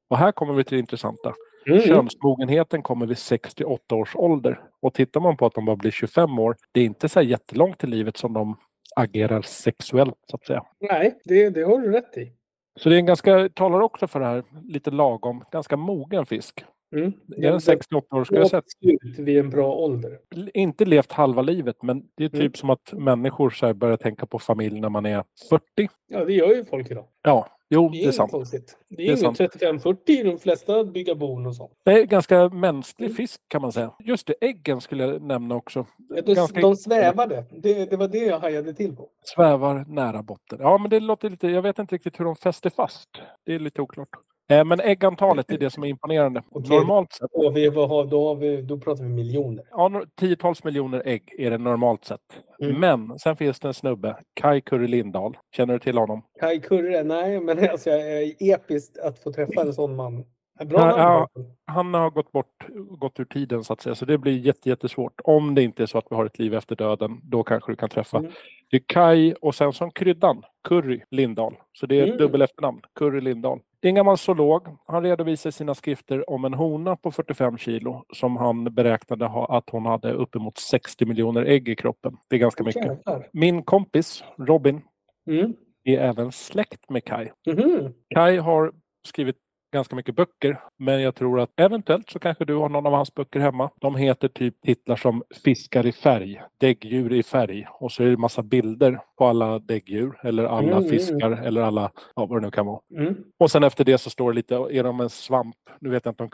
Och 0.09 0.17
här 0.17 0.31
kommer 0.31 0.53
vi 0.53 0.63
till 0.63 0.75
det 0.75 0.79
intressanta. 0.79 1.33
Mm. 1.67 1.81
Könsmogenheten 1.81 2.81
kommer 2.81 3.05
vid 3.05 3.17
68 3.17 3.95
års 3.95 4.15
ålder. 4.15 4.61
Och 4.81 4.93
tittar 4.93 5.21
man 5.21 5.37
på 5.37 5.45
att 5.45 5.53
de 5.53 5.65
bara 5.65 5.75
blir 5.75 5.91
25 5.91 6.39
år, 6.39 6.55
det 6.71 6.79
är 6.79 6.85
inte 6.85 7.09
så 7.09 7.21
jättelångt 7.21 7.83
i 7.83 7.87
livet 7.87 8.17
som 8.17 8.33
de 8.33 8.57
agerar 8.95 9.41
sexuellt 9.41 10.17
så 10.29 10.35
att 10.35 10.45
säga. 10.45 10.63
Nej, 10.79 11.21
det, 11.23 11.49
det 11.49 11.63
har 11.63 11.79
du 11.79 11.91
rätt 11.91 12.17
i. 12.17 12.33
Så 12.79 12.89
det 12.89 12.95
är 12.95 12.99
en 12.99 13.05
ganska, 13.05 13.49
talar 13.49 13.79
också 13.81 14.07
för 14.07 14.19
det 14.19 14.25
här, 14.25 14.43
lite 14.67 14.91
lagom, 14.91 15.43
ganska 15.51 15.77
mogen 15.77 16.25
fisk. 16.25 16.65
Mm. 16.95 17.13
Är 17.37 17.51
den 17.51 17.61
68 17.61 18.15
år 18.15 18.23
ska 18.23 18.35
jag 18.35 18.49
säga 18.49 18.61
ut 18.81 19.19
vid 19.19 19.37
en 19.37 19.49
bra 19.49 19.73
ålder. 19.75 20.19
inte 20.53 20.85
levt 20.85 21.11
halva 21.11 21.41
livet, 21.41 21.75
men 21.83 22.03
det 22.17 22.23
är 22.23 22.29
typ 22.29 22.39
Mm. 22.39 22.53
som 22.53 22.69
att 22.69 22.93
människor 22.93 23.49
så 23.49 23.73
börjar 23.73 23.97
tänka 23.97 24.25
på 24.25 24.39
familj 24.39 24.79
när 24.79 24.89
man 24.89 25.05
är 25.05 25.23
40. 25.49 25.63
Ja, 26.07 26.25
det 26.25 26.33
gör 26.33 26.47
ju 26.55 26.65
folk 26.65 26.91
idag. 26.91 27.05
Ja, 27.21 27.47
jo, 27.73 27.89
Det 27.89 27.97
är, 27.97 28.01
det 28.01 28.07
är 28.07 28.11
sant. 28.11 28.31
konstigt. 28.31 28.77
Det 28.89 28.93
är, 28.95 28.97
Det 28.97 29.03
är 29.03 29.07
inget 29.07 29.19
sant. 29.19 29.39
35-40 29.83 29.97
i 30.07 30.23
de 30.23 30.37
flesta 30.39 30.83
bygga 30.83 31.15
bon 31.15 31.45
och 31.45 31.55
sånt. 31.55 31.71
Det 31.85 31.91
är 31.91 32.05
ganska 32.05 32.49
mänsklig 32.49 33.15
fisk 33.15 33.41
kan 33.47 33.61
man 33.61 33.71
säga. 33.71 33.91
Just 33.99 34.27
det, 34.27 34.33
äggen 34.41 34.81
skulle 34.81 35.03
jag 35.03 35.21
nämna 35.21 35.55
också. 35.55 35.85
De, 36.25 36.33
Ganska- 36.33 36.61
de 36.61 36.75
svävade. 36.75 37.45
Det, 37.51 37.85
det 37.85 37.97
var 37.97 38.07
det 38.07 38.17
jag 38.25 38.39
hajade 38.39 38.73
till 38.73 38.95
på. 38.95 39.09
Svävar 39.35 39.85
nära 39.87 40.23
botten. 40.23 40.57
Ja, 40.61 40.77
men 40.77 40.89
det 40.89 40.99
låter 40.99 41.29
lite... 41.29 41.47
Jag 41.47 41.61
vet 41.61 41.79
inte 41.79 41.95
riktigt 41.95 42.19
hur 42.19 42.25
de 42.25 42.35
fäster 42.35 42.69
fast. 42.69 43.09
Det 43.45 43.53
är 43.55 43.59
lite 43.59 43.81
oklart. 43.81 44.09
Eh, 44.49 44.65
men 44.65 44.79
äggantalet 44.79 45.51
är 45.51 45.57
det 45.57 45.69
som 45.69 45.83
är 45.83 45.87
imponerande. 45.87 46.43
Okej. 46.51 46.77
Normalt 46.77 47.13
sett, 47.13 47.29
Och 47.33 47.57
vi, 47.57 47.69
vad 47.69 47.89
har, 47.89 48.05
då, 48.05 48.27
har 48.27 48.35
vi, 48.35 48.61
då 48.61 48.79
pratar 48.79 49.03
vi 49.03 49.09
miljoner. 49.09 49.63
ja, 49.71 50.03
tiotals 50.19 50.63
miljoner 50.63 51.01
ägg 51.05 51.23
är 51.37 51.51
det 51.51 51.57
normalt 51.57 52.05
sett. 52.05 52.19
Mm. 52.61 52.79
Men 52.79 53.19
sen 53.19 53.35
finns 53.35 53.59
det 53.59 53.67
en 53.67 53.73
snubbe, 53.73 54.17
Kai 54.33 54.61
Kurre 54.61 54.87
Lindahl. 54.87 55.37
Känner 55.55 55.73
du 55.73 55.79
till 55.79 55.97
honom? 55.97 56.21
Kai 56.39 56.59
Kurre, 56.59 57.03
nej, 57.03 57.39
men 57.39 57.69
alltså, 57.69 57.89
jag 57.89 58.11
är 58.11 58.33
episkt 58.39 58.97
att 58.97 59.19
få 59.19 59.33
träffa 59.33 59.61
en 59.61 59.73
sån 59.79 59.95
man. 59.95 60.25
Bra 60.65 60.79
namn. 60.85 60.99
ja. 60.99 61.27
Han 61.65 61.93
har 61.93 62.09
gått 62.09 62.31
bort, 62.31 62.67
gått 62.99 63.19
ur 63.19 63.25
tiden 63.25 63.63
så 63.63 63.73
att 63.73 63.81
säga, 63.81 63.95
så 63.95 64.05
det 64.05 64.17
blir 64.17 64.37
jätte, 64.37 64.69
jättesvårt. 64.69 65.21
Om 65.23 65.55
det 65.55 65.63
inte 65.63 65.83
är 65.83 65.87
så 65.87 65.97
att 65.97 66.05
vi 66.09 66.15
har 66.15 66.25
ett 66.25 66.39
liv 66.39 66.53
efter 66.53 66.75
döden, 66.75 67.19
då 67.23 67.43
kanske 67.43 67.71
du 67.71 67.75
kan 67.75 67.89
träffa. 67.89 68.17
Mm. 68.17 68.31
Det 68.71 68.77
är 68.77 68.83
Kai 68.87 69.33
och 69.41 69.55
sen 69.55 69.73
som 69.73 69.91
kryddan, 69.91 70.43
Curry 70.63 71.01
Lindahl. 71.11 71.55
Så 71.73 71.85
det 71.85 71.95
är 71.99 72.01
ett 72.01 72.07
Mm. 72.07 72.17
dubbel 72.17 72.41
efternamn, 72.41 72.81
Curry 72.99 73.21
Lindahl. 73.21 73.59
Det 73.79 73.87
är 73.87 73.89
en 73.89 73.95
gammal 73.95 74.17
zoolog. 74.17 74.67
Han 74.87 75.03
redovisar 75.03 75.51
sina 75.51 75.75
skrifter 75.75 76.29
om 76.29 76.45
en 76.45 76.53
hona 76.53 76.95
på 76.95 77.11
45 77.11 77.57
kilo 77.57 78.03
som 78.13 78.37
han 78.37 78.63
beräknade 78.63 79.25
ha, 79.25 79.57
att 79.57 79.69
hon 79.69 79.85
hade 79.85 80.11
uppemot 80.13 80.57
60 80.57 81.05
miljoner 81.05 81.45
ägg 81.45 81.69
i 81.69 81.75
kroppen. 81.75 82.17
Det 82.29 82.35
är 82.35 82.39
ganska 82.39 82.63
mycket. 82.63 82.85
Jävlar. 82.85 83.27
Min 83.33 83.63
kompis 83.63 84.23
Robin 84.37 84.81
Mm. 85.27 85.53
är 85.83 85.97
även 85.97 86.31
släkt 86.31 86.89
med 86.89 87.03
Kai. 87.05 87.29
Mhm. 87.47 87.93
Kai 88.15 88.37
har 88.37 88.71
skrivit 89.07 89.35
ganska 89.73 89.95
mycket 89.95 90.15
böcker, 90.15 90.59
men 90.77 91.01
jag 91.01 91.15
tror 91.15 91.39
att 91.39 91.49
eventuellt 91.55 92.09
så 92.09 92.19
kanske 92.19 92.45
du 92.45 92.55
har 92.55 92.69
någon 92.69 92.85
av 92.85 92.93
hans 92.93 93.13
böcker 93.13 93.39
hemma. 93.39 93.69
De 93.81 93.95
heter 93.95 94.27
typ 94.27 94.61
titlar 94.61 94.95
som 94.95 95.23
Fiskar 95.43 95.85
i 95.85 95.91
färg, 95.91 96.41
Däggdjur 96.57 97.13
i 97.13 97.23
färg 97.23 97.67
och 97.69 97.91
så 97.91 98.03
är 98.03 98.07
det 98.07 98.17
massa 98.17 98.43
bilder 98.43 98.99
på 99.17 99.25
alla 99.25 99.59
däggdjur 99.59 100.19
eller 100.23 100.43
alla 100.43 100.63
Mm, 100.63 100.77
mm. 100.77 100.89
fiskar 100.89 101.31
eller 101.31 101.61
alla, 101.61 101.91
ja 102.15 102.25
vad 102.25 102.41
det 102.41 102.45
nu 102.45 102.51
kan 102.51 102.65
vara. 102.65 102.79
Mm. 102.97 103.15
Och 103.39 103.51
sen 103.51 103.63
efter 103.63 103.83
det 103.85 103.97
så 103.97 104.09
står 104.09 104.31
det 104.31 104.35
lite, 104.35 104.55
är 104.55 104.83
de 104.83 104.99
en 104.99 105.09
svamp? 105.09 105.55
Nu 105.79 105.89
vet 105.89 106.05
jag 106.05 106.11
inte 106.11 106.23
om 106.23 106.29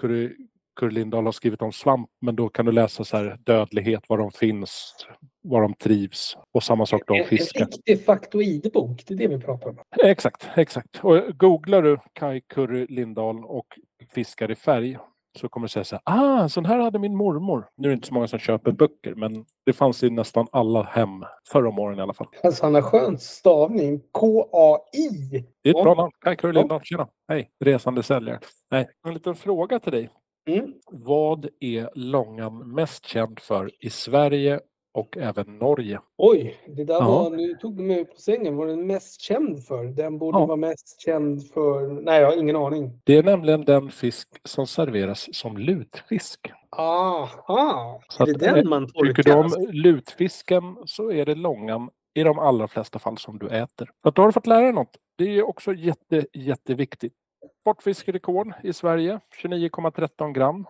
Curry, 0.79 0.91
Lindahl 0.91 1.25
har 1.25 1.31
skrivit 1.31 1.61
om 1.61 1.71
svamp, 1.71 2.09
men 2.21 2.35
då 2.35 2.49
kan 2.49 2.65
du 2.65 2.71
läsa 2.71 3.03
så 3.03 3.17
här 3.17 3.37
dödlighet, 3.43 4.03
var 4.09 4.17
de 4.17 4.31
finns, 4.31 4.95
var 5.43 5.61
de 5.61 5.73
trivs 5.73 6.37
och 6.53 6.63
samma 6.63 6.85
sak 6.85 7.01
då 7.07 7.13
om 7.13 7.17
En, 7.17 7.23
en 7.23 7.29
fiskar. 7.29 7.65
riktig 7.65 8.05
faktoidbok, 8.05 9.03
det 9.07 9.13
är 9.13 9.17
det 9.17 9.27
vi 9.27 9.39
pratar 9.39 9.69
om. 9.69 9.77
Exakt, 10.03 10.47
exakt. 10.55 10.99
Och 11.03 11.21
googlar 11.37 11.81
du 11.81 11.97
Kai 12.13 12.41
Curry 12.41 12.85
Lindahl 12.89 13.45
och 13.45 13.67
fiskar 14.13 14.51
i 14.51 14.55
färg 14.55 14.97
så 15.39 15.49
kommer 15.49 15.67
du 15.67 15.69
säga 15.69 15.83
så 15.83 15.95
här, 15.95 16.01
ah, 16.43 16.49
sån 16.49 16.65
här 16.65 16.79
hade 16.79 16.99
min 16.99 17.15
mormor. 17.15 17.69
Nu 17.77 17.87
är 17.87 17.89
det 17.89 17.95
inte 17.95 18.07
så 18.07 18.13
många 18.13 18.27
som 18.27 18.39
köper 18.39 18.71
böcker, 18.71 19.15
men 19.15 19.45
det 19.65 19.73
fanns 19.73 20.03
i 20.03 20.09
nästan 20.09 20.47
alla 20.51 20.83
hem 20.83 21.25
förr 21.51 21.65
om 21.65 21.79
åren 21.79 21.99
i 21.99 22.01
alla 22.01 22.13
fall. 22.13 22.27
Alltså 22.43 22.65
han 22.65 22.75
har 22.75 22.81
skön 22.81 23.17
stavning. 23.17 24.01
K-A-I. 24.11 25.45
Det 25.63 25.69
är 25.69 25.77
ett 25.77 25.83
bra 25.83 25.93
namn. 25.93 26.11
Ja. 26.41 26.51
Lindahl, 26.51 26.81
tjena. 26.83 27.07
Hej, 27.27 27.49
resande 27.59 28.03
säljare. 28.03 28.39
Nej, 28.71 28.87
en 29.07 29.13
liten 29.13 29.35
fråga 29.35 29.79
till 29.79 29.91
dig. 29.91 30.09
Mm. 30.47 30.73
Vad 30.91 31.47
är 31.59 31.89
Långan 31.95 32.73
mest 32.73 33.05
känd 33.05 33.39
för 33.39 33.71
i 33.85 33.89
Sverige 33.89 34.59
och 34.93 35.17
även 35.17 35.57
Norge? 35.57 35.99
Oj, 36.17 36.57
det 36.67 36.83
där 36.83 36.93
Ja. 36.93 37.05
var, 37.23 37.29
nu 37.29 37.53
tog 37.55 37.77
du 37.77 37.83
mig 37.83 38.05
på 38.05 38.15
sängen. 38.17 38.55
Vad 38.55 38.67
är 38.69 38.75
den 38.75 38.87
mest 38.87 39.21
känd 39.21 39.63
för? 39.65 39.83
Den 39.85 40.17
borde 40.17 40.37
Ja. 40.39 40.45
vara 40.45 40.55
mest 40.57 41.01
känd 41.01 41.47
för... 41.47 41.87
Nej, 42.01 42.21
jag 42.21 42.31
har 42.31 42.37
ingen 42.37 42.55
aning. 42.55 43.01
Det 43.03 43.17
är 43.17 43.23
nämligen 43.23 43.65
den 43.65 43.89
fisk 43.91 44.27
som 44.43 44.67
serveras 44.67 45.35
som 45.35 45.57
lutfisk. 45.57 46.51
Aha! 46.69 48.01
Så 48.09 48.23
är 48.23 48.27
det 48.27 48.33
den 48.33 48.69
man 48.69 48.85
Tycker 48.87 49.23
tolkar? 49.23 49.23
du 49.59 49.65
om 49.65 49.71
lutfisken 49.71 50.77
så 50.85 51.11
är 51.11 51.25
det 51.25 51.35
långan 51.35 51.89
i 52.13 52.23
de 52.23 52.39
allra 52.39 52.67
flesta 52.67 52.99
fall 52.99 53.17
som 53.17 53.39
du 53.39 53.47
äter. 53.47 53.89
Så 54.03 54.09
att 54.09 54.17
har 54.17 54.25
du 54.25 54.31
fått 54.31 54.47
lära 54.47 54.61
dig 54.61 54.73
något. 54.73 54.97
Det 55.17 55.23
är 55.37 55.43
också 55.47 55.73
jätte, 55.73 56.25
jätteviktigt. 56.33 57.13
Sportfiskerekord 57.61 58.53
i 58.63 58.73
Sverige, 58.73 59.19
29,13 59.43 60.33
gram, 60.33 60.65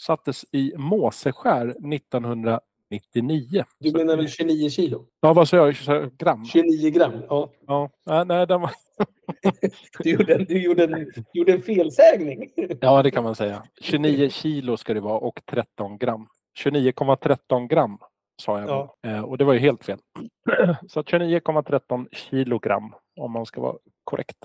sattes 0.00 0.44
i 0.52 0.72
Måseskär 0.76 1.68
1999. 1.94 3.64
Du 3.78 3.92
menar 3.92 4.16
väl 4.16 4.28
29 4.28 4.70
kilo? 4.70 5.06
Ja, 5.20 5.32
vad 5.32 5.48
sa 5.48 5.56
jag? 5.56 5.74
29 5.74 6.10
Gram? 6.18 6.44
29 6.44 6.90
gram? 6.90 7.12
Ja. 7.28 7.50
Ja, 7.66 7.90
nej, 8.06 8.24
nej, 8.24 8.46
den 8.46 8.60
var... 8.60 8.70
Du 9.98 10.10
gjorde 10.10 10.34
en, 10.34 10.44
du 10.44 10.62
gjorde 10.62 10.84
en, 10.84 11.12
gjorde 11.32 11.52
en 11.52 11.62
felsägning. 11.62 12.50
ja, 12.80 13.02
det 13.02 13.10
kan 13.10 13.24
man 13.24 13.34
säga. 13.34 13.62
29 13.80 14.28
kilo 14.28 14.76
ska 14.76 14.94
det 14.94 15.00
vara 15.00 15.18
och 15.18 15.40
13 15.46 15.98
gram. 15.98 16.28
29,13 16.64 17.66
gram 17.68 17.98
sa 18.42 18.60
jag. 18.60 18.68
Ja. 18.68 18.96
Eh, 19.06 19.20
och 19.20 19.38
det 19.38 19.44
var 19.44 19.52
ju 19.52 19.58
helt 19.58 19.84
fel. 19.84 19.98
Så 20.88 21.00
att 21.00 21.06
29,13 21.06 22.06
kilogram 22.12 22.94
om 23.16 23.32
man 23.32 23.46
ska 23.46 23.60
vara 23.60 23.76
korrekt. 24.04 24.36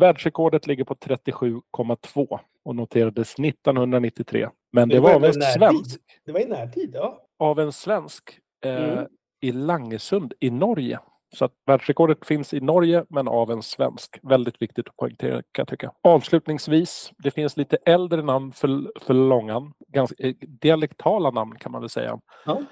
Världsrekordet 0.00 0.66
ligger 0.66 0.84
på 0.84 0.94
37,2 0.94 2.38
och 2.64 2.76
noterades 2.76 3.38
1993. 3.38 4.48
Men 4.72 4.88
det 4.88 5.00
var 5.00 5.10
av 5.14 5.24
ändå 5.24 5.26
en 5.26 5.42
svensk, 5.42 6.00
Det 6.26 6.32
var 6.32 6.40
i 6.40 6.44
närtid, 6.44 6.90
ja. 6.94 7.22
av 7.38 7.60
en 7.60 7.72
svensk 7.72 8.38
eh, 8.64 8.92
Mm. 8.92 9.06
i 9.40 9.52
Langesund 9.52 10.32
i 10.40 10.50
Norge. 10.50 10.98
Så 11.36 11.44
att 11.44 11.52
världsrekordet 11.66 12.26
finns 12.26 12.54
i 12.54 12.60
Norge 12.60 13.04
men 13.08 13.28
av 13.28 13.50
en 13.50 13.62
svensk. 13.62 14.18
Väldigt 14.22 14.62
viktigt 14.62 14.88
att 14.88 14.96
poängtera 14.96 15.34
kan 15.34 15.42
jag 15.62 15.68
tycka. 15.68 15.92
Avslutningsvis, 16.02 17.12
det 17.18 17.30
finns 17.30 17.56
lite 17.56 17.76
äldre 17.76 18.22
namn 18.22 18.52
för, 18.52 18.92
för 19.00 19.14
långan. 19.14 19.72
Ganska, 19.88 20.26
eh, 20.26 20.34
dialektala 20.40 21.30
namn 21.30 21.56
kan 21.58 21.72
man 21.72 21.80
väl 21.80 21.90
säga. 21.90 22.20
Ja. 22.46 22.62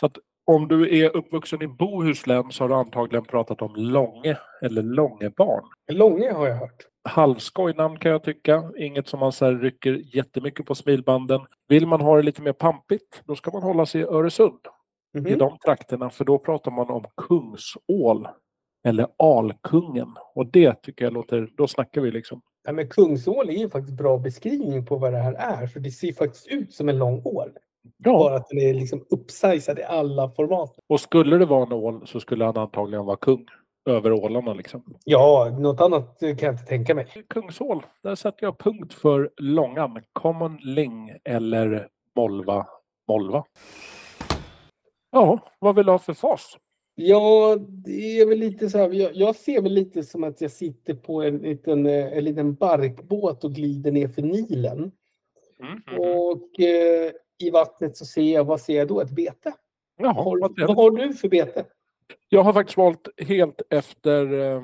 Så 0.00 0.06
att 0.06 0.18
om 0.46 0.68
du 0.68 0.98
är 0.98 1.16
uppvuxen 1.16 1.62
i 1.62 1.66
Bohuslän 1.68 2.50
så 2.52 2.64
har 2.64 2.68
du 2.68 2.74
antagligen 2.74 3.24
pratat 3.24 3.62
om 3.62 3.72
Långe 3.76 4.36
eller 4.62 4.82
Långebarn. 4.82 5.64
Långe 5.92 6.32
har 6.32 6.46
jag 6.48 6.56
hört. 6.56 6.86
Halvskojnamn 7.08 7.98
kan 7.98 8.12
jag 8.12 8.22
tycka. 8.22 8.72
Inget 8.78 9.08
som 9.08 9.20
man 9.20 9.32
så 9.32 9.44
här 9.44 9.52
rycker 9.52 10.16
jättemycket 10.16 10.66
på 10.66 10.74
smilbanden. 10.74 11.40
Vill 11.68 11.86
man 11.86 12.00
ha 12.00 12.16
det 12.16 12.22
lite 12.22 12.42
mer 12.42 12.52
pampigt, 12.52 13.22
då 13.24 13.34
ska 13.34 13.50
man 13.50 13.62
hålla 13.62 13.86
sig 13.86 14.00
i 14.00 14.04
Öresund 14.04 14.58
Mhm. 15.14 15.26
i 15.26 15.34
de 15.34 15.58
trakterna, 15.64 16.10
för 16.10 16.24
då 16.24 16.38
pratar 16.38 16.70
man 16.70 16.90
om 16.90 17.04
kungsål 17.16 18.28
eller 18.84 19.06
alkungen. 19.18 20.08
Och 20.34 20.46
det 20.46 20.82
tycker 20.82 21.04
jag 21.04 21.12
låter, 21.12 21.48
då 21.56 21.66
snackar 21.66 22.00
vi 22.00 22.10
liksom. 22.10 22.40
Ja, 22.64 22.72
men 22.72 22.88
kungsål 22.88 23.48
är 23.48 23.52
ju 23.54 23.70
faktiskt 23.70 23.96
bra 23.96 24.18
beskrivning 24.18 24.86
på 24.86 24.96
vad 24.96 25.12
det 25.12 25.18
här 25.18 25.32
är. 25.34 25.66
För 25.66 25.80
det 25.80 25.90
ser 25.90 26.12
faktiskt 26.12 26.46
ut 26.46 26.74
som 26.74 26.88
en 26.88 26.98
lång 26.98 27.22
ål. 27.24 27.48
Ja, 27.96 28.12
Bara 28.18 28.36
att 28.36 28.48
den 28.48 28.58
är 28.58 28.74
liksom 28.74 29.04
uppsizad 29.10 29.78
i 29.78 29.82
alla 29.82 30.30
format. 30.30 30.78
och 30.86 31.00
skulle 31.00 31.36
det 31.38 31.46
vara 31.46 31.62
en 31.66 31.72
ål 31.72 32.06
så 32.06 32.20
skulle 32.20 32.44
han 32.44 32.56
antagligen 32.56 33.04
vara 33.04 33.16
kung 33.16 33.46
över 33.90 34.12
ålarna 34.12 34.54
liksom. 34.54 34.82
Ja, 35.04 35.56
något 35.60 35.80
annat 35.80 36.18
kan 36.20 36.28
jag 36.38 36.52
inte 36.54 36.64
tänka 36.64 36.94
mig. 36.94 37.06
Kungsål, 37.28 37.82
där 38.02 38.14
sätter 38.14 38.46
jag 38.46 38.58
punkt 38.58 38.94
för 38.94 39.30
långan. 39.36 40.00
Common 40.12 40.56
ling 40.56 41.12
eller 41.24 41.88
molva 42.16 42.66
molva. 43.08 43.44
Ja, 45.10 45.38
vad 45.58 45.76
vill 45.76 45.86
du 45.86 45.92
ha 45.92 45.98
för 45.98 46.14
fas? 46.14 46.56
Ja, 46.94 47.56
det 47.60 48.20
är 48.20 48.26
väl 48.26 48.38
lite 48.38 48.70
så 48.70 48.78
här. 48.78 48.90
Jag, 48.90 49.10
jag 49.16 49.36
ser 49.36 49.62
väl 49.62 49.72
lite 49.72 50.02
som 50.02 50.24
att 50.24 50.40
jag 50.40 50.50
sitter 50.50 50.94
på 50.94 51.22
en 51.22 51.38
liten, 51.38 51.86
en 51.86 52.24
liten 52.24 52.54
barkbåt 52.54 53.44
och 53.44 53.52
glider 53.54 53.92
ner 53.92 54.08
för 54.08 54.22
Nilen. 54.22 54.92
Och 55.98 56.60
eh, 56.60 57.12
i 57.38 57.50
vattnet 57.50 57.96
så 57.96 58.04
ser 58.06 58.22
jag, 58.34 58.44
vad 58.44 58.60
ser 58.60 58.76
jag 58.76 58.88
då? 58.88 59.00
Ett 59.00 59.10
bete. 59.10 59.52
Jaha, 59.98 60.12
Har, 60.12 60.66
vad 60.66 60.76
har 60.76 60.90
du 60.90 61.14
för 61.14 61.28
bete? 61.28 61.64
Jag 62.28 62.42
har 62.42 62.52
faktiskt 62.52 62.76
valt 62.78 63.08
helt 63.18 63.62
efter 63.70 64.32
eh, 64.40 64.62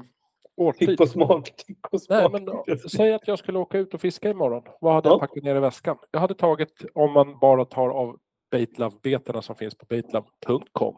årstid. 0.57 0.89
Tyck 0.89 1.01
och 1.01 1.09
smak. 1.09 1.53
Och 1.91 2.01
Nej, 2.09 2.21
smak. 2.21 2.33
men 2.33 2.45
då, 2.45 2.65
säg 2.97 3.13
att 3.15 3.29
jag 3.29 3.39
skulle 3.39 3.59
åka 3.59 3.79
ut 3.79 3.95
och 3.95 4.01
fiska 4.01 4.31
imorgon. 4.31 4.63
Vad 4.81 4.95
hade 4.95 5.09
Ja. 5.09 5.13
jag 5.13 5.21
packat 5.21 5.43
ner 5.45 5.57
i 5.57 5.61
väskan? 5.61 5.97
Jag 6.11 6.21
hade 6.21 6.35
tagit, 6.35 6.85
om 6.95 7.13
man 7.13 7.39
bara 7.39 7.65
tar 7.65 7.89
av 7.89 8.19
Baitlove-betena 8.51 9.43
som 9.43 9.57
finns 9.57 9.75
på 9.75 9.87
baitlove.com 9.89 10.95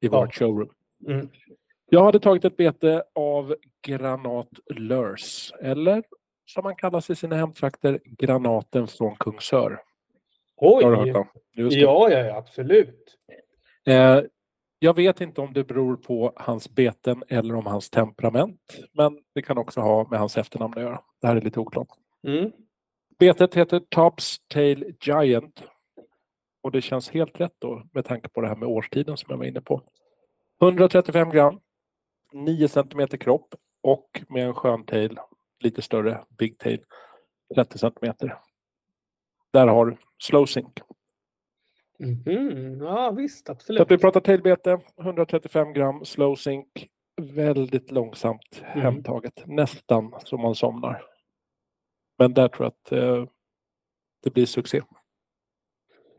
i 0.00 0.06
Ja. 0.06 0.20
vårt 0.20 0.34
showroom. 0.34 0.70
Mm. 1.06 1.28
Jag 1.90 2.04
hade 2.04 2.20
tagit 2.20 2.44
ett 2.44 2.56
bete 2.56 3.02
av 3.14 3.56
granat 3.86 4.48
lurs, 4.74 5.52
eller 5.60 6.02
som 6.44 6.64
man 6.64 6.76
kallas 6.76 7.10
i 7.10 7.14
sina 7.16 7.36
hemtrakter, 7.36 8.00
granaten 8.04 8.86
från 8.86 9.16
Kungsör. 9.16 9.82
Oj! 10.60 10.84
Har 10.84 10.90
du 10.90 10.96
hört 10.96 11.16
om? 11.16 11.28
Ja, 11.52 12.10
ja, 12.10 12.36
absolut. 12.36 13.16
Eh, 13.86 14.20
jag 14.78 14.96
vet 14.96 15.20
inte 15.20 15.40
om 15.40 15.52
det 15.52 15.64
beror 15.64 15.96
på 15.96 16.32
hans 16.36 16.74
beten 16.74 17.22
eller 17.28 17.54
om 17.54 17.66
hans 17.66 17.90
temperament, 17.90 18.78
men 18.92 19.18
det 19.34 19.42
kan 19.42 19.58
också 19.58 19.80
ha 19.80 20.08
med 20.08 20.18
hans 20.18 20.36
efternamn 20.36 20.74
att 20.76 20.82
göra. 20.82 21.00
Det 21.20 21.26
här 21.26 21.36
är 21.36 21.40
lite 21.40 21.60
oklart. 21.60 21.88
Mm. 22.26 22.52
Betet 23.18 23.54
heter 23.54 23.80
Tops 23.80 24.48
Tail 24.48 24.94
Giant. 25.00 25.62
Och 26.62 26.70
det 26.72 26.80
känns 26.80 27.10
helt 27.10 27.40
rätt 27.40 27.54
då 27.58 27.82
med 27.92 28.04
tanke 28.04 28.28
på 28.28 28.40
det 28.40 28.48
här 28.48 28.56
med 28.56 28.68
årstiden 28.68 29.16
som 29.16 29.26
jag 29.30 29.38
var 29.38 29.44
inne 29.44 29.60
på. 29.60 29.82
135 30.62 31.30
gram, 31.30 31.60
9 32.32 32.68
centimeter 32.68 33.16
kropp 33.16 33.54
och 33.82 34.22
med 34.28 34.46
en 34.46 34.54
skön 34.54 34.84
tail, 34.84 35.18
lite 35.60 35.82
större 35.82 36.24
big 36.38 36.58
tail, 36.58 36.84
30 37.54 37.78
centimeter. 37.78 38.38
Där 39.52 39.66
har 39.66 39.86
du 39.86 39.96
slow 40.22 40.46
sink. 40.46 40.80
Mhm. 41.98 42.80
Ja, 42.80 43.10
visst, 43.10 43.46
Så 43.46 43.52
absolut. 43.52 43.80
att 43.82 43.90
vi 43.90 43.98
pratar 43.98 44.20
tailbete, 44.20 44.80
135 45.00 45.72
gram, 45.72 46.04
slow 46.04 46.34
sink, 46.36 46.88
väldigt 47.22 47.90
långsamt 47.90 48.62
Mm. 48.62 48.80
hemtaget, 48.80 49.42
nästan 49.46 50.14
som 50.24 50.40
man 50.40 50.54
somnar. 50.54 51.02
Men 52.18 52.34
där 52.34 52.48
tror 52.48 52.64
jag 52.66 52.68
att 52.68 52.92
eh, 52.92 53.24
det 54.22 54.30
blir 54.30 54.46
succé. 54.46 54.82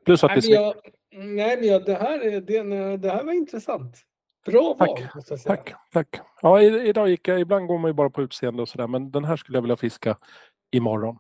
Plus 0.06 0.24
att 0.24 0.32
Nej, 0.36 0.52
är 0.54 0.62
jag, 0.62 0.76
nej, 1.12 1.58
men 1.58 1.68
jag, 1.68 1.86
det, 1.86 1.94
här, 1.96 2.20
är- 2.20 2.42
det, 2.42 2.98
det 2.98 3.10
här 3.12 3.24
var 3.24 3.34
intressant. 3.34 3.98
Bra 4.46 4.76
Tack. 4.80 4.90
val. 4.90 5.38
Tack, 5.46 5.74
tack. 5.92 6.20
Ja, 6.42 6.62
idag 6.62 7.10
gick 7.10 7.28
jag, 7.28 7.40
ibland 7.40 7.68
går 7.68 7.78
man 7.78 7.90
ju 7.90 7.94
bara 7.94 8.10
på 8.10 8.22
utseende 8.22 8.62
och 8.62 8.70
sådär, 8.70 8.88
men 8.88 9.12
den 9.12 9.24
här 9.26 9.36
skulle 9.36 9.58
jag 9.58 9.62
vilja 9.62 9.76
fiska 9.76 10.18
imorgon. 10.72 11.18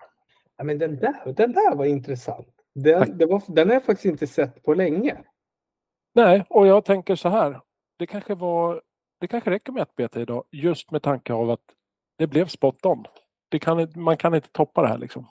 Ja, 0.57 0.63
men 0.63 0.77
den, 0.77 0.95
där, 0.99 1.33
den 1.33 1.51
där 1.51 1.75
var 1.75 1.85
intressant. 1.85 2.47
Den, 2.75 3.17
det 3.17 3.25
var, 3.25 3.43
den 3.47 3.67
har 3.67 3.73
jag 3.73 3.83
faktiskt 3.83 4.05
inte 4.05 4.27
sett 4.27 4.63
på 4.63 4.73
länge. 4.73 5.17
Nej, 6.13 6.45
och 6.49 6.67
jag 6.67 6.85
tänker 6.85 7.15
så 7.15 7.29
här. 7.29 7.61
Det 7.97 8.05
kanske 8.05 8.35
var, 8.35 8.81
det 9.19 9.27
kanske 9.27 9.49
räcker 9.49 9.71
med 9.71 9.81
ett 9.81 9.95
bete 9.95 10.21
idag, 10.21 10.43
just 10.51 10.91
med 10.91 11.01
tanke 11.01 11.33
av 11.33 11.49
att 11.49 11.63
det 12.17 12.27
blev 12.27 12.45
spot 12.45 12.85
on. 12.85 13.05
Det 13.49 13.59
kan, 13.59 13.87
man 13.95 14.17
kan 14.17 14.35
inte 14.35 14.51
toppa 14.51 14.81
det 14.81 14.87
här 14.87 14.97
liksom. 14.97 15.27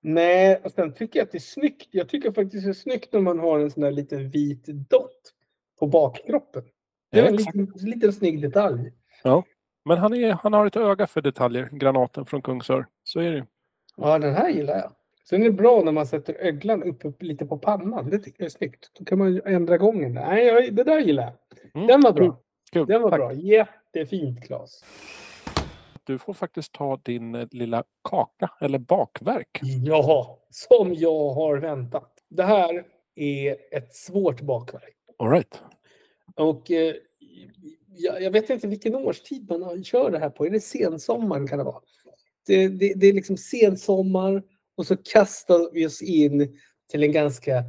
Nej, 0.00 0.60
och 0.64 0.72
sen 0.72 0.94
tycker 0.94 1.18
jag 1.18 1.24
att 1.26 1.32
det 1.32 1.38
är 1.38 1.40
snyggt. 1.40 1.88
Jag 1.90 2.08
tycker 2.08 2.32
faktiskt 2.32 2.64
det 2.64 2.70
är 2.70 2.74
snyggt 2.74 3.12
när 3.12 3.20
man 3.20 3.38
har 3.38 3.58
en 3.58 3.70
sån 3.70 3.82
där 3.82 3.90
liten 3.90 4.30
vit 4.30 4.66
dott 4.66 5.32
på 5.78 5.86
bakkroppen. 5.86 6.62
Det 7.10 7.18
är 7.18 7.22
Ja, 7.22 7.28
en 7.28 7.36
liten, 7.36 7.72
liten 7.74 8.12
snygg 8.12 8.42
detalj. 8.42 8.92
Men 9.84 9.98
han, 9.98 10.14
är, 10.14 10.32
han 10.32 10.52
har 10.52 10.66
ett 10.66 10.76
öga 10.76 11.06
för 11.06 11.22
detaljer, 11.22 11.68
granaten 11.72 12.26
från 12.26 12.42
Kungsör. 12.42 12.86
Så 13.02 13.20
är 13.20 13.30
det 13.30 13.36
ju. 13.36 13.44
Ja, 13.96 14.18
den 14.18 14.34
här 14.34 14.50
gillar 14.50 14.74
jag. 14.76 14.92
Sen 15.28 15.40
är 15.40 15.44
det 15.44 15.52
bra 15.52 15.82
när 15.84 15.92
man 15.92 16.06
sätter 16.06 16.34
öglan 16.34 16.82
upp, 16.82 17.04
upp 17.04 17.22
lite 17.22 17.46
på 17.46 17.58
pannan. 17.58 18.10
Det 18.10 18.18
tycker 18.18 18.42
jag 18.42 18.46
är 18.46 18.50
snyggt. 18.50 18.90
Då 18.98 19.04
kan 19.04 19.18
man 19.18 19.40
ändra 19.46 19.78
gången. 19.78 20.14
Nej, 20.14 20.70
det 20.70 20.84
där 20.84 20.98
gillar 21.00 21.22
jag. 21.22 21.32
Mm, 21.74 21.86
Den 21.86 22.00
var 22.00 22.12
bra. 22.12 22.40
Kul. 22.72 22.86
Den 22.86 23.02
var 23.02 23.10
Tack. 23.10 23.18
bra. 23.18 23.32
Jättefint, 23.32 24.44
Claes. 24.44 24.84
Du 26.04 26.18
får 26.18 26.34
faktiskt 26.34 26.72
ta 26.72 27.00
din 27.02 27.34
eh, 27.34 27.46
lilla 27.50 27.84
kaka 28.02 28.50
eller 28.60 28.78
bakverk. 28.78 29.60
Ja, 29.84 30.38
som 30.50 30.94
jag 30.94 31.30
har 31.30 31.56
väntat. 31.56 32.12
Det 32.30 32.42
här 32.42 32.84
är 33.14 33.56
ett 33.76 33.94
svårt 33.94 34.40
bakverk. 34.40 34.96
All 35.18 35.30
right. 35.30 35.62
Och 36.36 36.70
eh, 36.70 36.94
jag, 37.96 38.22
jag 38.22 38.30
vet 38.30 38.50
inte 38.50 38.68
vilken 38.68 38.94
årstid 38.94 39.50
man 39.50 39.84
kör 39.84 40.10
det 40.10 40.18
här 40.18 40.30
på. 40.30 40.46
Är 40.46 40.50
det 40.50 40.60
sensommaren 40.60 41.48
kan 41.48 41.58
det 41.58 41.64
vara? 41.64 41.80
Det, 42.46 42.68
det, 42.68 42.94
det 42.96 43.06
är 43.06 43.12
liksom 43.12 43.36
sensommar 43.36 44.42
och 44.76 44.86
så 44.86 44.96
kastar 44.96 45.70
vi 45.72 45.86
oss 45.86 46.02
in 46.02 46.60
till 46.90 47.02
en 47.02 47.12
ganska 47.12 47.64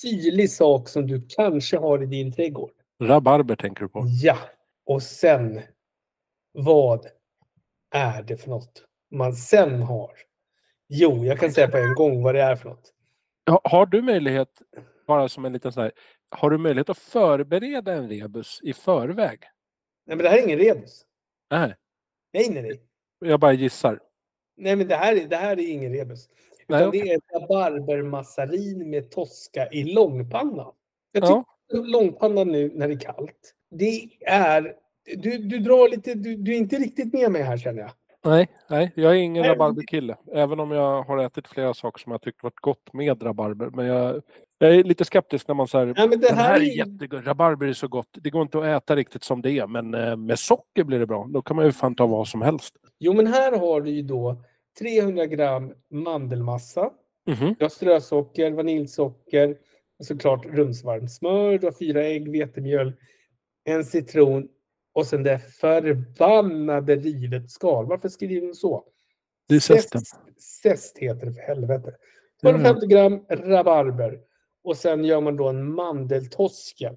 syrlig 0.00 0.50
sak 0.50 0.88
som 0.88 1.06
du 1.06 1.26
kanske 1.28 1.76
har 1.78 2.02
i 2.02 2.06
din 2.06 2.32
trädgård. 2.32 2.70
Rabarber 3.02 3.56
tänker 3.56 3.82
du 3.82 3.88
på. 3.88 4.04
Ja, 4.22 4.38
och 4.86 5.02
sen 5.02 5.60
vad 6.52 7.06
är 7.94 8.22
det 8.22 8.36
för 8.36 8.50
något 8.50 8.84
man 9.10 9.34
sen 9.34 9.82
har? 9.82 10.10
Jo, 10.88 11.24
jag 11.24 11.38
kan 11.40 11.52
säga 11.52 11.68
på 11.68 11.76
en 11.76 11.94
gång 11.94 12.22
vad 12.22 12.34
det 12.34 12.42
är 12.42 12.56
för 12.56 12.68
något. 12.68 12.92
Ha- 13.50 13.60
Har 13.64 13.86
du 13.86 14.02
möjlighet, 14.02 14.62
bara 15.06 15.28
som 15.28 15.44
en 15.44 15.52
liten 15.52 15.72
sån 15.72 15.82
här, 15.82 15.92
har 16.30 16.50
du 16.50 16.58
möjlighet 16.58 16.88
att 16.88 16.98
förbereda 16.98 17.92
en 17.92 18.08
rebus 18.08 18.60
i 18.62 18.72
förväg? 18.72 19.38
Nej, 20.06 20.16
men 20.16 20.18
det 20.18 20.28
här 20.28 20.38
är 20.38 20.42
ingen 20.42 20.58
rebus. 20.58 21.04
Nej, 21.50 21.74
Nej, 22.32 22.48
nej, 22.50 22.62
nej. 22.62 22.80
jag 23.30 23.40
bara 23.40 23.52
gissar. 23.52 24.00
Nej, 24.56 24.76
men 24.76 24.88
det 24.88 24.94
här 24.96 25.16
är, 25.16 25.26
det 25.28 25.36
här 25.36 25.58
är 25.60 25.70
ingen 25.70 25.92
rebus. 25.92 26.28
Nej, 26.68 26.86
okej. 26.86 27.00
det 27.02 27.12
är 27.12 27.40
rabarbermassarin 27.40 28.90
med 28.90 29.10
tosca 29.10 29.68
i 29.72 29.84
långpanna. 29.84 30.66
Jag 31.12 31.24
Ja. 31.24 31.44
tycker 31.70 31.84
långpanna 31.84 32.44
nu 32.44 32.70
när 32.74 32.88
det 32.88 32.94
är 32.94 32.98
kallt. 32.98 33.54
Det 33.70 34.08
är... 34.26 34.74
Du, 35.16 35.38
du 35.38 35.58
drar 35.58 35.88
lite... 35.88 36.14
Du, 36.14 36.36
du 36.36 36.52
är 36.54 36.58
inte 36.58 36.76
riktigt 36.76 37.12
med 37.12 37.32
mig 37.32 37.42
här 37.42 37.56
känner 37.56 37.80
jag. 37.80 37.90
Nej, 38.24 38.48
nej, 38.68 38.92
jag 38.94 39.12
är 39.12 39.16
ingen 39.16 39.44
rabarberkille. 39.44 40.16
Även 40.34 40.60
om 40.60 40.70
jag 40.70 41.02
har 41.02 41.18
ätit 41.18 41.48
flera 41.48 41.74
saker 41.74 41.98
som 42.02 42.12
jag 42.12 42.22
tyckt 42.22 42.42
varit 42.42 42.60
gott 42.60 42.92
med 42.92 43.22
rabarber. 43.22 43.66
Men 43.66 43.86
jag, 43.86 44.22
jag 44.58 44.74
är 44.74 44.84
lite 44.84 45.04
skeptisk 45.04 45.48
när 45.48 45.54
man 45.54 45.68
säger 45.68 46.08
men 46.08 46.20
det 46.20 46.34
här 46.34 46.44
här 46.44 46.56
är 46.56 46.60
är 46.60 46.76
jättegott. 46.76 47.24
Rabarber 47.26 47.66
är 47.66 47.72
så 47.72 47.88
gott. 47.88 48.08
Det 48.12 48.30
går 48.30 48.42
inte 48.42 48.58
att 48.58 48.82
äta 48.82 48.96
riktigt 48.96 49.24
som 49.24 49.42
det 49.42 49.50
är. 49.50 49.66
Men 49.66 49.94
eh, 49.94 50.16
med 50.16 50.38
socker 50.38 50.84
blir 50.84 50.98
det 50.98 51.06
bra. 51.06 51.26
Då 51.30 51.42
kan 51.42 51.56
man 51.56 51.64
ju 51.64 51.72
fan 51.72 51.94
ta 51.94 52.06
vad 52.06 52.28
som 52.28 52.42
helst. 52.42 52.76
Jo, 53.04 53.12
men 53.12 53.26
här 53.26 53.52
har 53.58 53.80
du 53.80 53.90
ju 53.90 54.02
då 54.02 54.42
300 54.78 55.26
gram 55.26 55.72
mandelmassa. 55.90 56.90
Mhm. 57.26 57.54
Du 57.58 57.64
har 57.64 57.68
strösocker, 57.68 58.50
vaniljsocker, 58.50 59.56
och 59.98 60.06
såklart 60.06 60.46
rumsvarmt 60.46 61.12
smör, 61.12 61.58
du 61.58 61.66
har 61.66 61.72
fyra 61.72 62.04
ägg, 62.04 62.30
vetemjöl, 62.30 62.92
en 63.64 63.84
citron 63.84 64.48
och 64.94 65.06
sen 65.06 65.22
det 65.22 65.38
förbannade 65.38 66.96
rivet 66.96 67.50
skal. 67.50 67.86
Varför 67.86 68.08
skriver 68.08 68.46
du 68.46 68.54
så? 68.54 68.84
Det 69.48 69.54
är 69.54 69.60
zesten. 69.60 70.00
Zest- 70.38 70.98
heter 70.98 71.26
det 71.26 71.32
för 71.32 71.42
helvete. 71.42 71.94
Mm. 72.44 72.62
250 72.62 72.86
gram 72.86 73.24
rabarber 73.30 74.20
och 74.64 74.76
sen 74.76 75.04
gör 75.04 75.20
man 75.20 75.36
då 75.36 75.48
en 75.48 75.74
mandeltoska 75.74 76.94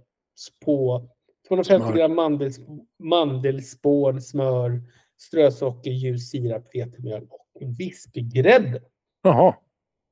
på 0.66 1.08
250 1.48 1.86
Smör. 1.86 1.98
gram 1.98 2.16
mandel, 2.16 2.52
mandelspån, 3.00 4.22
smör, 4.22 4.82
strösocker, 5.18 5.92
ljus 5.92 6.30
sirap, 6.30 6.76
vetemjöl 6.76 7.28
och 7.56 7.80
vispgrädde. 7.80 8.82
Jaha. 9.24 9.56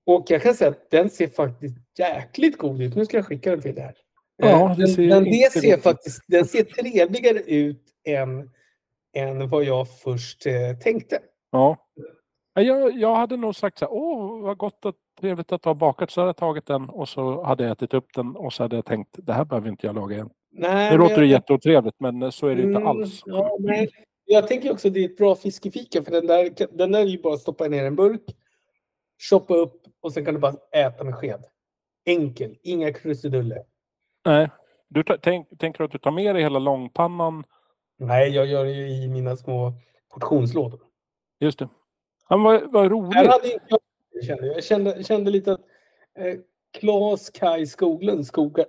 Och 0.06 0.26
jag 0.30 0.42
kan 0.42 0.54
säga 0.54 0.70
att 0.72 0.92
den 0.92 1.10
ser 1.10 1.28
faktiskt 1.28 1.78
jäkligt 2.00 2.58
god 2.58 2.82
ut. 2.82 2.96
Nu 2.96 3.06
ska 3.06 3.18
jag 3.18 3.26
skicka 3.26 3.52
den 3.52 3.62
till 3.62 3.76
dig 3.76 3.84
här. 3.84 3.96
Ja, 4.38 4.48
Eh, 4.72 4.76
det 4.78 4.82
den, 4.82 4.88
ser 4.88 5.08
den, 5.08 5.24
det 5.24 5.52
ser 5.52 5.78
faktiskt 5.78 6.24
den 6.28 6.46
ser 6.46 6.64
trevligare 6.64 7.40
ut 7.40 7.84
än, 8.08 8.50
än 9.18 9.50
vad 9.50 9.64
jag 9.64 9.88
först 10.00 10.46
eh, 10.46 10.54
tänkte. 10.84 11.20
Ja. 11.52 11.78
Ja, 12.54 12.62
Jag, 12.62 12.98
jag 13.00 13.16
hade 13.16 13.38
nog 13.38 13.56
sagt 13.56 13.78
så 13.80 13.86
här, 13.86 13.94
åh 13.94 14.42
vad 14.42 14.58
gott 14.58 14.86
och 14.86 14.96
trevligt 15.20 15.52
att 15.52 15.66
ha 15.66 15.74
bakat. 15.74 16.12
Så 16.12 16.22
hade 16.22 16.30
jag 16.30 16.38
tagit 16.38 16.66
den 16.66 16.90
och 16.90 17.10
så 17.10 17.44
hade 17.44 17.64
jag 17.64 17.72
ätit 17.72 17.94
upp 17.94 18.08
den 18.16 18.36
och 18.36 18.54
så 18.54 18.64
hade 18.64 18.76
jag 18.76 18.86
tänkt, 18.86 19.16
det 19.18 19.34
här 19.34 19.46
behöver 19.46 19.70
inte 19.70 19.88
jag 19.88 19.96
laga 19.96 20.16
igen. 20.16 20.30
Nej, 20.52 20.92
Nu 20.92 20.98
låter 20.98 21.16
det 21.16 21.22
jag- 21.22 21.28
jätteotrevligt 21.32 22.00
men 22.00 22.32
så 22.32 22.48
är 22.48 22.56
det 22.56 22.62
inte 22.62 22.76
Mm, 22.78 22.88
alls. 22.88 23.24
Ja, 23.26 23.58
nej. 23.60 23.90
Jag 24.26 24.48
tänker 24.48 24.72
också 24.72 24.88
att 24.88 24.94
det 24.94 25.00
är 25.00 25.06
ett 25.06 25.18
bra 25.18 25.36
fiskefika 25.36 26.04
för 26.04 26.12
den 26.12 26.28
där, 26.28 26.68
den 26.78 26.92
där 26.92 27.00
är 27.00 27.06
ju 27.06 27.22
bara 27.22 27.34
att 27.34 27.40
stoppa 27.40 27.68
ner 27.68 27.86
en 27.86 27.96
burk, 27.96 28.22
choppa 29.30 29.56
upp 29.56 29.82
och 30.02 30.14
sen 30.14 30.26
kan 30.26 30.34
du 30.34 30.40
bara 30.40 30.56
äta 30.72 31.04
med 31.04 31.16
sked. 31.16 31.46
Enkel, 32.06 32.58
inga 32.62 32.94
krusiduller. 32.94 33.64
Nej. 34.26 34.50
Du 34.88 35.04
tänk, 35.22 35.60
tänker 35.60 35.78
du 35.78 35.86
att 35.86 35.92
du 35.92 35.98
tar 35.98 36.12
med 36.12 36.36
dig 36.36 36.44
hela 36.44 36.60
långpannan? 36.60 37.44
Nej, 37.98 38.30
jag 38.30 38.46
gör 38.46 38.66
det 38.66 38.72
ju 38.72 38.88
i 38.88 39.08
mina 39.08 39.38
små 39.38 39.74
portionslådor. 40.14 40.80
Just 41.40 41.60
det. 41.60 41.70
Ja, 42.30 42.38
vad, 42.38 42.72
vad 42.72 42.92
roligt. 42.92 43.16
hade 43.16 43.54
inte 43.54 43.78
jag, 44.12 44.24
kände, 44.24 44.48
jag 44.48 44.64
kände, 44.64 45.04
kände 45.04 45.32
lite 45.32 45.52
att 45.54 45.62
eh, 46.20 46.36
Claes 46.80 47.30
Kaj 47.30 47.68
Skoglund 47.68 48.28
skoga, 48.28 48.66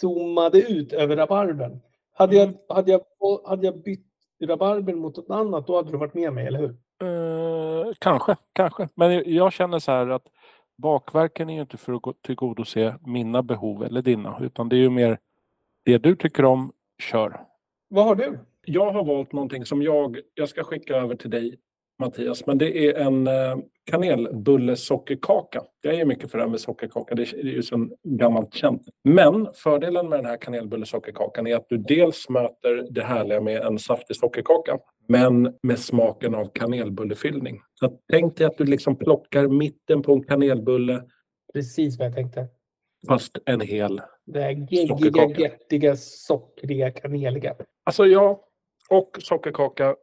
zoomade 0.00 0.58
ut 0.58 0.92
över 0.92 1.16
rabarbern. 1.16 1.80
Hade 2.12 2.36
jag, 2.36 2.54
hade, 2.68 2.90
jag, 2.90 3.02
hade 3.44 3.66
jag 3.66 3.82
bytt 3.82 4.06
rabarbern 4.44 4.98
mot 4.98 5.16
något 5.16 5.30
annat, 5.30 5.66
då 5.66 5.76
hade 5.76 5.90
du 5.90 5.98
varit 5.98 6.14
med 6.14 6.32
mig, 6.32 6.46
eller 6.46 6.58
hur? 6.58 6.70
Eh, 7.02 7.92
kanske, 7.98 8.36
kanske. 8.52 8.88
Men 8.94 9.34
jag- 9.34 9.52
känner 9.52 9.78
så 9.78 9.92
här 9.92 10.08
att 10.08 10.26
bakverken 10.78 11.50
är 11.50 11.54
ju 11.54 11.60
inte 11.60 11.76
för 11.76 11.92
att 11.92 12.02
gå- 12.02 12.12
tillgodose 12.12 12.98
mina 13.06 13.42
behov 13.42 13.84
eller 13.84 14.02
dina. 14.02 14.38
Utan 14.40 14.68
det 14.68 14.76
är 14.76 14.80
ju 14.80 14.90
mer 14.90 15.18
det 15.84 15.98
du 15.98 16.16
tycker 16.16 16.44
om, 16.44 16.72
kör. 17.02 17.40
Vad 17.88 18.04
har 18.04 18.14
du? 18.14 18.38
Jag 18.64 18.90
har 18.92 19.04
valt 19.04 19.32
någonting 19.32 19.64
som 19.66 19.82
jag, 19.82 20.18
jag 20.34 20.48
ska 20.48 20.62
skicka 20.64 20.96
över 20.96 21.14
till 21.16 21.30
dig 21.30 21.56
Mattias, 21.98 22.46
men 22.46 22.58
det 22.58 22.78
är 22.88 22.94
en 22.94 23.26
eh, 23.26 23.56
kanelbullesockerkaka. 23.90 25.62
Jag 25.80 25.94
är 25.94 26.04
mycket 26.04 26.30
för 26.30 26.38
det 26.38 26.44
här 26.44 26.50
med 26.50 26.60
sockerkaka, 26.60 27.14
det 27.14 27.22
är 27.22 27.44
ju 27.44 27.62
så 27.62 27.88
gammalt 28.02 28.54
känt. 28.54 28.82
Men 29.04 29.48
fördelen 29.54 30.08
med 30.08 30.18
den 30.18 30.26
här 30.26 30.36
kanelbullesockerkakan 30.36 31.46
är 31.46 31.56
att 31.56 31.66
du 31.68 31.76
dels 31.76 32.28
möter 32.28 32.86
det 32.90 33.02
härliga 33.02 33.40
med 33.40 33.62
en 33.62 33.78
saftig 33.78 34.16
sockerkaka, 34.16 34.78
men 35.08 35.54
med 35.62 35.78
smaken 35.78 36.34
av 36.34 36.50
kanelbullefyllning. 36.54 37.60
Så 37.74 37.98
tänk 38.12 38.36
dig 38.36 38.46
att 38.46 38.58
du 38.58 38.64
liksom 38.64 38.96
plockar 38.96 39.48
mitten 39.48 40.02
på 40.02 40.12
en 40.12 40.24
kanelbulle, 40.24 41.02
Precis 41.54 41.98
vad 41.98 42.06
jag 42.08 42.14
tänkte. 42.14 42.46
fast 43.08 43.38
en 43.46 43.60
hel. 43.60 44.00
Det 44.26 44.40
här 44.40 44.50
geggiga, 44.50 45.26
göttiga, 45.26 45.96
sockriga, 45.96 46.90
kaneliga. 46.90 47.54
Alltså 47.84 48.06
ja, 48.06 48.40
och 48.90 49.10
sockerkaka 49.20 49.96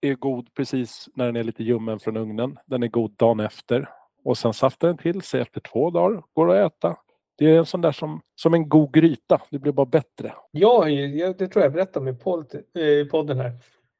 är 0.00 0.14
god 0.14 0.54
precis 0.54 1.08
när 1.14 1.26
den 1.26 1.36
är 1.36 1.44
lite 1.44 1.64
ljummen 1.64 2.00
från 2.00 2.16
ugnen. 2.16 2.58
Den 2.66 2.82
är 2.82 2.88
god 2.88 3.10
dagen 3.16 3.40
efter. 3.40 3.88
Och 4.24 4.38
sen 4.38 4.54
saftar 4.54 4.88
den 4.88 4.98
till 4.98 5.22
sig 5.22 5.40
efter 5.40 5.60
två 5.60 5.90
dagar. 5.90 6.22
Går 6.32 6.54
att 6.54 6.72
äta. 6.72 6.96
Det 7.38 7.44
är 7.44 7.58
en 7.58 7.66
sån 7.66 7.80
där 7.80 7.92
som, 7.92 8.20
som 8.34 8.54
en 8.54 8.68
god 8.68 8.94
gryta. 8.94 9.42
Det 9.50 9.58
blir 9.58 9.72
bara 9.72 9.86
bättre. 9.86 10.34
Ja, 10.50 10.84
det 11.38 11.48
tror 11.48 11.62
jag 11.62 11.72
berättade 11.72 12.10
om 12.10 12.44
eh, 12.74 12.82
i 12.82 13.08
podden 13.10 13.40
här. 13.40 13.52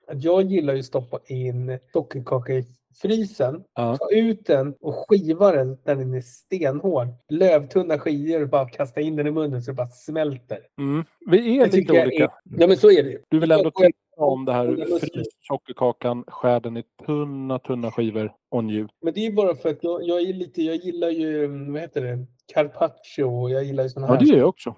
Att 0.09 0.25
jag 0.25 0.43
gillar 0.43 0.75
ju 0.75 0.81
att 0.81 0.87
stoppa 0.87 1.19
in 1.27 1.79
sockerkaka 1.93 2.53
i 2.53 2.65
frysen, 3.03 3.65
Ja. 3.75 3.97
ta 3.97 4.11
ut 4.11 4.47
den 4.47 4.75
och 4.81 4.95
skiva 5.09 5.53
den 5.53 5.79
när 5.85 5.95
den 5.97 6.15
är 6.15 6.21
stenhård. 6.21 7.09
Lövtunna 7.29 7.99
skivor 7.99 8.43
och 8.43 8.49
bara 8.49 8.69
kasta 8.69 9.01
in 9.01 9.17
den 9.17 9.27
i 9.27 9.31
munnen 9.31 9.63
så 9.63 9.71
det 9.71 9.75
bara 9.75 9.89
smälter. 9.89 10.59
Mm. 10.79 11.05
Vi 11.27 11.59
är 11.59 11.67
Det 11.67 11.77
lite 11.77 11.93
olika. 12.03 12.25
är- 12.25 12.31
Ja 12.59 12.67
men 12.67 12.77
så 12.77 12.91
är 12.91 13.03
det. 13.03 13.19
Du 13.29 13.39
vill 13.39 13.51
ändå 13.53 13.73
om 14.17 14.45
det 14.45 14.53
här 14.53 14.99
frys 14.99 15.29
sockerkakan, 15.49 16.25
skär 16.29 16.61
den 16.61 16.77
i 16.77 16.85
tunna, 17.07 17.59
tunna 17.59 17.91
skivor 17.91 18.33
och 18.51 18.65
njut. 18.65 18.91
Men 19.03 19.15
det 19.15 19.27
är 19.27 19.33
bara 19.33 19.55
för 19.55 19.69
att 19.69 19.79
jag, 19.85 20.03
jag 20.03 20.21
är 20.21 20.33
lite, 20.33 20.63
jag 20.63 20.77
gillar 20.77 21.11
ju, 21.11 21.45
mm, 21.45 21.73
vad 21.73 21.81
heter 21.83 22.01
det, 22.01 22.27
carpaccio 22.55 23.25
och 23.25 23.51
jag 23.51 23.65
gillar 23.65 23.83
ju 23.83 23.89
sådana 23.91 24.07
Ja, 24.07 24.13
här. 24.15 24.21
det 24.21 24.27
gör 24.27 24.39
jag 24.39 24.49
också. 24.49 24.77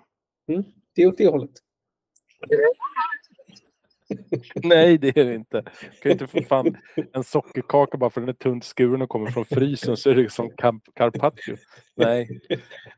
det 0.94 1.02
är 1.02 1.06
åt 1.08 1.18
det 1.18 1.26
hållet. 1.28 1.50
Nej, 4.54 4.98
det 4.98 5.16
är 5.16 5.24
det 5.24 5.34
inte. 5.34 5.62
Du 5.80 6.00
kan 6.02 6.12
inte 6.12 6.26
få 6.26 6.42
fan 6.42 6.76
en 7.12 7.24
sockerkaka 7.24 7.98
bara 7.98 8.10
för 8.10 8.20
den 8.20 8.28
är 8.28 8.32
tunt 8.32 8.64
skuren 8.64 9.02
och 9.02 9.08
kommer 9.08 9.30
från 9.30 9.44
frysen 9.44 9.96
så 9.96 10.10
är 10.10 10.14
det 10.14 10.32
som 10.32 10.50
carpaccio. 10.94 11.56
Nej, 11.96 12.40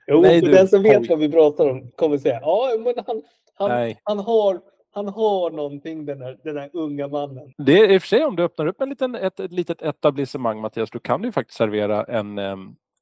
Jo, 0.06 0.20
Nej, 0.20 0.40
du, 0.40 0.50
den 0.50 0.68
som 0.68 0.82
vet 0.82 1.08
vad 1.08 1.18
vi 1.18 1.28
pratar 1.32 1.70
om 1.70 1.90
kommer 1.96 2.18
säga, 2.18 2.38
ja 2.42 2.68
men 2.78 2.94
han, 3.06 3.22
han, 3.54 3.94
han, 4.02 4.18
har, 4.18 4.60
han 4.94 5.08
har 5.08 5.50
någonting 5.50 6.06
den 6.06 6.18
där, 6.18 6.38
den 6.44 6.54
där 6.54 6.70
unga 6.72 7.08
mannen. 7.08 7.52
Det 7.58 7.78
är 7.78 7.90
i 7.90 7.98
och 7.98 8.02
för 8.02 8.08
sig 8.08 8.24
om 8.24 8.36
du 8.36 8.42
öppnar 8.42 8.66
upp 8.66 8.80
en 8.80 8.88
liten, 8.88 9.14
ett, 9.14 9.40
ett 9.40 9.52
litet 9.52 9.82
etablissemang 9.82 10.60
Mattias, 10.60 10.90
då 10.90 10.98
kan 10.98 11.22
du 11.22 11.28
ju 11.28 11.32
faktiskt 11.32 11.58
servera 11.58 12.04
en 12.04 12.38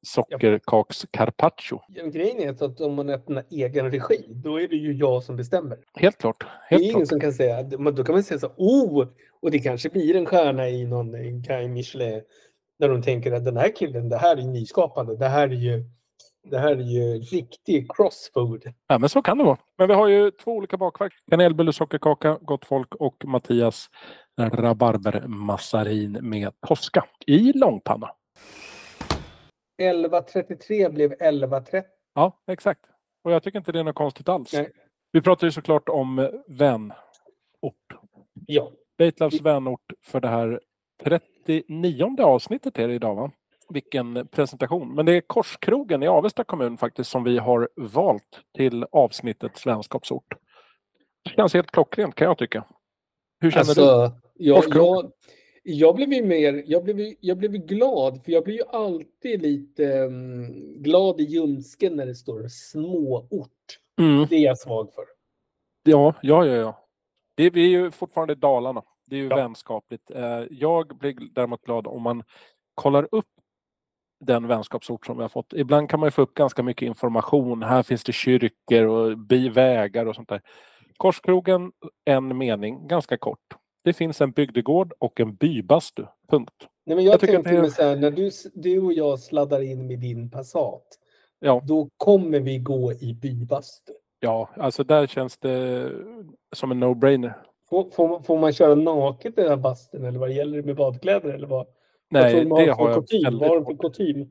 sockerkaks 0.02 1.06
carpaccio. 1.10 1.80
Grejen 2.12 2.40
är 2.40 2.64
att 2.64 2.80
om 2.80 2.94
man 2.94 3.08
öppnar 3.08 3.44
egen 3.50 3.90
regi, 3.90 4.24
då 4.28 4.60
är 4.60 4.68
det 4.68 4.76
ju 4.76 4.92
jag 4.92 5.22
som 5.22 5.36
bestämmer. 5.36 5.78
Helt 5.94 6.18
klart. 6.18 6.36
Det 6.40 6.46
Helt 6.68 6.82
är 6.82 6.84
ingen 6.84 6.96
klart. 6.96 7.08
som 7.08 7.20
kan 7.20 7.32
säga, 7.32 7.78
men 7.78 7.94
då 7.94 8.04
kan 8.04 8.14
man 8.14 8.22
säga 8.22 8.38
så, 8.38 8.52
oh, 8.56 9.08
och 9.40 9.50
det 9.50 9.58
kanske 9.58 9.88
blir 9.88 10.16
en 10.16 10.26
stjärna 10.26 10.68
i 10.68 10.84
någon 10.84 11.42
Guy 11.42 11.68
Michelin. 11.68 12.22
När 12.78 12.88
de 12.88 13.02
tänker 13.02 13.32
att 13.32 13.44
den 13.44 13.56
här 13.56 13.76
killen, 13.76 14.08
det 14.08 14.16
här 14.16 14.36
är 14.36 14.42
nyskapande, 14.42 15.16
det 15.16 15.28
här 15.28 15.48
är 15.48 15.54
ju, 15.54 15.84
det 16.50 16.58
här 16.58 16.70
är 16.70 16.80
ju 16.80 17.18
riktig 17.18 17.86
crossfood. 17.96 18.62
Ja, 18.88 18.98
men 18.98 19.08
så 19.08 19.22
kan 19.22 19.38
det 19.38 19.44
vara. 19.44 19.58
Men 19.78 19.88
vi 19.88 19.94
har 19.94 20.08
ju 20.08 20.30
två 20.30 20.50
olika 20.52 20.76
bakverk. 20.76 21.12
Kanelbulle 21.30 21.72
sockerkaka, 21.72 22.38
gott 22.42 22.64
folk 22.64 22.94
och 22.94 23.24
Mattias 23.24 23.86
rabarbermassarin 24.40 26.18
med 26.22 26.52
toska 26.66 27.04
i 27.26 27.52
långpanna. 27.52 28.10
11.33 29.80 30.92
blev 30.92 31.14
11.30. 31.14 31.82
Ja, 32.14 32.42
exakt. 32.46 32.80
Och 33.24 33.32
jag 33.32 33.42
tycker 33.42 33.58
inte 33.58 33.72
det 33.72 33.78
är 33.78 33.84
något 33.84 33.94
konstigt 33.94 34.28
alls. 34.28 34.52
Nej. 34.52 34.70
Vi 35.12 35.22
pratar 35.22 35.46
ju 35.46 35.50
såklart 35.50 35.88
om 35.88 36.42
vänort. 36.48 36.94
Ja, 38.46 38.72
Baitlövs 38.98 39.40
vänort 39.40 39.92
för 40.06 40.20
det 40.20 40.28
här 40.28 40.60
39 41.04 42.22
avsnittet 42.22 42.78
är 42.78 42.88
det 42.88 42.94
idag 42.94 43.14
va? 43.14 43.30
Vilken 43.68 44.28
presentation. 44.28 44.94
Men 44.94 45.06
det 45.06 45.12
är 45.12 45.20
Korskrogen 45.20 46.02
i 46.02 46.08
Avesta 46.08 46.44
kommun 46.44 46.76
faktiskt 46.76 47.10
som 47.10 47.24
vi 47.24 47.38
har 47.38 47.68
valt 47.76 48.40
till 48.56 48.86
avsnittets 48.92 49.66
vänskapsort. 49.66 50.34
Det 51.24 51.30
känns 51.30 51.54
helt 51.54 51.70
klockrent 51.70 52.14
kan 52.14 52.26
jag 52.26 52.38
tycka. 52.38 52.64
Hur 53.40 53.50
känner 53.50 53.64
du? 53.64 53.70
alltså, 53.70 54.20
jag, 54.34 54.56
Korskrogen? 54.56 54.84
jag, 54.94 55.12
jag 55.62 55.96
blev 55.96 56.12
ju 56.12 56.24
mer, 56.26 56.62
jag 56.66 56.84
blev, 56.84 57.14
jag 57.20 57.38
blev 57.38 57.52
glad, 57.52 58.24
för 58.24 58.32
jag 58.32 58.44
blir 58.44 58.54
ju 58.54 58.64
alltid 58.68 59.42
lite 59.42 59.94
mm, 59.94 60.82
glad 60.82 61.20
i 61.20 61.24
ljumsken 61.24 61.96
när 61.96 62.06
det 62.06 62.14
står 62.14 62.48
småort. 62.48 63.78
Mm. 64.00 64.26
Det 64.30 64.36
är 64.36 64.40
jag 64.40 64.58
svag 64.58 64.94
för. 64.94 65.04
Ja, 65.82 66.14
ja, 66.22 66.46
ja. 66.46 66.54
ja. 66.54 66.86
Det, 67.34 67.50
vi 67.50 67.64
är 67.64 67.68
ju 67.68 67.90
fortfarande 67.90 68.32
i 68.32 68.36
Dalarna. 68.36 68.82
Det 69.06 69.16
är 69.16 69.20
ju 69.20 69.28
Ja. 69.28 69.36
vänskapligt. 69.36 70.10
Eh, 70.10 70.42
Jag 70.50 70.98
blir 70.98 71.14
däremot 71.34 71.62
glad 71.62 71.86
om 71.86 72.02
man 72.02 72.22
kollar 72.74 73.08
upp 73.12 73.26
den 74.24 74.46
vänskapsort 74.46 75.06
som 75.06 75.16
vi 75.16 75.22
har 75.22 75.28
fått. 75.28 75.52
Ibland 75.52 75.90
kan 75.90 76.00
man 76.00 76.12
få 76.12 76.22
upp 76.22 76.34
ganska 76.34 76.62
mycket 76.62 76.86
information. 76.86 77.62
Här 77.62 77.82
finns 77.82 78.04
det 78.04 78.12
kyrkor 78.12 78.84
och 78.86 79.30
vägar 79.56 80.06
och 80.06 80.14
sånt 80.14 80.28
där. 80.28 80.42
Korskrogen, 80.96 81.72
en 82.04 82.38
mening, 82.38 82.86
ganska 82.86 83.16
kort. 83.16 83.56
Det 83.84 83.92
finns 83.92 84.20
en 84.20 84.30
bygdegård 84.30 84.92
och 84.98 85.20
en 85.20 85.34
bybastu. 85.34 86.04
Punkt. 86.30 86.54
Nej, 86.86 86.96
men 86.96 87.04
jag, 87.04 87.12
Jag 87.12 87.20
tänkte 87.20 87.50
det- 87.60 87.70
så 87.70 87.82
här, 87.82 87.96
när 87.96 88.10
du, 88.10 88.30
du 88.54 88.80
och 88.80 88.92
jag 88.92 89.18
sladdar 89.20 89.60
in 89.62 89.86
med 89.86 89.98
din 89.98 90.30
Passat, 90.30 90.82
Ja, 91.38 91.62
då 91.66 91.88
kommer 91.96 92.40
vi 92.40 92.58
gå 92.58 92.92
i 92.92 93.14
bybastu. 93.14 93.92
ja, 94.20 94.48
alltså 94.56 94.84
där 94.84 95.06
känns 95.06 95.36
det 95.38 95.90
som 96.52 96.70
en 96.70 96.84
no-brainer. 96.84 97.32
Får, 97.68 97.90
får, 97.90 98.08
man- 98.08 98.22
får 98.24 98.38
man 98.38 98.52
köra 98.52 98.74
naket 98.74 99.38
i 99.38 99.40
den 99.40 99.48
här 99.50 99.56
bastun 99.56 100.04
eller 100.04 100.18
vad 100.18 100.32
gäller 100.32 100.56
det 100.56 100.62
med 100.66 100.76
badkläder? 100.76 101.28
Eller 101.30 101.46
vad? 101.46 101.66
Nej, 102.10 102.44
det 102.44 102.50
har 102.50 102.90
jag 102.90 102.94
kutym? 102.94 103.22
väldigt 103.24 103.40
Vad 103.40 103.48
har 103.50 103.56
de 103.60 103.64
för 103.64 103.88
kutym? 103.88 104.30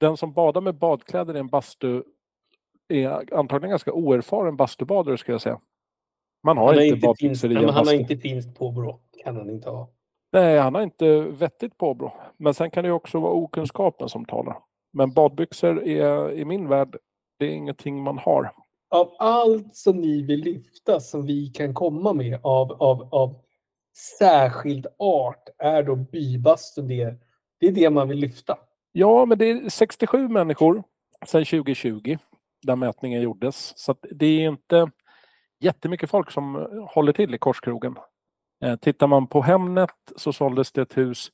den 0.00 0.16
som 0.16 0.32
badar 0.32 0.60
med 0.60 0.74
badkläder 0.74 1.36
i 1.36 1.38
en 1.38 1.46
bastu 1.48 2.02
är 2.88 3.34
antagligen 3.34 3.70
ganska 3.70 3.92
oerfaren 3.92 4.56
bastubadare 4.56 5.18
skulle 5.18 5.34
jag 5.34 5.40
säga. 5.42 5.60
Man 6.46 6.56
har 6.56 6.66
Han 6.66 6.76
har 6.76 6.82
inte 6.82 7.06
inte, 7.06 7.18
finst, 7.18 7.44
han 7.44 7.86
har 7.86 7.92
inte 7.92 8.16
finst 8.16 8.54
påbrå. 8.54 9.00
Kan 9.24 9.36
han 9.36 9.50
inte 9.50 9.70
ha. 9.70 9.88
Nej, 10.32 10.58
han 10.58 10.74
har 10.74 10.82
inte 10.82 11.20
vettigt 11.20 11.78
påbrå. 11.78 12.12
Men 12.36 12.54
sen 12.54 12.70
kan 12.70 12.84
det 12.84 12.88
ju 12.88 12.92
också 12.92 13.20
vara 13.20 13.32
okunskapen 13.32 14.08
som 14.08 14.24
talar. 14.24 14.56
Men 14.92 15.12
badbyxor 15.12 15.82
är 15.82 16.32
i 16.32 16.44
min 16.44 16.68
värld, 16.68 16.96
det 17.38 17.46
är 17.46 17.50
ingenting 17.50 18.02
man 18.02 18.18
har. 18.18 18.52
Av 18.90 19.12
allt 19.18 19.74
som 19.74 20.00
ni 20.00 20.22
vill 20.22 20.40
lyfta 20.40 21.00
som 21.00 21.26
vi 21.26 21.46
kan 21.46 21.74
komma 21.74 22.12
med 22.12 22.40
av, 22.42 22.72
av, 22.72 23.08
av 23.14 23.34
särskild 24.18 24.86
art 24.98 25.48
är 25.58 25.82
då 25.82 25.96
bybastun 25.96 26.88
det. 26.88 27.14
Det 27.60 27.66
är 27.66 27.72
det 27.72 27.90
man 27.90 28.08
vill 28.08 28.18
lyfta. 28.18 28.58
Ja, 28.92 29.26
men 29.26 29.38
det 29.38 29.50
är 29.50 29.68
67 29.68 30.28
människor 30.28 30.82
sedan 31.26 31.44
2020 31.44 32.16
där 32.62 32.76
mätningen 32.76 33.22
gjordes. 33.22 33.72
Så 33.76 33.94
det 34.10 34.26
är 34.26 34.48
inte 34.48 34.90
jättemycket 35.60 36.10
folk 36.10 36.30
som 36.30 36.54
håller 36.90 37.12
till 37.12 37.34
i 37.34 37.38
Korskrogen. 37.38 37.96
Eh, 38.64 38.76
Tittar 38.76 39.06
man 39.06 39.26
på 39.26 39.42
Hemnet 39.42 39.90
så 40.16 40.32
såldes 40.32 40.72
det 40.72 40.82
ett 40.82 40.96
hus 40.96 41.30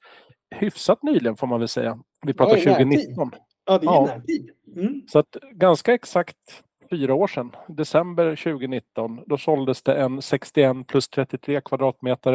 hyfsat 0.55 1.03
nyligen 1.03 1.37
får 1.37 1.47
man 1.47 1.59
väl 1.61 1.69
säga. 1.69 1.99
Vi 2.27 2.35
pratar 2.35 2.57
Ja, 2.57 2.63
i 2.63 2.85
närtid. 2.85 2.99
2019. 3.15 3.31
Ja, 3.65 3.79
det 3.79 3.87
är 3.87 3.91
Ja. 3.93 4.05
närtid. 4.07 4.51
Mm. 4.77 5.03
Så 5.09 5.19
att 5.19 5.37
ganska 5.53 5.95
exakt 5.95 6.63
fyra 6.91 7.15
år 7.15 7.27
sedan, 7.27 7.51
december 7.69 8.37
2019, 8.37 9.23
då 9.27 9.39
såldes 9.39 9.83
det 9.83 9.95
en 10.03 10.23
61 10.23 10.87
plus 10.87 11.09
33 11.09 11.61
kvadratmeter. 11.61 12.33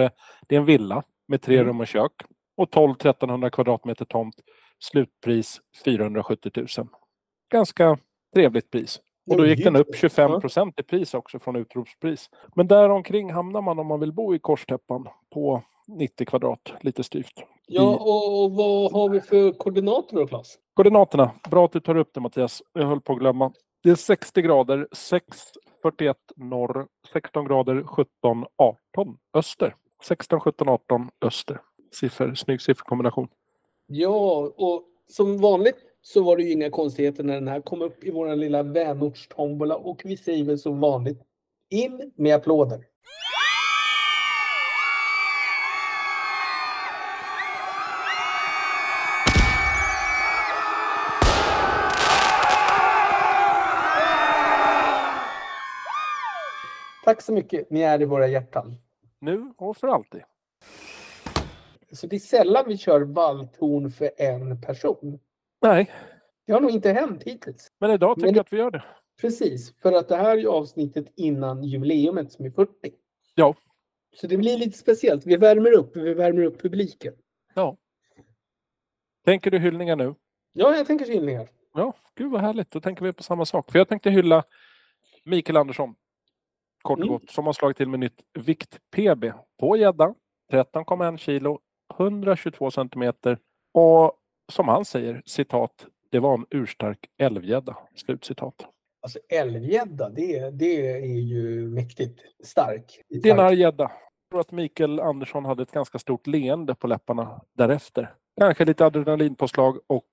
Det 0.48 0.56
är 0.56 0.60
en 0.60 0.66
villa 0.66 1.04
med 1.28 1.42
tre 1.42 1.56
Mm. 1.56 1.68
rum 1.68 1.80
och 1.80 1.88
kök 1.88 2.12
och 2.58 2.70
12-1300 2.72 3.50
kvadratmeter 3.50 4.06
tomt. 4.06 4.36
Slutpris 4.80 5.60
470 5.86 6.52
000. 6.56 6.68
Ganska 7.52 7.98
trevligt 8.34 8.72
pris. 8.72 9.00
Och 9.28 9.38
då 9.38 9.46
gick 9.46 9.64
den 9.64 9.76
upp 9.76 9.88
just 9.88 10.02
det. 10.02 10.10
25 10.10 10.42
procent 10.42 10.80
i 10.80 10.84
pris 10.84 11.14
också 11.14 11.40
från 11.40 11.56
utropspris. 11.56 12.30
Men 12.56 12.68
där 12.68 12.90
omkring 12.90 13.34
hamnar 13.34 13.62
man 13.62 13.80
om 13.80 13.88
man 13.88 14.00
vill 14.00 14.14
bo 14.14 14.36
i 14.36 14.40
korstäppan 14.40 15.08
på 15.34 15.62
90 15.88 16.26
kvadrat, 16.26 16.74
lite 16.82 17.04
styvt. 17.04 17.44
Ja, 17.68 17.96
och, 17.96 18.52
vad 18.52 18.92
har 18.92 19.10
vi 19.10 19.22
för 19.22 19.52
koordinater 19.52 20.16
då, 20.16 20.28
Claes? 20.28 20.56
Koordinaterna, 20.74 21.32
bra 21.50 21.66
att 21.66 21.72
du 21.72 21.80
tar 21.80 21.96
upp 21.98 22.14
det 22.14 22.20
Mattias. 22.20 22.64
Jag 22.74 22.88
höll 22.88 23.02
på 23.02 23.14
att 23.14 23.20
glömma. 23.20 23.52
Det 23.84 23.90
är 23.90 23.96
60 23.96 24.42
grader, 24.42 24.88
6.41 24.92 26.16
norr, 26.36 26.88
16 27.14 27.46
grader, 27.46 27.84
17, 27.84 28.46
18 28.58 29.18
öster. 29.34 29.76
16, 30.04 30.40
17, 30.40 30.70
18 30.70 31.10
öster. 31.22 31.62
Siffror, 31.92 32.36
snygg 32.36 32.62
sifferkombination. 32.62 33.28
Ja, 33.88 34.52
och 34.58 34.84
som 35.08 35.38
vanligt 35.38 35.78
så 36.14 36.24
var 36.24 36.38
det 36.38 36.44
ju 36.44 36.52
inga 36.52 36.70
konstigheter 36.70 37.24
när 37.24 37.34
den 37.34 37.48
här 37.48 37.62
kom 37.62 37.82
upp 37.82 38.04
i 38.04 38.12
vår 38.12 38.36
lilla 38.36 38.64
vänortstombola 38.64 39.76
och 39.76 40.02
vi 40.06 40.18
säger 40.18 40.44
väl 40.44 40.60
som 40.60 40.80
vanligt 40.80 41.22
in 41.70 42.12
med 42.16 42.36
applåder. 42.36 42.86
Tack 57.04 57.22
så 57.22 57.34
mycket. 57.34 57.70
Ni 57.70 57.82
är 57.82 58.02
i 58.02 58.06
våra 58.06 58.28
hjärtan. 58.28 58.76
Nu 59.20 59.54
och 59.58 59.78
för 59.78 59.88
alltid. 59.88 60.22
Så 61.92 62.08
det 62.08 62.16
är 62.16 62.20
sällan 62.20 62.64
vi 62.68 62.78
kör 62.78 63.02
valltorn 63.02 63.92
för 63.92 64.12
en 64.18 64.62
person. 64.62 65.20
Nej, 65.62 65.92
Det 66.46 66.54
har 66.54 66.62
nog 66.62 66.72
inte 66.72 66.92
hänt 66.92 67.24
hittills. 67.24 67.68
men 67.80 67.92
idag 67.92 68.16
tycker 68.16 68.28
Men- 68.28 68.36
jag 68.36 68.42
att 68.42 68.54
vi 68.54 68.58
gör 68.58 68.72
det. 68.72 68.84
Precis, 69.22 69.80
för 69.82 69.94
att 69.94 70.08
det 70.10 70.16
här 70.16 70.38
är 70.38 70.46
avsnittet 70.46 71.06
innan 71.16 71.64
jubileumet 71.64 72.32
som 72.32 72.46
är 72.46 72.50
40. 72.50 72.72
Ja. 73.36 73.56
Så 74.16 74.28
det 74.28 74.38
blir 74.38 74.58
lite 74.58 74.78
speciellt. 74.78 75.26
Vi 75.26 75.36
värmer 75.38 75.72
upp, 75.72 75.96
vi 75.98 76.14
värmer 76.14 76.44
upp 76.44 76.62
publiken. 76.62 77.14
Tänker 79.26 79.52
du 79.52 79.60
hyllningar 79.60 79.96
nu? 79.96 80.14
Ja, 80.54 80.76
jag 80.76 80.88
tänker 80.88 81.06
hyllningar. 81.06 81.50
Ja, 81.74 81.94
gud 82.16 82.32
vad 82.32 82.42
härligt. 82.42 82.72
Då 82.72 82.82
tänker 82.82 83.06
vi 83.06 83.14
på 83.14 83.24
samma 83.24 83.46
sak. 83.46 83.72
För 83.72 83.80
jag 83.80 83.88
tänkte 83.90 84.10
hylla 84.10 84.44
Mikael 85.26 85.58
Andersson. 85.58 85.96
Kort 86.82 87.00
och 87.00 87.06
Mm. 87.06 87.14
gott. 87.20 87.30
Som 87.32 87.46
har 87.46 87.54
slagit 87.54 87.78
till 87.78 87.90
med 87.90 88.00
nytt 88.00 88.22
vikt-PB 88.34 89.34
på 89.60 89.78
gädda. 89.78 90.16
13,1 90.52 91.18
kilo. 91.18 91.60
122 91.98 92.72
centimeter 92.72 93.38
och 93.74 94.14
som 94.52 94.68
han 94.68 94.86
säger, 94.86 95.22
citat, 95.26 95.86
det 96.12 96.20
var 96.20 96.34
en 96.34 96.46
urstark 96.50 97.00
älvgädda. 97.18 97.78
Slutcitat. 97.96 98.56
Alltså 99.02 99.20
älvgädda, 99.30 100.10
det, 100.10 100.50
det 100.50 100.92
är 100.92 101.22
ju 101.22 101.68
mäktigt 101.68 102.20
stark. 102.44 103.02
Det 103.10 103.30
är 103.30 103.34
en 103.34 103.40
arg 103.40 103.60
gädda. 103.60 103.84
Jag 103.84 104.32
tror 104.32 104.42
att 104.42 104.52
Mikael 104.52 105.00
Andersson 105.00 105.46
hade 105.46 105.64
ett 105.64 105.72
ganska 105.72 106.00
stort 106.00 106.28
leende 106.28 106.76
på 106.76 106.88
läpparna 106.88 107.42
därefter. 107.58 108.14
Kanske 108.40 108.66
lite 108.66 108.86
adrenalinpåslag 108.86 109.78
och 109.88 110.06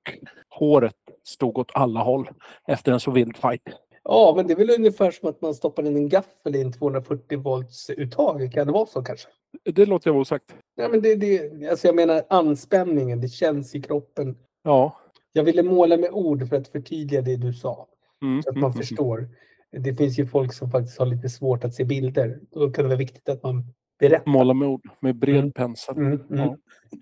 håret 0.49 0.97
stod 1.24 1.59
åt 1.59 1.70
alla 1.74 2.01
håll 2.01 2.30
efter 2.68 2.93
en 2.93 3.01
så 3.01 3.11
vild 3.11 3.37
fight. 3.37 3.62
Ja, 4.05 4.32
men 4.37 4.47
det 4.47 4.53
är 4.53 4.57
väl 4.57 4.70
ungefär 4.70 5.11
som 5.11 5.28
att 5.28 5.41
man 5.41 5.55
stoppar 5.55 5.87
in 5.87 5.97
en 5.97 6.09
gaffel 6.09 6.57
i 6.57 6.61
en 6.61 6.72
240 6.72 7.39
volts 7.39 7.91
uttag. 7.91 8.53
Kan 8.53 8.66
det 8.66 8.72
vara 8.72 8.87
så 8.87 9.03
kanske? 9.03 9.28
Det 9.62 9.86
låter 9.86 10.09
jag 10.09 10.14
vara 10.14 10.22
osagt. 10.22 10.57
Nej, 10.76 10.88
men 10.88 11.02
det, 11.02 11.14
det, 11.14 11.68
alltså 11.70 11.86
jag 11.88 11.94
menar 11.96 12.22
anspänningen, 12.30 13.20
det 13.20 13.28
känns 13.28 13.74
i 13.74 13.82
kroppen. 13.82 14.38
Ja. 14.62 14.96
Jag 15.32 15.44
ville 15.44 15.62
måla 15.62 15.96
med 15.96 16.11
ord 16.12 16.48
för 16.48 16.57
att 16.57 16.68
förtydliga 16.68 17.22
det 17.22 17.36
du 17.36 17.52
sa. 17.52 17.86
Mm, 18.22 18.42
Så 18.42 18.48
att 18.48 18.55
mm, 18.57 18.61
man 18.61 18.70
mm. 18.70 18.82
förstår. 18.82 19.28
Det 19.70 19.94
finns 19.94 20.18
ju 20.18 20.26
folk 20.26 20.52
som 20.52 20.70
faktiskt 20.70 20.98
har 20.98 21.07
lite 21.07 21.28
svårt 21.28 21.64
att 21.64 21.74
se 21.74 21.84
bilder. 21.84 22.40
Då 22.50 22.70
kan 22.70 22.84
det 22.84 22.88
vara 22.88 22.98
viktigt 22.98 23.28
att 23.28 23.42
man 23.42 23.64
berättar. 23.98 24.30
Måla 24.30 24.55
med 24.55 24.68
ord 24.68 24.88
med 25.00 25.16
bred 25.16 25.36
Mm. 25.36 25.52
pensel. 25.52 25.96
Mm, 25.96 26.12
mm. 26.12 26.22
Ja. 26.30 26.57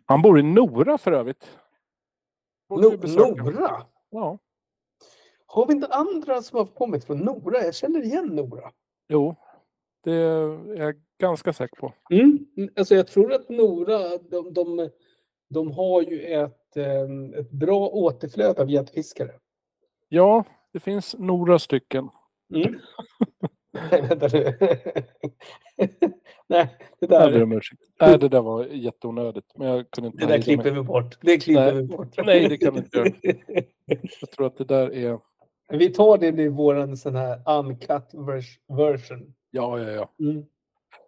Han 0.07 0.23
bor 0.23 0.39
i 0.39 0.43
Nora 0.43 0.99
för 0.99 1.13
övrigt. 1.13 1.59
No-. 2.71 3.07
Nora? 3.37 3.87
Ja. 4.11 4.39
Har 5.47 5.67
vi 5.67 5.73
inte 5.73 5.87
andra 5.87 6.43
som 6.43 6.59
har 6.59 6.67
kommit 6.67 7.05
från 7.05 7.19
Nora? 7.19 7.65
Jag 7.65 7.75
känner 7.75 8.03
igen 8.05 8.27
Nora. 8.27 8.71
Jo, 9.09 9.37
det 10.05 10.13
är 10.13 10.77
jag 10.77 10.95
ganska 11.21 11.53
säker 11.53 11.77
på. 11.77 11.93
Mm. 12.11 12.47
Alltså 12.77 12.95
jag 12.95 13.07
tror 13.07 13.33
att 13.33 13.49
Nora, 13.49 14.19
de, 14.19 14.53
de, 14.55 14.91
de 15.51 15.71
har 15.71 16.03
ju 16.03 16.21
ett, 16.21 16.77
eh, 16.77 17.39
ett 17.41 17.51
bra 17.51 17.89
återflöde 17.89 18.63
av 18.63 18.71
gäddfiskare. 18.71 19.31
Ja, 20.09 20.45
det 20.73 20.81
finns 20.81 21.15
några 21.19 21.59
stycken. 21.59 22.09
Mm. 22.55 22.79
Nej, 23.91 24.03
vänta 24.03 24.29
nu. 24.33 24.59
Nej, 26.47 26.77
det 27.01 27.07
där, 27.07 27.43
om 27.43 27.53
ursäkt. 27.53 27.83
Nej, 28.01 28.19
det 28.19 28.29
där 28.29 28.43
var 28.43 28.65
jätteonödigt. 28.65 29.47
Men 29.57 29.69
jag 29.69 29.91
kunde 29.91 30.07
inte 30.07 30.27
det 30.27 30.33
där 30.33 30.43
klipper 30.43 30.65
mig. 30.65 30.73
vi 30.73 30.83
bort. 30.83 31.19
Det 31.21 31.39
klipper 31.39 31.73
Nej. 31.73 31.83
vi 31.83 31.83
bort. 31.83 32.27
Nej, 32.27 32.49
det 32.49 32.57
kan 32.57 32.75
vi 32.75 32.79
inte 32.79 32.99
göra. 32.99 33.09
Jag 34.21 34.31
tror 34.31 34.47
att 34.47 34.57
det 34.57 34.65
där 34.65 34.93
är... 34.95 35.19
Vi 35.69 35.89
tar 35.89 36.19
det 36.19 36.43
i 36.43 36.49
våran 36.49 36.97
sån 36.97 37.17
här 37.17 37.59
uncut 37.59 38.15
vers- 38.15 38.59
version. 38.69 39.35
Ja, 39.55 39.79
ja, 39.79 39.91
ja. 39.91 40.09
Mm. 40.21 40.45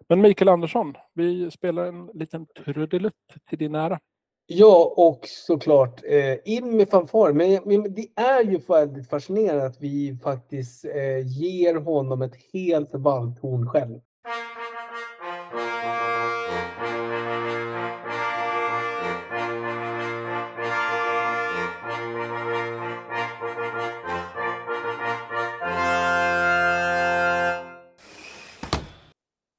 Men 0.09 0.21
Mikael 0.21 0.49
Andersson, 0.49 0.95
vi 1.15 1.51
spelar 1.51 1.87
en 1.87 2.07
liten 2.15 2.47
trudelutt 2.47 3.35
till 3.49 3.59
din 3.59 3.75
ära. 3.75 4.01
Ja, 4.47 4.95
och 4.97 5.21
såklart 5.29 6.03
eh, 6.05 6.37
in 6.45 6.77
med 6.77 6.89
fanfar. 6.89 7.33
Men, 7.33 7.61
men 7.65 7.95
det 7.95 8.09
är 8.17 8.45
ju 8.45 8.59
väldigt 8.59 9.09
fascinerande 9.09 9.67
att 9.67 9.81
vi 9.81 10.19
faktiskt 10.23 10.85
eh, 10.85 11.27
ger 11.27 11.75
honom 11.75 12.23
ett 12.23 12.35
helt 12.53 12.95
valthorn 12.95 13.69
själv. 13.69 14.01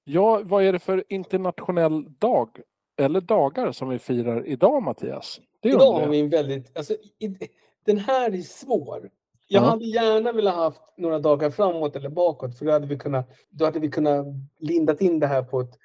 Ja, 0.08 0.42
vad 0.44 0.64
är 0.64 0.74
det 0.74 0.80
för 0.80 1.04
internationell 1.10 2.06
dag 2.20 2.50
eller 2.98 3.22
dagar 3.22 3.72
som 3.72 3.90
vi 3.90 4.00
firar 4.00 4.48
idag, 4.48 4.84
Mattias? 4.84 5.40
Det 5.62 5.70
Idag 5.70 5.94
har 5.94 6.08
vi 6.08 6.20
en 6.20 6.30
väldigt... 6.30 6.78
Alltså, 6.78 6.94
i, 7.20 7.38
den 7.86 7.98
här 7.98 8.34
är 8.34 8.42
svår. 8.42 9.10
Jag 9.48 9.64
Ja. 9.64 9.68
hade 9.70 9.86
gärna 9.86 10.32
velat 10.32 10.56
haft 10.56 10.82
några 10.98 11.20
dagar 11.20 11.50
framåt 11.50 11.96
eller 11.96 12.10
bakåt 12.10 12.58
för 12.58 12.66
då 12.66 12.72
hade 12.72 12.88
vi 12.88 12.98
kunnat, 12.98 13.30
då 13.50 13.66
hade 13.66 13.80
vi 13.80 13.90
kunnat 13.92 14.26
lindat 14.60 15.02
in 15.02 15.20
det 15.20 15.28
här 15.28 15.44
på 15.44 15.60
ett 15.60 15.80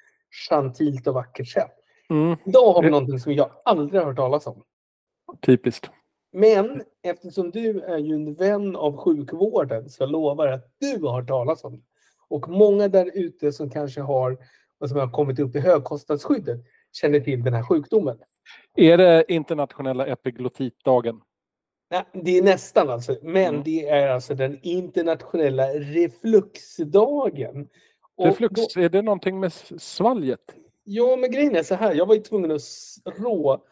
gentilt 0.49 1.07
och 1.07 1.13
vackert 1.13 1.47
sätt. 1.47 1.71
Mm, 2.09 2.35
Idag 2.45 2.73
har 2.73 2.81
vi 2.81 2.87
Det- 2.87 2.91
någonting 2.91 3.19
som 3.19 3.33
jag 3.33 3.49
aldrig 3.65 4.01
har 4.01 4.07
hört 4.07 4.17
talas 4.17 4.47
om. 4.47 4.63
typiskt. 5.41 5.89
Men 6.33 6.81
eftersom 7.03 7.51
du 7.51 7.81
är 7.81 7.97
ju 7.97 8.15
en 8.15 8.33
vän 8.33 8.75
av 8.75 8.97
sjukvården 8.97 9.89
så 9.89 10.03
jag 10.03 10.11
lovar 10.11 10.47
att 10.47 10.71
du 10.79 10.97
har 11.05 11.13
hört 11.13 11.27
talas 11.27 11.63
om 11.63 11.75
det. 11.77 11.83
Och 12.31 12.49
många 12.49 12.87
där 12.87 13.11
ute 13.13 13.51
som 13.51 13.69
kanske 13.69 14.01
har, 14.01 14.37
och 14.79 14.89
som 14.89 14.99
har 14.99 15.09
kommit 15.11 15.39
upp 15.39 15.55
i 15.55 15.59
högkostnadsskyddet 15.59 16.59
känner 16.91 17.19
till 17.19 17.43
den 17.43 17.53
här 17.53 17.63
sjukdomen. 17.63 18.17
Är 18.75 18.97
det 18.97 19.25
internationella 19.27 20.05
epiglottitdagen? 20.07 21.21
Nej, 21.91 22.03
det 22.13 22.37
är 22.37 22.43
nästan 22.43 22.89
alltså, 22.89 23.15
men 23.21 23.47
Mm. 23.53 23.63
det 23.63 23.89
är 23.89 24.07
alltså 24.07 24.35
den 24.35 24.59
internationella 24.61 25.67
refluxdagen. 25.67 27.67
Och 28.15 28.25
Reflux, 28.25 28.73
Då, 28.73 28.81
är 28.81 28.89
det 28.89 29.01
någonting 29.01 29.39
med 29.39 29.53
svalget? 29.77 30.55
ja, 30.83 31.15
men 31.15 31.31
grejen 31.31 31.55
är 31.55 31.63
så 31.63 31.75
här. 31.75 31.93
Jag 31.95 32.05
var 32.05 32.15
ju 32.15 32.21
tvungen 32.21 32.51
att 32.51 32.61
rå 33.05 33.63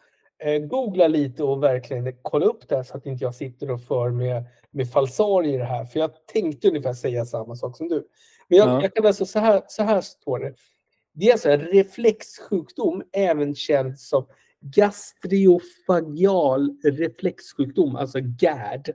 eh, 0.44 0.58
googla 0.58 1.08
lite 1.08 1.44
och 1.44 1.62
verkligen 1.62 2.12
kolla 2.22 2.46
upp 2.46 2.68
det 2.68 2.76
här 2.76 2.82
så 2.82 2.96
att 2.96 3.06
inte 3.06 3.24
jag 3.24 3.34
sitter 3.34 3.70
och 3.70 3.82
för 3.82 4.10
med, 4.10 4.44
med 4.70 4.90
falsarier 4.92 5.54
i 5.54 5.56
det 5.56 5.64
här. 5.64 5.84
För 5.84 6.00
jag 6.00 6.10
tänkte 6.26 6.68
ungefär 6.68 6.92
säga 6.92 7.24
samma 7.24 7.56
sak 7.56 7.76
som 7.76 7.88
du. 7.88 8.06
Men 8.50 8.58
jag, 8.58 8.68
Ja. 8.68 8.82
jag 8.82 8.94
kan 8.94 9.06
alltså, 9.06 9.26
så 9.26 9.38
här, 9.38 9.62
så 9.68 9.82
här 9.82 10.00
står 10.00 10.38
det. 10.38 10.54
Det 11.12 11.26
är 11.28 11.32
alltså 11.32 11.50
en 11.50 11.60
reflexsjukdom, 11.60 13.02
även 13.12 13.54
känd 13.54 14.00
som 14.00 14.26
gastriofagial 15.40 16.76
reflexsjukdom, 16.84 17.96
alltså 17.96 18.18
GERD. 18.18 18.90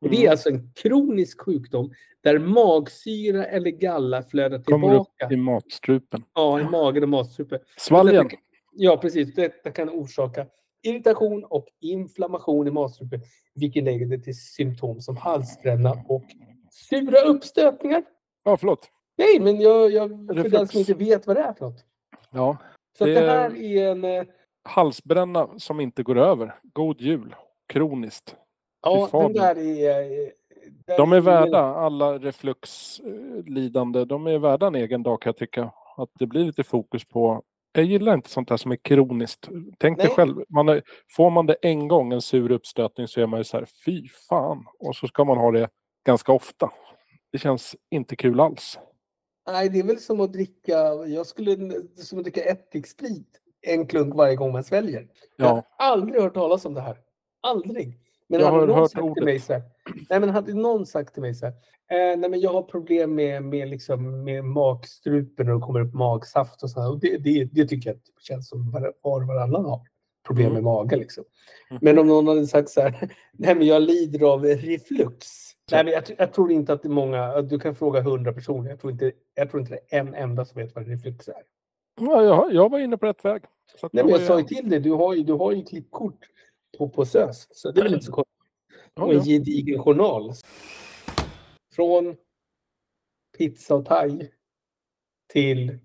Och 0.00 0.08
det 0.10 0.16
är 0.16 0.20
Mm. 0.20 0.30
alltså 0.30 0.48
en 0.48 0.72
kronisk 0.74 1.40
sjukdom 1.40 1.92
där 2.22 2.38
magsyra 2.38 3.46
eller 3.46 3.70
galla 3.70 4.22
flödar 4.22 4.62
Kommer 4.62 4.88
tillbaka 4.88 5.26
upp 5.26 5.32
i 5.32 5.36
matstrupen. 5.36 6.24
ja, 6.34 6.60
i 6.60 6.64
magen 6.64 7.02
och 7.02 7.08
matstrupen. 7.08 7.58
Svalgen. 7.78 8.24
Detta- 8.24 8.36
Ja, 8.72 8.96
precis. 8.96 9.34
Detta 9.34 9.70
kan 9.70 9.88
orsaka 9.90 10.46
irritation 10.82 11.44
och 11.44 11.66
inflammation 11.80 12.68
i 12.68 12.70
matstrupen, 12.70 13.20
vilket 13.54 13.84
leder 13.84 14.18
till 14.18 14.38
symptom 14.40 15.00
som 15.00 15.16
halsbränna 15.16 16.04
och 16.08 16.24
sura 16.70 17.20
uppstötningar. 17.20 18.02
Ja, 18.44 18.56
förlåt. 18.56 18.88
Nej, 19.20 19.40
men 19.40 19.60
jag, 19.60 19.90
jag, 19.90 20.08
för 20.26 20.48
den 20.48 20.68
som 20.68 20.78
inte 20.80 20.94
vet 20.94 21.26
vad 21.26 21.36
det 21.36 21.42
är 21.42 21.52
för 21.52 21.64
något. 21.64 21.84
Ja, 22.30 22.56
Så 22.98 23.04
Det- 23.04 23.14
det 23.14 23.30
här 23.30 23.56
är 23.62 23.90
en... 23.90 24.04
eh, 24.04 24.24
halsbränna 24.64 25.48
som 25.58 25.80
inte 25.80 26.02
går 26.02 26.18
över. 26.18 26.54
God 26.62 27.00
jul. 27.00 27.34
Kroniskt. 27.68 28.36
Ja, 28.82 29.08
den 29.12 29.32
där 29.32 29.58
är... 29.58 30.00
eh, 30.02 30.28
där 30.86 30.96
De 30.96 31.12
är 31.12 31.16
ingen- 31.16 31.24
värda, 31.24 31.58
alla 31.60 32.18
refluxlidande, 32.18 34.04
de 34.04 34.26
är 34.26 34.38
värda 34.38 34.66
en 34.66 34.74
egen 34.74 35.02
dag 35.02 35.22
kan 35.22 35.30
jag 35.30 35.36
tycka. 35.36 35.72
Att 35.96 36.10
det 36.18 36.26
blir 36.26 36.44
lite 36.44 36.62
fokus 36.64 37.04
på 37.08 37.42
jag 37.72 37.84
gillar 37.84 38.14
inte 38.14 38.30
sånt 38.30 38.48
där 38.48 38.56
som 38.56 38.72
är 38.72 38.76
kroniskt. 38.76 39.48
Tänk 39.78 39.98
dig 39.98 40.06
Nej. 40.06 40.16
själv, 40.16 40.44
man 40.48 40.68
är, 40.68 40.82
får 41.16 41.30
man 41.30 41.46
det 41.46 41.54
en 41.62 41.88
gång, 41.88 42.12
en 42.12 42.20
sur 42.22 42.50
uppstötning, 42.50 43.08
så 43.08 43.20
är 43.20 43.26
man 43.26 43.40
ju 43.40 43.44
så 43.44 43.56
här, 43.56 43.66
fy 43.84 44.08
fan. 44.28 44.64
Och 44.78 44.96
så 44.96 45.06
ska 45.06 45.24
man 45.24 45.38
ha 45.38 45.50
det 45.50 45.68
ganska 46.06 46.32
ofta. 46.32 46.70
Det 47.32 47.38
känns 47.38 47.76
inte 47.90 48.16
kul 48.16 48.40
alls. 48.40 48.78
Nej, 49.46 49.68
det 49.68 49.78
är 49.78 49.82
väl 49.84 49.98
som 50.00 50.20
att 50.20 50.32
dricka... 50.32 50.76
Jag 51.06 51.26
skulle... 51.26 51.72
Som 51.96 52.18
att 52.18 52.24
dricka 52.24 52.44
ättiksprit. 52.44 53.40
En 53.62 53.86
klunk 53.86 54.14
varje 54.14 54.36
gång 54.36 54.52
man 54.52 54.64
sväljer. 54.64 55.08
Jag 55.36 55.46
har 55.46 55.56
Ja, 55.56 55.64
aldrig 55.78 56.22
hört 56.22 56.34
talas 56.34 56.64
om 56.64 56.74
det 56.74 56.80
här. 56.80 56.98
Aldrig. 57.40 57.98
Men 58.28 58.40
Jag 58.40 58.46
hade 58.46 58.60
har 58.60 58.66
någon 58.66 58.78
hört 58.78 58.90
sagt 58.90 59.02
till 59.02 59.10
ordet. 59.10 59.24
mig 59.24 59.40
så 59.40 59.52
här, 59.52 59.62
nej 60.10 60.20
men 60.20 60.28
hade 60.28 60.54
någon 60.54 60.86
sagt 60.86 61.12
till 61.14 61.20
mig 61.22 61.34
så 61.34 61.46
här, 61.46 61.52
eh, 61.90 62.18
nej 62.18 62.30
men 62.30 62.40
jag 62.40 62.52
har 62.52 62.62
problem 62.62 63.14
med, 63.14 63.42
med, 63.42 63.68
liksom, 63.68 64.24
med 64.24 64.44
magstrupen 64.44 65.48
och 65.50 65.60
det 65.60 65.66
kommer 65.66 65.80
upp 65.80 65.94
magsaft 65.94 66.62
och 66.62 66.70
så 66.70 66.80
här. 66.80 66.90
Och 66.90 67.00
det, 67.00 67.16
det, 67.16 67.44
det 67.44 67.66
tycker 67.66 67.90
jag 67.90 67.98
känns 68.20 68.48
som 68.48 68.70
var 68.70 68.92
och 69.02 69.22
varannan 69.26 69.64
har 69.64 69.80
problem 70.26 70.46
Mm. 70.46 70.54
med 70.54 70.62
magen. 70.64 70.98
Liksom. 70.98 71.24
Mhm. 71.70 71.78
Men 71.82 71.98
om 71.98 72.06
någon 72.06 72.28
hade 72.28 72.46
sagt 72.46 72.68
så 72.68 72.80
här, 72.80 73.10
nej 73.32 73.54
men 73.54 73.66
jag 73.66 73.82
lider 73.82 74.32
av 74.32 74.44
reflux. 74.44 75.26
Nej, 75.72 75.84
men 75.84 75.92
jag, 75.92 76.04
jag 76.18 76.32
tror 76.32 76.52
inte 76.52 76.72
att 76.72 76.82
det 76.82 76.88
är 76.88 76.90
många, 76.90 77.42
du 77.42 77.58
kan 77.58 77.74
fråga 77.74 78.00
hundra 78.00 78.32
personer, 78.32 78.70
jag 78.70 78.80
tror, 78.80 78.92
inte, 78.92 79.12
jag 79.34 79.50
tror 79.50 79.60
inte 79.60 79.72
det 79.72 79.96
är 79.96 80.00
en 80.00 80.14
enda 80.14 80.44
som 80.44 80.62
vet 80.62 80.74
vad 80.74 80.88
reflux 80.88 81.28
är. 81.28 81.42
ja 82.00 82.22
jag, 82.22 82.54
jag 82.54 82.70
var 82.70 82.78
inne 82.78 82.96
på 82.96 83.06
rätt 83.06 83.24
väg. 83.24 83.42
Nej, 83.92 84.04
men 84.04 84.08
jag 84.08 84.20
sa 84.20 84.38
ju 84.38 84.44
till 84.44 84.70
dig, 84.70 84.80
du 84.80 84.90
har 84.90 85.14
ju, 85.14 85.22
du 85.22 85.32
har 85.32 85.52
ju 85.52 85.64
klippkort 85.64 86.24
på, 86.78 86.88
på 86.88 87.04
SÖS. 87.04 87.46
Så 87.50 87.70
det 87.70 87.80
är 87.80 87.84
väl 87.84 87.94
inte 87.94 88.06
så 88.06 88.12
konstigt. 88.12 88.36
Och 89.00 89.14
en 89.14 89.24
gedigen 89.24 89.82
journal. 89.82 90.32
Från 91.74 92.16
pizza 93.38 93.74
och 93.74 93.86
thai 93.86 94.28
till 95.32 95.78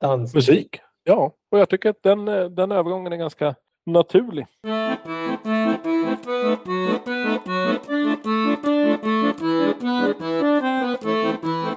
dans. 0.00 0.34
Musik. 0.34 0.80
Ja, 1.04 1.32
och 1.50 1.58
jag 1.58 1.68
tycker 1.68 1.90
att 1.90 2.02
den, 2.02 2.24
den 2.54 2.72
övergången 2.72 3.12
är 3.12 3.16
ganska 3.16 3.54
naturlig. 3.86 4.46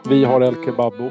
Vi 0.10 0.24
har 0.24 0.42
El 0.42 0.66
Kebabbo. 0.66 1.10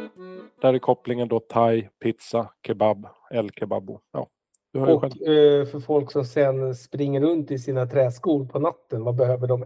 Där 0.61 0.75
är 0.75 0.79
kopplingen 0.79 1.29
då 1.29 1.41
thai, 1.41 1.89
pizza, 2.01 2.51
kebab, 2.67 3.07
El 3.31 3.51
Kebabbo. 3.51 4.01
Ja, 4.13 4.29
Och 4.73 5.05
eh, 5.05 5.67
för 5.67 5.81
folk 5.81 6.13
som 6.13 6.25
sen 6.25 6.75
springer 6.75 7.21
runt 7.21 7.51
i 7.51 7.59
sina 7.59 7.87
träskor 7.87 8.47
på 8.47 8.59
natten, 8.59 9.05
vad 9.05 9.15
behöver 9.15 9.47
de 9.47 9.65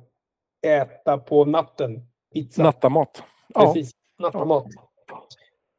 äta 0.66 1.18
på 1.18 1.45
natten? 1.45 2.01
Pizza. 2.32 2.62
Nattamat. 2.62 3.22
Ja. 3.55 3.61
Precis, 3.61 3.93
nattamat. 4.18 4.66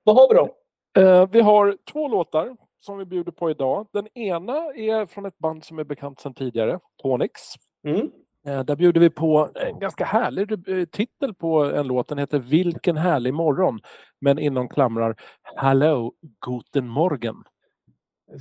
Vad 0.03 0.15
har 0.15 0.29
vi 0.29 0.35
då? 0.35 0.55
Eh, 1.01 1.29
vi 1.29 1.41
har 1.41 1.77
två 1.91 2.07
låtar 2.07 2.57
som 2.79 2.97
vi 2.97 3.05
bjuder 3.05 3.31
på 3.31 3.49
idag. 3.51 3.87
Den 3.93 4.17
ena 4.17 4.53
är 4.75 5.05
från 5.05 5.25
ett 5.25 5.37
band 5.37 5.65
som 5.65 5.79
är 5.79 5.83
bekant 5.83 6.19
sedan 6.19 6.33
tidigare, 6.33 6.79
Tonix. 7.01 7.41
Mm. 7.87 8.11
Eh, 8.47 8.63
där 8.63 8.75
bjuder 8.75 9.01
vi 9.01 9.09
på 9.09 9.49
en 9.55 9.79
ganska 9.79 10.05
härlig 10.05 10.51
eh, 10.51 10.85
titel 10.85 11.33
på 11.33 11.63
en 11.63 11.87
låt. 11.87 12.07
Den 12.07 12.17
heter 12.17 12.39
Vilken 12.39 12.97
härlig 12.97 13.33
morgon. 13.33 13.79
Men 14.21 14.39
inom 14.39 14.69
klamrar 14.69 15.15
Hello, 15.55 16.13
Guten 16.45 16.87
Morgen. 16.87 17.35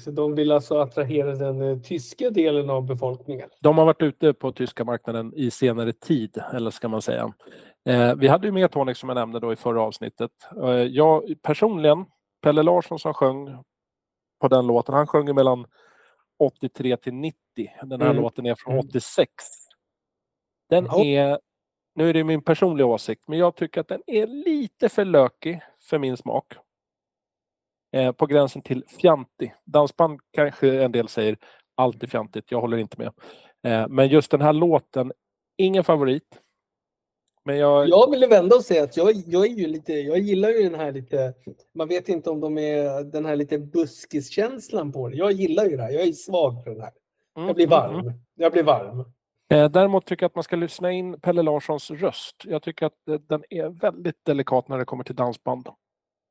Så 0.04 0.11
de 0.11 0.34
vill 0.34 0.52
alltså 0.52 0.78
attrahera 0.78 1.34
den 1.34 1.62
eh, 1.62 1.78
tyska 1.78 2.30
delen 2.30 2.70
av 2.70 2.86
befolkningen. 2.86 3.48
De 3.61 3.78
har 3.78 3.84
varit 3.84 4.02
ute 4.02 4.32
på 4.32 4.52
tyska 4.52 4.84
marknaden 4.84 5.32
i 5.36 5.50
senare 5.50 5.92
tid, 5.92 6.38
eller 6.54 6.70
ska 6.70 6.88
man 6.88 7.02
säga. 7.02 7.32
Vi 8.16 8.28
hade 8.28 8.46
ju 8.46 8.52
med 8.52 8.70
Tonic 8.70 8.98
som 8.98 9.09
jag 9.09 9.16
nämnde 9.16 9.40
då 9.40 9.52
i 9.52 9.57
förra 9.57 9.82
avsnittet. 9.82 10.30
Jag 10.90 11.22
personligen, 11.42 12.04
Pelle 12.42 12.62
Larsson 12.62 12.98
som 12.98 13.14
sjöng 13.14 13.64
på 14.40 14.48
den 14.48 14.66
låten, 14.66 14.94
han 14.94 15.07
sjöng 15.07 15.34
mellan 15.34 15.66
83 16.38 16.96
till 16.96 17.14
90. 17.14 17.36
Den 17.82 18.00
här 18.00 18.11
Mm. 18.11 18.22
låten 18.22 18.46
är 18.46 18.54
från 18.54 18.72
Mm. 18.74 18.86
86. 18.88 19.28
Den 20.69 20.85
Ja. 20.85 21.05
är, 21.05 21.41
nu 21.95 22.09
är 22.09 22.14
det 22.14 22.25
min 22.25 22.43
personliga 22.43 22.87
åsikt, 22.87 23.23
men 23.29 23.39
jag 23.39 23.57
tycker 23.57 23.81
att 23.81 23.89
den 23.89 24.03
är 24.07 24.27
lite 24.27 24.89
för 24.89 25.05
lökig 25.05 25.61
för 25.81 25.99
min 25.99 26.17
smak. 26.17 26.55
Eh, 27.93 28.12
på 28.12 28.27
gränsen 28.27 28.62
till 28.62 28.85
fjantig. 29.01 29.55
Dansband 29.64 30.21
kanske 30.33 30.83
en 30.83 30.93
del 30.93 31.09
säger 31.09 31.39
allt 31.75 32.03
är 32.03 32.07
fjantigt, 32.07 32.51
jag 32.51 32.61
håller 32.61 32.77
inte 32.77 32.97
med. 32.99 33.12
Eh, 33.62 33.89
men 33.89 34.09
just 34.09 34.31
den 34.31 34.41
här 34.41 34.53
låten, 34.53 35.12
ingen 35.57 35.85
favorit. 35.85 36.39
Men 37.45 37.57
jag, 37.59 37.89
Jag 37.89 38.11
vill 38.11 38.27
vända 38.29 38.57
och 38.57 38.64
säga 38.64 38.85
att 38.85 38.97
jag, 38.97 39.12
jag 39.27 39.47
är 39.47 39.51
ju 39.55 39.67
lite, 39.67 39.93
jag 39.93 40.19
gillar 40.19 40.49
ju 40.49 40.62
den 40.62 40.81
här 40.81 40.93
lite, 40.93 41.35
man 41.75 41.89
vet 41.89 42.09
inte 42.09 42.31
om 42.31 42.41
de 42.41 42.59
är 42.59 43.05
den 43.05 43.25
här 43.27 43.37
lite 43.37 43.59
buskiskänslan 43.59 44.93
på 44.93 45.09
det. 45.09 45.17
Jag 45.17 45.33
gillar 45.33 45.64
ju 45.64 45.77
det 45.77 45.83
här, 45.83 45.91
jag 45.91 46.03
är 46.03 46.12
svag 46.12 46.64
för 46.64 46.71
den 46.71 46.81
här. 46.81 46.93
Mm, 47.37 47.47
Jag 47.47 47.57
blir 47.57 47.67
mm, 47.67 47.79
mm. 47.79 48.05
varm. 48.05 48.12
Jag 48.35 48.53
blir 48.53 48.62
varm. 48.62 49.05
Eh, 49.49 49.68
däremot 49.70 50.07
tycker 50.07 50.22
jag 50.24 50.28
att 50.28 50.34
man 50.34 50.44
ska 50.44 50.57
lyssna 50.57 50.92
in 50.92 51.20
Pelle 51.20 51.42
Larssons 51.42 51.90
röst. 51.90 52.36
Jag 52.44 52.62
tycker 52.62 52.86
att 52.86 53.09
eh, 53.09 53.14
den 53.14 53.44
är 53.51 53.68
väldigt 53.68 54.24
delikat 54.24 54.68
när 54.68 54.78
det 54.78 54.84
kommer 54.84 55.05
till 55.05 55.14
dansband. 55.16 55.68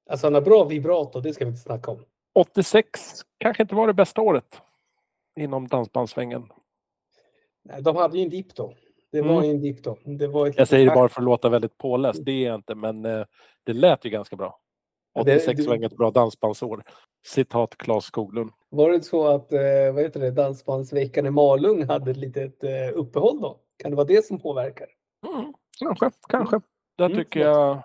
Alltså 0.09 0.25
han 0.27 0.33
har 0.33 0.41
bra 0.41 0.63
vibrato, 0.63 1.19
det 1.21 1.33
ska 1.33 1.45
vi 1.45 1.49
inte 1.49 1.61
snacka 1.61 1.91
om. 1.91 2.05
86 2.35 2.99
kanske 3.37 3.63
inte 3.63 3.75
var 3.75 3.87
det 3.87 3.93
bästa 3.93 4.21
året 4.21 4.61
inom 5.39 5.67
dansbandssvängen. 5.67 6.51
Nej, 7.63 7.81
De 7.81 7.95
hade 7.95 8.17
ju 8.17 8.23
en 8.23 8.29
dipp 8.29 8.55
då. 8.55 8.73
Det 9.11 9.21
var 9.21 9.37
Mm. 9.37 9.49
en 9.49 9.61
dipp 9.61 9.83
då. 9.83 9.97
Det 10.05 10.27
var 10.27 10.47
ett 10.47 10.57
Jag 10.57 10.67
säger 10.67 10.85
det 10.89 10.95
bara 10.95 11.09
för 11.09 11.21
att 11.21 11.25
låta 11.25 11.49
väldigt 11.49 11.77
påläst. 11.77 12.25
Det 12.25 12.31
är 12.31 12.45
jag 12.45 12.55
inte, 12.55 12.75
men 12.75 13.05
eh, 13.05 13.25
det 13.63 13.73
lät 13.73 14.05
ju 14.05 14.09
ganska 14.09 14.35
bra. 14.35 14.59
Ja, 15.15 15.23
det- 15.23 15.35
86 15.35 15.61
det- 15.63 15.67
var 15.69 15.75
inget 15.75 15.97
bra 15.97 16.11
dansbandsår. 16.11 16.83
Citat 17.27 17.77
Claes 17.77 18.05
Skoglund. 18.05 18.51
Var 18.69 18.91
det 18.91 19.01
så 19.03 19.27
att 19.27 19.53
eh, 19.53 19.59
vad 19.93 20.03
heter 20.03 20.19
det, 20.19 20.31
Dansbandsveckan 20.31 21.25
i 21.25 21.29
Malung 21.29 21.83
hade 21.87 22.11
ett 22.11 22.17
litet 22.17 22.63
eh, 22.63 22.71
uppehåll 22.93 23.41
då? 23.41 23.59
Kan 23.77 23.91
det 23.91 23.97
vara 23.97 24.07
det 24.07 24.25
som 24.25 24.39
påverkar? 24.39 24.87
Mm, 25.27 25.53
kanske, 25.79 26.11
kanske. 26.29 26.61
Där 26.97 27.05
Mm, 27.05 27.17
tycker 27.17 27.39
förlåt. 27.43 27.57
jag... 27.57 27.83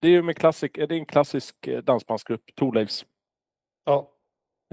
Det 0.00 0.08
är 0.08 0.12
ju 0.12 0.22
med 0.22 0.36
klassik, 0.36 0.74
det 0.74 0.82
är 0.82 0.92
en 0.92 1.06
klassisk 1.06 1.66
eh, 1.66 1.82
dansbandsgrupp, 1.82 2.42
Thorleifs. 2.56 3.04
Ja. 3.84 4.10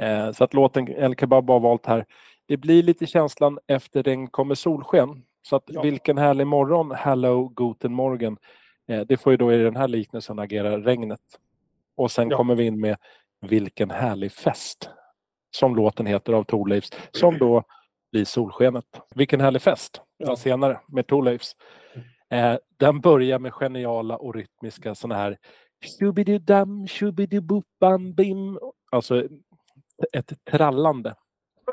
Eh, 0.02 0.32
så 0.32 0.43
att 0.43 0.54
låten 0.54 0.88
El 0.88 1.16
Kebab 1.16 1.49
har 1.49 1.60
valt 1.60 1.86
här. 1.86 2.06
Det 2.47 2.58
blir 2.58 2.84
lite 2.84 3.06
känslan 3.08 3.60
efter 3.68 4.04
regn 4.04 4.28
kommer 4.28 4.56
solsken. 4.56 5.24
Så 5.41 5.56
att 5.56 5.64
Ja. 5.68 5.82
vilken 5.82 6.18
härlig 6.18 6.47
morgon, 6.47 6.91
hello, 6.91 7.47
guten 7.56 7.93
morgen. 7.93 8.38
Eh, 8.88 9.02
det 9.02 9.18
får 9.18 9.34
ju 9.34 9.38
då 9.38 9.54
i 9.54 9.58
den 9.58 9.76
här 9.76 9.88
liknelsen 9.88 10.39
agera 10.39 10.78
regnet. 10.80 11.20
Och 12.02 12.12
sen 12.12 12.30
Ja. 12.30 12.38
kommer 12.38 12.56
vi 12.56 12.66
in 12.66 12.80
med 12.80 12.97
vilken 13.41 13.91
härlig 13.91 14.32
fest. 14.32 14.89
Som 15.56 15.76
låten 15.76 16.06
heter 16.06 16.34
av 16.34 16.43
Thorleifs. 16.43 16.89
Som 17.12 17.38
då 17.38 17.64
blir 18.12 18.26
solskenet. 18.26 18.86
Vilken 19.16 19.41
härlig 19.41 19.62
fest. 19.62 20.02
Ja. 20.18 20.36
Senare 20.36 20.80
med 20.88 21.08
Thorleifs. 21.08 21.56
Eh, 22.30 22.56
den 22.80 23.02
börjar 23.02 23.39
med 23.39 23.54
geniala 23.54 24.18
och 24.18 24.36
rytmiska 24.36 24.95
sådana 24.95 25.16
här 25.22 25.38
shubidudam, 25.99 26.88
shubidubupam, 26.88 28.14
bim. 28.14 28.60
Alltså 28.91 29.28
ett 30.14 30.34
trallande. 30.52 31.16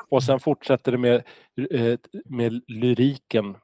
Och 0.09 0.23
sen 0.23 0.41
fortsätter 0.41 0.93
det 0.93 0.99
med, 0.99 1.23
eh, 1.71 1.99
med 2.25 2.63
lyriken, 2.69 3.57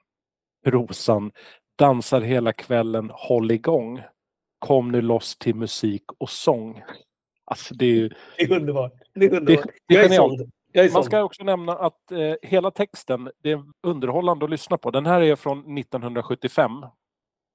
prosan. 0.64 1.32
Dansar 1.78 2.20
hela 2.20 2.52
kvällen, 2.52 3.10
håll 3.12 3.50
igång. 3.50 4.02
Kom 4.66 4.92
nu 4.92 5.00
loss 5.02 5.36
till 5.36 5.54
musik 5.54 6.02
och 6.18 6.30
sång. 6.30 6.82
Alltså 7.44 7.74
det 7.74 7.84
är 7.84 7.90
ju... 7.94 8.08
Det 8.36 8.42
är 8.44 8.52
underbart. 8.52 8.92
Det 9.14 9.24
är 9.24 9.30
Det, 9.30 9.36
underbart. 9.36 9.66
det 9.88 9.94
jag 10.72 10.84
är 10.84 10.92
Man 10.92 11.04
ska 11.04 11.22
också 11.22 11.44
nämna 11.44 11.72
att 11.72 12.12
eh, 12.12 12.34
hela 12.42 12.70
texten, 12.70 13.30
det 13.42 13.50
är 13.50 13.64
underhållande 13.82 14.44
att 14.44 14.50
lyssna 14.50 14.78
på. 14.78 14.90
Den 14.90 15.06
här 15.06 15.20
är 15.20 15.36
från 15.36 15.78
1975. 15.78 16.70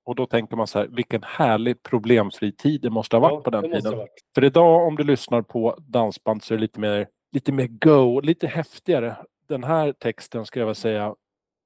Och 0.05 0.15
då 0.15 0.25
tänker 0.25 0.55
man 0.55 0.67
så 0.67 0.79
här, 0.79 0.87
vilken 0.87 1.23
härlig 1.23 1.83
problemfri 1.83 2.51
tid 2.51 2.81
det 2.81 2.89
måste 2.89 3.15
ha 3.15 3.21
varit 3.21 3.33
Ja, 3.33 3.41
på 3.41 3.49
den 3.49 3.61
det 3.69 3.75
tiden. 3.81 3.97
varit. 3.97 4.09
För 4.35 4.43
idag 4.43 4.87
om 4.87 4.95
du 4.95 5.03
lyssnar 5.03 5.41
på 5.41 5.75
dansband 5.79 6.43
så 6.43 6.53
är 6.53 6.57
det 6.57 6.61
lite 6.61 6.79
mer, 6.79 7.07
lite 7.31 7.51
mer 7.51 7.67
go, 7.67 8.19
lite 8.19 8.47
häftigare. 8.47 9.15
Den 9.47 9.63
här 9.63 9.91
texten 9.93 10.45
ska 10.45 10.59
jag 10.59 10.65
väl 10.67 10.75
säga, 10.75 11.15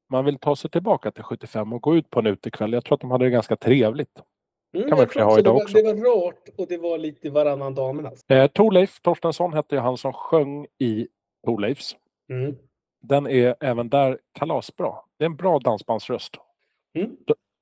man 0.09 0.25
vill 0.25 0.39
ta 0.39 0.55
sig 0.55 0.69
tillbaka 0.69 1.11
till 1.11 1.23
75 1.23 1.73
och 1.73 1.81
gå 1.81 1.95
ut 1.95 2.09
på 2.09 2.19
en 2.19 2.27
utekväll. 2.27 2.73
Jag 2.73 2.85
tror 2.85 2.95
att 2.95 3.01
de 3.01 3.11
hade 3.11 3.25
det 3.25 3.31
ganska 3.31 3.55
trevligt. 3.55 4.21
Mm, 4.73 4.89
kan 4.89 4.97
man 4.97 5.07
för 5.07 5.19
ha 5.19 5.39
idag 5.39 5.43
det, 5.43 5.49
var, 5.53 5.61
också. 5.63 5.77
det 5.77 5.83
var 5.83 5.93
rart 6.25 6.49
och 6.57 6.67
det 6.67 6.77
var 6.77 6.97
lite 6.97 7.29
varannan 7.29 7.75
damernas. 7.75 8.23
Eh, 8.29 8.47
Torleif 8.47 9.01
Torstensson 9.01 9.53
hette 9.53 9.79
han 9.79 9.97
som 9.97 10.13
sjöng 10.13 10.67
i 10.79 11.07
Torleifs. 11.45 11.95
Mm. 12.29 12.55
Den 13.01 13.27
är 13.27 13.55
även 13.59 13.89
där 13.89 14.19
kalasbra. 14.39 14.93
Det 15.17 15.23
är 15.23 15.29
en 15.29 15.35
bra 15.35 15.59
dansbandsröst. 15.59 16.31
Mm. 16.97 17.11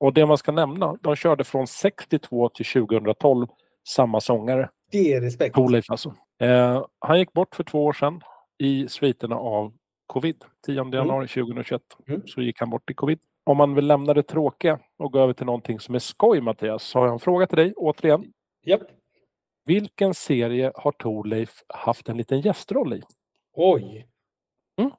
Och 0.00 0.12
det 0.12 0.26
man 0.26 0.38
ska 0.38 0.52
nämna, 0.52 0.96
de 1.00 1.16
körde 1.16 1.44
från 1.44 1.66
62 1.66 2.48
till 2.48 2.66
2012 2.66 3.46
samma 3.88 4.20
sångare. 4.20 4.68
Det 4.90 5.12
är 5.12 5.20
respekt. 5.20 5.54
Torleif 5.54 5.90
alltså. 5.90 6.14
Eh, 6.40 6.86
han 6.98 7.18
gick 7.18 7.32
bort 7.32 7.54
för 7.54 7.64
två 7.64 7.84
år 7.84 7.92
sedan 7.92 8.20
i 8.58 8.88
sviterna 8.88 9.36
av 9.36 9.72
covid. 10.06 10.44
10 10.66 10.74
januari 10.94 11.28
2021 11.28 11.82
Mm. 12.08 12.22
så 12.26 12.42
gick 12.42 12.60
han 12.60 12.70
bort 12.70 12.90
i 12.90 12.94
covid. 12.94 13.18
Om 13.44 13.56
man 13.56 13.74
vill 13.74 13.86
lämna 13.86 14.14
det 14.14 14.22
tråkiga 14.22 14.78
och 14.98 15.12
gå 15.12 15.18
över 15.18 15.32
till 15.32 15.46
någonting 15.46 15.80
som 15.80 15.94
är 15.94 15.98
skoj 15.98 16.40
Mattias, 16.40 16.82
så 16.84 16.98
har 16.98 17.06
jag 17.06 17.12
en 17.12 17.18
fråga 17.18 17.46
till 17.46 17.56
dig 17.58 17.72
återigen. 17.76 18.32
Japp. 18.66 18.80
Vilken 19.64 20.14
serie 20.14 20.72
har 20.74 20.92
Torleif 20.92 21.62
haft 21.68 22.08
en 22.08 22.16
liten 22.16 22.40
gästroll 22.40 22.92
i? 22.94 23.02
Oj. 23.52 24.08
Mm. 24.80 24.90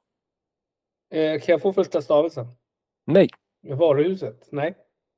Eh, 1.14 1.40
kan 1.40 1.52
jag 1.52 1.62
få 1.62 1.72
första 1.72 2.02
stavelsen? 2.02 2.46
Nej, 3.06 3.28
Varuhuset? 3.68 4.48
Nej. 4.52 4.74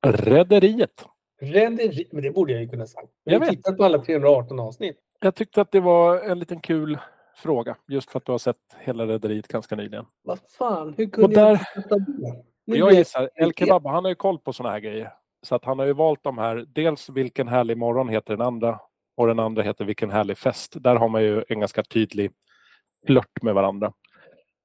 Rederiet. 0.06 1.06
Rederi? 1.40 2.08
Men 2.12 2.22
det 2.22 2.30
borde 2.30 2.52
jag 2.52 2.62
ju 2.62 2.68
kunna 2.68 2.86
säga. 2.86 3.06
Jag 3.24 3.34
Jag 3.34 3.40
har 3.40 3.46
vet. 3.46 3.56
tittat 3.56 3.76
på 3.76 3.84
alla 3.84 3.98
318 3.98 4.60
avsnitt. 4.60 4.98
Jag 5.20 5.34
tyckte 5.34 5.60
att 5.60 5.72
det 5.72 5.80
var 5.80 6.20
en 6.20 6.38
liten 6.38 6.60
kul 6.60 6.98
fråga, 7.36 7.76
just 7.88 8.10
för 8.10 8.18
att 8.18 8.24
du 8.26 8.32
har 8.32 8.38
sett 8.38 8.56
hela 8.80 9.06
Rederiet 9.06 9.48
ganska 9.48 9.76
nyligen. 9.76 10.06
Vad 10.22 10.38
fan, 10.58 10.94
hur 10.96 11.06
Och 11.06 11.12
kunde 11.12 11.34
där- 11.36 11.66
jag 11.74 11.82
veta 11.82 11.98
det? 11.98 12.44
Jag 12.66 12.92
gissar, 12.92 13.30
El 13.34 13.52
Kebab, 13.52 13.86
han 13.86 14.04
har 14.04 14.10
ju 14.10 14.14
koll 14.14 14.38
på 14.38 14.52
såna 14.52 14.70
här 14.70 14.80
grejer. 14.80 15.12
Så 15.42 15.54
att 15.54 15.64
han 15.64 15.78
har 15.78 15.86
ju 15.86 15.92
valt 15.92 16.22
de 16.22 16.38
här, 16.38 16.64
dels 16.68 17.08
Vilken 17.08 17.48
härlig 17.48 17.76
morgon 17.78 18.08
heter 18.08 18.36
den 18.36 18.46
andra 18.46 18.80
och 19.16 19.26
den 19.26 19.38
andra 19.38 19.62
heter 19.62 19.84
Vilken 19.84 20.10
härlig 20.10 20.38
fest. 20.38 20.72
Där 20.82 20.96
har 20.96 21.08
man 21.08 21.22
ju 21.22 21.44
en 21.48 21.60
ganska 21.60 21.82
tydlig 21.82 22.30
flört 23.06 23.42
med 23.42 23.54
varandra. 23.54 23.92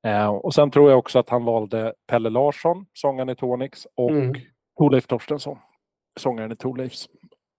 Eh, 0.08 0.28
och 0.28 0.54
sen 0.54 0.72
tror 0.72 0.90
jag 0.90 1.00
också 1.00 1.20
att 1.20 1.30
han 1.30 1.46
valde 1.46 1.94
Pelle 2.08 2.30
Larsson, 2.30 2.86
sångaren 2.94 3.30
i 3.30 3.36
Tonix, 3.36 3.88
och 3.96 4.12
Mm. 4.12 4.34
Thorleif 4.78 5.08
Torstensson, 5.08 5.58
sångaren 6.20 6.52
i 6.52 6.56
Thorleifs. 6.56 7.10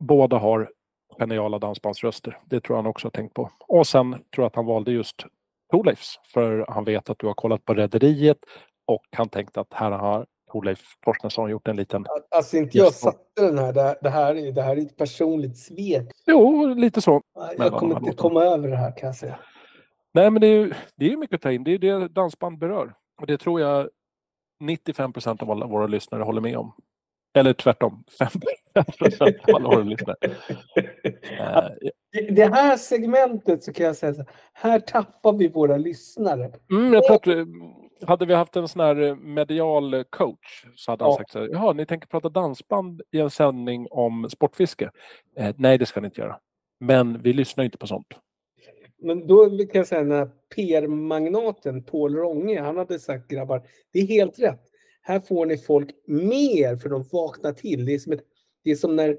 Båda 0.00 0.38
har 0.38 0.70
geniala 1.18 1.58
dansbandsröster. 1.58 2.38
Det 2.44 2.60
tror 2.60 2.76
jag 2.76 2.82
han 2.82 2.90
också 2.90 3.06
har 3.06 3.10
tänkt 3.10 3.34
på. 3.34 3.50
Och 3.68 3.86
sen 3.86 4.10
tror 4.12 4.24
jag 4.42 4.46
att 4.46 4.56
han 4.56 4.66
valde 4.66 4.92
just 4.92 5.26
Thorleifs, 5.70 6.20
för 6.32 6.66
han 6.68 6.84
vet 6.84 7.10
att 7.10 7.18
du 7.18 7.26
har 7.26 7.34
kollat 7.34 7.64
på 7.64 7.74
Rederiet 7.74 8.38
och 8.86 9.04
han 9.16 9.28
tänkte 9.28 9.60
att 9.60 9.72
här 9.72 9.90
har 9.90 10.26
Thorleif 10.52 10.80
Torstensson 11.04 11.50
gjort 11.50 11.68
en 11.68 11.76
liten... 11.76 12.06
Alltså 12.30 12.56
inte 12.56 12.78
jag 12.78 12.92
satte 12.92 13.18
den 13.46 13.58
här. 13.58 13.72
Det, 13.72 13.82
här- 13.82 13.96
det, 14.02 14.10
här, 14.10 14.34
är, 14.34 14.52
det 14.52 14.62
här 14.62 14.76
är 14.76 14.82
ett 14.82 14.96
personligt 14.96 15.58
svek. 15.58 16.10
Jo, 16.26 16.66
lite 16.66 17.00
så. 17.00 17.22
Jag 17.58 17.72
kommer 17.72 17.98
inte 17.98 18.16
komma 18.16 18.44
över 18.44 18.68
det 18.68 18.76
här 18.76 18.96
kan 18.96 19.06
jag 19.06 19.16
säga. 19.16 19.38
Nej, 20.14 20.30
men 20.30 20.40
det 20.40 20.46
är 20.46 20.54
ju 20.54 20.72
det 20.96 21.12
är 21.12 21.16
mycket 21.16 21.34
att 21.34 21.42
ta 21.42 21.52
in. 21.52 21.64
Det 21.64 21.74
är 21.74 21.78
det 21.78 22.08
dansband 22.08 22.58
berör. 22.58 22.94
Och 23.20 23.26
det 23.26 23.38
tror 23.38 23.60
jag 23.60 23.88
95 24.60 25.12
procent 25.12 25.42
av 25.42 25.50
alla 25.50 25.66
våra 25.66 25.86
lyssnare 25.86 26.22
håller 26.22 26.40
med 26.40 26.56
om. 26.56 26.72
Eller 27.34 27.52
tvärtom, 27.52 28.04
5 28.18 28.28
procent 28.98 29.36
av 29.48 29.54
alla 29.56 29.68
våra 29.68 29.84
lyssnare. 29.84 30.16
Eh, 31.38 31.68
det, 32.30 32.54
här 32.54 32.76
segmentet 32.76 33.64
så 33.64 33.72
kan 33.72 33.86
jag 33.86 33.96
säga 33.96 34.14
så 34.14 34.24
här 34.52 34.80
tappar 34.80 35.32
vi 35.32 35.48
våra 35.48 35.76
lyssnare. 35.76 36.50
Mm, 36.70 36.92
jag 36.94 37.04
tror 37.04 37.16
att, 37.16 37.48
hade 38.06 38.26
vi 38.26 38.34
haft 38.34 38.56
en 38.56 38.68
sån 38.68 38.80
här 38.80 39.14
medial 39.14 40.04
coach 40.10 40.64
så 40.76 40.92
hade 40.92 41.04
han 41.04 41.12
ja. 41.12 41.16
sagt 41.18 41.32
så 41.32 41.38
här, 41.38 41.48
jaha, 41.52 41.72
ni 41.72 41.86
tänker 41.86 42.08
prata 42.08 42.28
dansband 42.28 43.02
i 43.10 43.18
en 43.20 43.30
sändning 43.30 43.86
om 43.90 44.30
sportfiske? 44.30 44.90
Eh, 45.36 45.54
nej, 45.58 45.78
det 45.78 45.86
ska 45.86 46.00
ni 46.00 46.06
inte 46.06 46.20
göra. 46.20 46.38
Men 46.80 47.22
vi 47.22 47.32
lyssnar 47.32 47.64
inte 47.64 47.78
på 47.78 47.86
sånt. 47.86 48.06
Men 48.98 49.26
då 49.26 49.48
kan 49.48 49.68
jag 49.72 49.86
säga 49.86 50.02
när 50.02 50.30
PR-magnaten 50.56 51.84
Paul 51.84 52.14
Ronge, 52.14 52.60
han 52.60 52.76
hade 52.76 52.98
sagt 52.98 53.28
grabbar, 53.28 53.62
det 53.92 53.98
är 53.98 54.06
helt 54.06 54.38
rätt. 54.38 54.60
Här 55.02 55.20
får 55.20 55.46
ni 55.46 55.58
folk 55.58 55.90
mer 56.06 56.76
för 56.76 56.88
de 56.88 57.04
vaknar 57.12 57.52
till. 57.52 57.86
Det 57.86 57.94
är 57.94 57.98
som, 57.98 58.12
ett, 58.12 58.22
det 58.64 58.70
är 58.70 58.74
som 58.74 58.96
när 58.96 59.16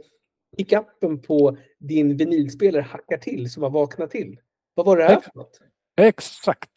pickuppen 0.58 1.22
på 1.22 1.58
din 1.80 2.18
vinylspelare 2.18 2.82
hackar 2.82 3.18
till 3.18 3.52
så 3.52 3.60
man 3.60 3.72
vaknar 3.72 4.08
till. 4.08 4.40
Vad 4.74 4.86
var 4.86 4.98
det 4.98 5.04
här 5.04 5.20
för 5.20 5.32
något? 5.36 5.60
Exakt. 5.98 6.72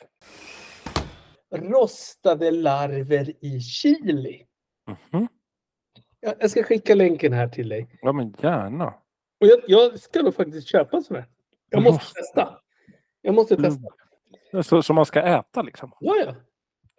Rostade 1.57 2.51
larver 2.51 3.45
i 3.45 3.61
chili. 3.61 4.47
Mm 4.89 4.99
-hmm. 5.11 5.29
jag, 6.21 6.51
ska 6.51 6.63
skicka 6.63 6.95
länken 6.95 7.33
här 7.33 7.49
till 7.49 7.69
dig. 7.69 7.99
Ja, 8.01 8.13
men 8.13 8.35
gärna. 8.43 8.87
Och 9.41 9.47
jag, 9.47 9.61
jag 9.67 10.01
ska 10.01 10.23
nog 10.23 10.35
faktiskt 10.35 10.69
köpa 10.69 11.03
sådär. 11.03 11.27
Jag 11.71 11.83
måste 11.83 12.15
testa. 12.15 12.59
Jag 13.23 13.35
måste 13.35 13.55
mm. 13.55 13.71
testa. 13.71 13.89
Mm. 14.53 14.63
Så, 14.63 14.83
så 14.83 14.93
man 14.93 15.07
ska 15.07 15.23
äta 15.23 15.63
liksom? 15.63 15.93
Ja, 16.01 16.17
ja. 16.17 16.35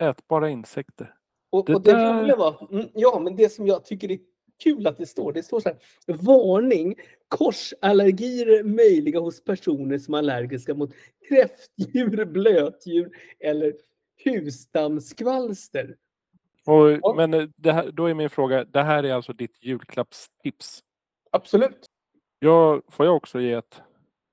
Ätbara 0.09 0.49
insekter. 0.49 1.13
Och 1.49 1.65
det, 1.65 1.75
och 1.75 1.81
det 1.81 1.91
där... 1.91 2.21
roliga 2.21 2.35
var, 2.35 2.67
mm, 2.71 2.87
ja, 2.93 3.19
men 3.23 3.35
det 3.35 3.49
som 3.49 3.67
jag 3.67 3.85
tycker 3.85 4.11
är 4.11 4.19
kul 4.63 4.87
att 4.87 4.97
det 4.97 5.05
står, 5.05 5.33
det 5.33 5.43
står 5.43 5.59
så 5.59 5.69
här, 5.69 5.77
varning, 6.07 6.95
korsallergier 7.27 8.63
möjliga 8.63 9.19
hos 9.19 9.43
personer 9.43 9.97
som 9.97 10.13
är 10.13 10.17
allergiska 10.17 10.73
mot 10.73 10.93
kräftdjur, 11.29 12.25
blötdjur 12.25 13.09
eller 13.39 13.73
husdammskvalster. 14.17 15.95
Och. 16.65 17.15
Men 17.15 17.33
eh, 17.33 17.47
här, 17.63 17.91
då 17.91 18.05
är 18.05 18.13
min 18.13 18.29
fråga, 18.29 18.63
det 18.63 18.83
här 18.83 19.03
är 19.03 19.13
alltså 19.13 19.33
ditt 19.33 19.63
julklappstips? 19.63 20.83
Absolut. 21.31 21.85
Jag, 22.39 22.81
får 22.89 23.05
jag 23.05 23.15
också 23.15 23.39
ge 23.39 23.53
ett? 23.53 23.81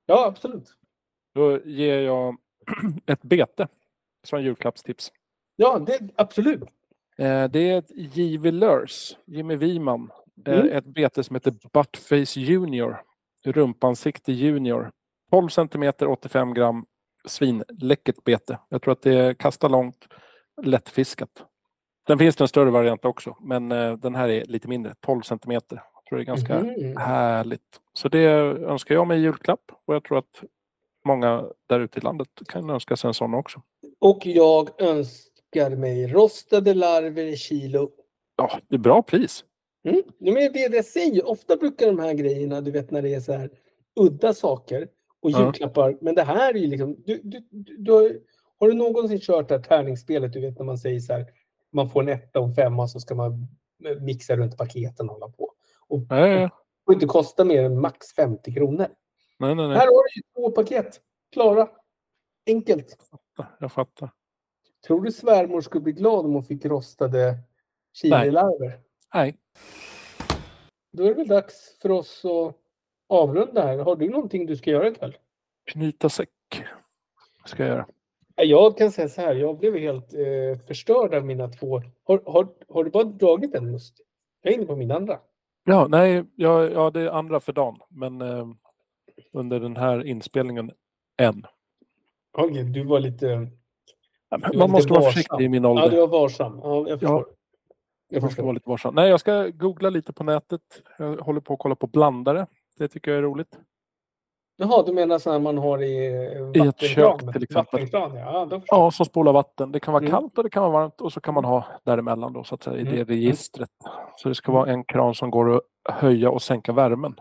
Ja, 0.07 0.27
absolut. 0.27 0.75
Då 1.35 1.61
ger 1.65 2.01
jag 2.01 2.37
ett 3.07 3.23
bete 3.23 3.69
som 4.23 4.43
julklappstips. 4.43 5.13
Ja, 5.57 5.79
det, 5.79 6.01
absolut. 6.17 6.63
Eh, 7.17 7.49
det 7.49 7.71
är 7.71 7.79
ett 7.79 7.91
J.V. 7.91 8.51
Lurs, 8.51 9.17
Jimmy 9.25 9.57
Wiman. 9.57 10.11
Eh, 10.47 10.55
mm. 10.55 10.69
Ett 10.69 10.85
bete 10.85 11.25
som 11.25 11.37
heter 11.37 11.55
Buttface 11.73 12.41
Junior. 12.41 13.03
Rumpansikte 13.45 14.33
Junior. 14.33 14.91
12 15.31 15.49
centimeter, 15.49 16.07
85 16.07 16.55
gram. 16.55 16.87
Svinläckert 17.25 18.25
bete. 18.25 18.59
Jag 18.69 18.83
tror 18.83 18.93
att 18.93 19.03
det 19.03 19.39
kastar 19.39 19.69
långt, 19.69 20.09
lättfiskat. 20.63 21.45
Sen 22.07 22.19
finns 22.19 22.37
det 22.37 22.45
en 22.45 22.49
större 22.49 22.71
variant 22.71 23.05
också, 23.05 23.37
men 23.41 23.73
eh, 23.73 23.93
den 23.93 24.15
här 24.15 24.29
är 24.29 24.45
lite 24.45 24.69
mindre, 24.69 24.95
12 25.01 25.23
centimeter. 25.23 25.83
Jag 25.95 26.05
tror 26.09 26.19
det 26.19 26.23
är 26.23 26.27
ganska 26.27 26.55
mm. 26.55 26.97
härligt. 26.97 27.81
Så 27.93 28.09
det 28.09 28.25
önskar 28.25 28.95
jag 28.95 29.07
mig 29.07 29.19
i 29.19 29.23
julklapp 29.23 29.73
och 29.87 29.95
jag 29.95 30.05
tror 30.05 30.19
att 30.19 30.45
många 31.05 31.45
där 31.69 31.81
ute 31.81 31.99
i 31.99 32.03
landet 32.03 32.29
kan 32.49 32.71
önska 32.71 32.97
sig 32.97 33.09
en 33.09 33.15
sån 33.15 33.35
också. 33.35 33.63
Och 33.99 34.27
jag 34.27 34.83
önskar 34.83 35.77
mig 35.77 36.07
rostade 36.07 36.75
larver 36.75 37.25
i 37.25 37.37
kilo. 37.37 37.91
Ja, 38.37 38.61
det 38.69 38.75
är 38.75 38.79
bra 38.79 39.03
pris. 39.03 39.45
Mm. 39.89 40.03
Men 40.19 40.35
det 40.35 40.65
är 40.65 40.69
det 40.69 40.77
jag 40.77 40.85
säger. 40.85 41.29
Ofta 41.29 41.57
brukar 41.57 41.87
de 41.87 41.99
här 41.99 42.15
grejerna, 42.15 42.61
du 42.61 42.71
vet 42.71 42.91
när 42.91 43.03
det 43.03 43.15
är 43.15 43.21
så 43.21 43.33
här 43.33 43.51
udda 44.01 44.35
saker 44.35 44.89
och 45.25 45.31
julklappar. 45.31 45.91
Ja. 45.91 45.97
Men 46.01 46.15
det 46.15 46.23
här 46.23 46.55
är 46.55 46.59
ju 46.59 46.67
liksom, 46.67 46.97
du, 47.07 47.21
du, 47.25 47.41
du, 47.79 47.93
har, 47.93 48.17
har, 48.61 48.69
du 48.69 48.75
någonsin 48.75 49.21
kört 49.21 49.49
det 49.49 49.55
här 49.55 49.63
tärningsspelet, 49.63 50.33
du 50.33 50.41
vet 50.41 50.59
när 50.59 50.65
man 50.65 50.79
säger 50.79 51.01
så 51.01 51.13
här, 51.13 51.27
man 51.73 51.91
får 51.91 52.03
en 52.03 52.09
etta 52.09 52.41
och 52.41 52.49
en 52.49 52.55
femma 52.55 52.89
så 52.89 53.01
ska 53.01 53.15
man 53.15 53.49
mixa 54.01 54.37
runt 54.37 54.57
paketen 54.57 55.09
och 55.09 55.15
hålla 55.15 55.29
på. 55.29 55.53
Och, 55.89 56.07
ja, 56.09 56.29
ja. 56.29 56.51
och 56.87 56.93
inte 56.93 57.07
kosta 57.07 57.45
mer 57.45 57.65
än 57.65 57.81
max 57.81 58.15
50 58.17 58.55
kronor. 58.55 58.87
Nej, 59.39 59.55
nej, 59.55 59.69
nej. 59.69 59.77
Här 59.77 59.87
har 59.87 60.15
du 60.15 60.23
två 60.35 60.51
paket. 60.51 61.01
Klara. 61.33 61.69
Enkelt. 62.47 62.97
Jag 62.99 63.09
fattar. 63.09 63.57
Jag 63.61 63.73
fattar. 63.73 64.11
Tror 64.87 65.03
du 65.03 65.13
svärmor 65.13 65.61
skulle 65.61 65.83
bli 65.83 65.93
glad 65.93 66.25
om 66.25 66.33
hon 66.33 66.45
fick 66.45 66.65
rostade 66.65 67.39
chililarver? 67.93 68.81
Nej. 69.15 69.37
Då 70.93 71.05
är 71.05 71.09
det 71.09 71.15
väl 71.15 71.29
dags 71.29 71.79
för 71.83 71.91
oss 71.91 72.25
att 72.25 72.57
avrunda 73.15 73.63
här. 73.63 73.79
Har 73.79 73.97
du 73.97 74.09
någonting 74.09 74.47
du 74.47 74.57
ska 74.57 74.71
göra 74.71 74.89
ikväll? 74.89 75.17
Knyta 75.65 76.09
säck 76.09 76.31
ska 77.45 77.63
jag 77.63 77.71
göra. 77.71 77.87
Jag 78.37 78.79
kan 78.79 78.93
säga 78.93 79.09
så 79.09 79.21
här, 79.21 79.35
jag 79.35 79.59
blev 79.59 79.79
helt 79.79 80.15
eh, 80.15 80.67
förstörd 80.67 81.15
av 81.15 81.25
mina 81.25 81.49
två. 81.49 81.83
Har, 82.05 82.23
har, 82.27 82.49
har 82.69 82.85
du 82.85 82.91
bara 82.91 83.05
dragit 83.05 83.55
en 83.55 83.71
must? 83.71 84.01
Jag 84.43 84.53
är 84.53 84.57
inne 84.57 84.67
på 84.67 84.77
min 84.77 84.91
andra. 84.91 85.19
Ja, 85.65 85.87
nej, 85.89 86.25
ja, 86.35 86.69
ja 86.69 86.91
det 86.91 87.01
är 87.01 87.09
andra 87.09 87.41
för 87.41 87.53
dagen. 87.53 87.79
Men 87.89 88.21
eh, 88.21 88.47
under 89.33 89.61
den 89.61 89.77
här 89.77 90.05
inspelningen 90.07 90.71
en. 91.17 91.47
Okej, 92.33 92.51
okay, 92.51 92.63
du 92.63 92.85
var 92.85 93.01
lite... 93.01 93.49
Ja, 94.29 94.39
man 94.39 94.59
var 94.59 94.69
måste 94.69 94.93
vara 94.93 95.03
försiktig 95.03 95.45
i 95.45 95.49
min 95.49 95.65
ålder. 95.65 95.83
Ja, 95.83 95.91
du 95.91 95.97
var 95.97 96.09
varsam. 96.09 96.61
Ja, 96.63 96.89
jag 96.89 97.01
förstår. 97.01 97.27
Ja, 97.29 97.35
jag 98.09 98.23
måste 98.23 98.43
vara 98.43 98.53
lite 98.53 98.69
varsam. 98.69 98.95
Nej, 98.95 99.11
jag 99.11 99.21
ska 99.21 99.49
googla 99.49 99.91
lite 99.91 100.13
på 100.13 100.25
nätet. 100.25 100.61
Jag 100.99 101.17
håller 101.17 101.41
på 101.41 101.55
att 101.55 101.59
kolla 101.59 101.75
på 101.75 101.87
blandare. 101.87 102.47
Det 102.79 102.89
tycker 102.89 103.11
jag 103.11 103.19
är 103.19 103.23
roligt. 103.23 103.59
Jaha, 104.57 104.83
du 104.83 104.93
menar 104.93 105.19
så 105.19 105.33
här 105.33 105.39
man 105.39 105.59
har 105.59 105.83
i 105.83 105.97
I 106.55 106.69
ett 106.69 106.81
kök 106.81 107.33
till 107.33 107.43
exempel. 107.43 107.89
Ja, 107.93 108.63
ja, 108.67 108.91
som 108.91 109.07
spolar 109.07 109.33
vatten. 109.33 109.73
Det 109.73 109.81
kan 109.81 109.93
vara 109.93 110.03
mm. 110.03 110.11
kallt 110.11 110.39
och 110.39 110.45
det 110.45 110.51
kan 110.51 110.63
vara 110.63 110.73
varmt 110.73 111.01
och 111.01 111.13
så 111.13 111.21
kan 111.21 111.35
man 111.35 111.45
ha 111.45 111.65
däremellan 111.85 112.33
då 112.33 112.45
så 112.45 112.55
att 112.55 112.63
säga 112.63 112.77
i 112.77 112.81
mm. 112.81 112.95
det 112.95 113.05
registret. 113.05 113.71
Så 114.17 114.29
det 114.29 114.35
ska 114.35 114.53
vara 114.53 114.73
en 114.73 114.85
kran 114.85 115.15
som 115.15 115.31
går 115.31 115.57
att 115.57 115.63
höja 115.95 116.31
och 116.31 116.43
sänka 116.43 116.73
värmen. 116.73 117.21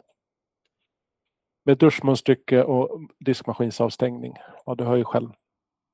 Med 1.66 1.78
duschmunstycke 1.78 2.64
och 2.64 3.02
diskmaskinsavstängning. 3.20 4.34
Ja, 4.66 4.76
du 4.76 4.84
hör 4.84 4.96
ju 4.96 5.04
själv. 5.04 5.30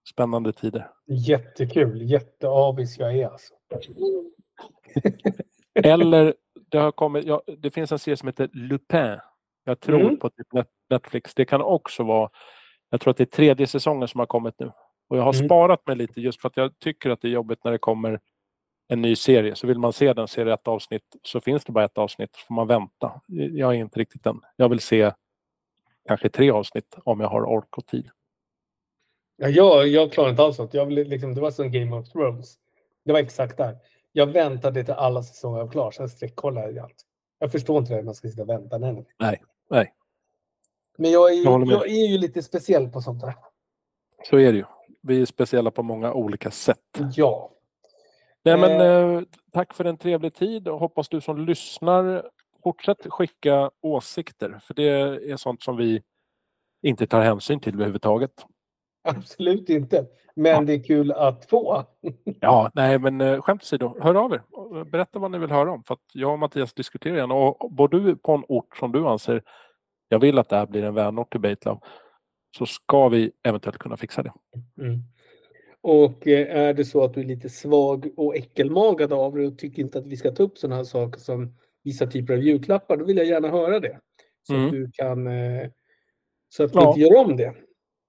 Spännande 0.10 0.54
tider. 0.54 0.92
Jättekul. 1.08 2.02
Jätteavis 2.02 3.00
jag 3.00 3.18
är 3.18 3.28
alltså. 3.28 3.54
Eller 5.84 6.34
det 6.70 6.78
har 6.78 6.92
kommit, 6.92 7.26
ja, 7.26 7.42
det 7.58 7.72
finns 7.72 7.92
en 7.92 8.00
serie 8.00 8.18
som 8.18 8.28
heter 8.28 8.50
Lupin. 8.54 9.18
Jag 9.70 9.80
tror 9.80 10.02
mm. 10.02 10.20
på 10.20 10.30
typ 10.30 10.48
Netflix. 10.90 11.34
Det 11.34 11.46
kan 11.46 11.62
också 11.62 12.04
vara, 12.04 12.30
jag 12.90 13.02
tror 13.02 13.12
att 13.12 13.18
det 13.18 13.24
är 13.24 13.26
tredje 13.26 13.68
säsongen 13.68 14.08
som 14.08 14.20
har 14.20 14.26
kommit 14.26 14.60
nu. 14.60 14.72
Och 15.10 15.18
jag 15.18 15.24
har 15.24 15.34
mm. 15.34 15.46
sparat 15.46 15.88
mig 15.88 15.96
lite 15.96 16.22
just 16.22 16.42
för 16.42 16.48
att 16.48 16.58
jag 16.58 16.80
tycker 16.80 17.10
att 17.10 17.22
det 17.22 17.28
är 17.28 17.32
jobbigt 17.32 17.64
när 17.64 17.72
det 17.72 17.78
kommer 17.78 18.20
en 18.88 19.02
ny 19.02 19.16
serie. 19.16 19.56
Så 19.56 19.68
vill 19.68 19.80
man 19.80 19.94
se 19.94 20.14
den 20.14 20.28
serie 20.28 20.54
ett 20.54 20.68
avsnitt 20.68 21.04
så 21.24 21.40
finns 21.42 21.66
det 21.66 21.72
bara 21.72 21.86
ett 21.86 21.98
avsnitt. 21.98 22.36
Så 22.36 22.46
får 22.46 22.54
man 22.56 22.68
vänta. 22.68 23.22
Jag 23.28 23.76
är 23.76 23.80
inte 23.80 24.00
riktigt 24.00 24.24
den. 24.24 24.42
Jag 24.56 24.70
vill 24.70 24.80
se 24.80 25.12
kanske 26.08 26.30
tre 26.30 26.52
avsnitt 26.52 26.96
om 27.04 27.20
jag 27.20 27.30
har 27.30 27.42
ork 27.42 27.78
och 27.78 27.86
tid. 27.86 28.10
Ja, 29.38 29.48
jag, 29.48 29.88
jag 29.88 30.12
klarar 30.12 30.30
inte 30.30 30.44
alls 30.44 30.56
sånt. 30.56 30.74
Jag 30.74 30.86
vill, 30.86 31.10
liksom, 31.10 31.36
det 31.36 31.42
var 31.42 31.52
som 31.52 31.72
Game 31.72 31.96
of 31.96 32.10
Thrones. 32.10 32.56
Det 33.06 33.12
var 33.12 33.20
exakt 33.20 33.58
där. 33.58 33.78
Jag 34.12 34.28
väntade 34.28 34.84
till 34.84 34.94
alla 34.94 35.24
säsonger 35.24 35.64
var 35.64 35.72
klara, 35.72 35.92
sen 35.92 36.10
sträckkollade 36.10 36.72
jag 36.72 36.84
allt. 36.86 37.06
Jag 37.40 37.52
förstår 37.52 37.78
inte 37.78 37.96
det, 37.96 38.04
man 38.04 38.16
ska 38.16 38.28
sitta 38.28 38.42
och 38.42 38.50
vänta. 38.50 38.78
Nej, 38.78 39.06
nej. 39.20 39.42
Nej. 39.70 39.94
Men 40.98 41.12
jag 41.12 41.32
är, 41.32 41.36
ju, 41.36 41.44
jag, 41.44 41.68
jag 41.68 41.88
är 41.90 42.08
ju 42.08 42.18
lite 42.18 42.44
speciell 42.44 42.90
på 42.90 43.02
sånt 43.02 43.22
där. 43.22 43.36
Så 44.30 44.38
är 44.38 44.52
det 44.52 44.58
ju. 44.58 44.66
Vi 45.02 45.22
är 45.22 45.26
speciella 45.26 45.72
på 45.72 45.84
många 45.84 46.14
olika 46.14 46.52
sätt. 46.52 47.00
Ja. 47.16 47.52
Nej, 48.44 48.58
men, 48.58 48.82
eh, 48.82 49.18
eh 49.18 49.22
tack 49.52 49.74
för 49.74 49.86
en 49.86 49.98
trevlig 49.98 50.34
tid 50.34 50.68
och 50.68 50.80
hoppas 50.80 51.10
du 51.10 51.22
som 51.22 51.46
lyssnar 51.46 52.30
fortsätt 52.64 53.08
skicka 53.10 53.72
åsikter. 53.82 54.60
För 54.64 54.74
det 54.74 54.90
är 55.32 55.38
sånt 55.38 55.64
som 55.64 55.78
vi 55.78 56.02
inte 56.82 57.08
tar 57.08 57.22
hänsyn 57.22 57.60
till 57.60 57.74
överhuvudtaget. 57.74 58.46
Absolut 59.18 59.70
inte. 59.70 60.06
Men 60.36 60.52
ja. 60.52 60.62
det 60.62 60.74
är 60.74 60.84
kul 60.84 61.12
att 61.12 61.46
få. 61.46 61.86
ja, 62.40 62.72
nej 62.74 63.00
men 63.00 63.22
eh, 63.22 63.42
skämt 63.42 63.62
åsido, 63.62 63.98
hör 64.02 64.16
av 64.16 64.34
er. 64.34 64.42
Berätta 64.84 65.20
vad 65.20 65.32
ni 65.32 65.38
vill 65.38 65.52
höra 65.52 65.72
om. 65.72 65.84
För 65.84 65.94
att 65.94 66.06
jag 66.14 66.34
och 66.34 66.40
Mattias 66.40 66.74
diskuterar 66.74 67.16
igen. 67.16 67.32
Och 67.32 67.72
bor 67.72 67.88
du 67.88 68.16
på 68.16 68.34
en 68.34 68.44
ort 68.48 68.78
som 68.78 68.92
du 68.92 69.08
anser, 69.08 69.44
jag 70.10 70.20
vill 70.20 70.38
att 70.38 70.50
det 70.50 70.56
här 70.56 70.66
blir 70.66 70.84
en 70.84 70.94
vänort 70.94 71.32
till 71.32 71.42
Baitlove, 71.42 71.80
så 72.58 72.66
ska 72.66 73.10
vi 73.10 73.32
eventuellt 73.44 73.78
kunna 73.78 73.98
fixa 73.98 74.24
det. 74.24 74.34
Mm. 74.82 75.00
Och 75.82 76.28
eh, 76.28 76.58
är 76.58 76.74
det 76.74 76.86
så 76.86 77.04
att 77.04 77.14
du 77.14 77.22
är 77.22 77.26
lite 77.26 77.50
svag 77.50 78.10
och 78.18 78.36
äckelmagad 78.36 79.14
av 79.14 79.36
det 79.36 79.48
och 79.48 79.58
tycker 79.58 79.82
inte 79.82 80.00
att 80.00 80.08
vi 80.08 80.18
ska 80.18 80.32
ta 80.32 80.44
upp 80.44 80.58
sådana 80.58 80.76
här 80.76 80.84
saker 80.84 81.20
som 81.20 81.58
vissa 81.84 82.08
typer 82.08 82.34
av 82.34 82.40
julklappar, 82.40 82.98
då 82.98 83.06
vill 83.06 83.18
jag 83.18 83.26
gärna 83.26 83.48
höra 83.48 83.80
det. 83.80 84.00
Så 84.48 84.54
mm. 84.54 84.66
att 84.66 84.72
du 84.72 84.92
kan 84.94 85.28
eh, 85.28 85.70
så 86.50 86.64
att 86.64 86.72
vi 86.72 86.80
ja. 86.80 86.88
inte 86.88 87.00
gör 87.00 87.16
om 87.16 87.38
det. 87.38 87.54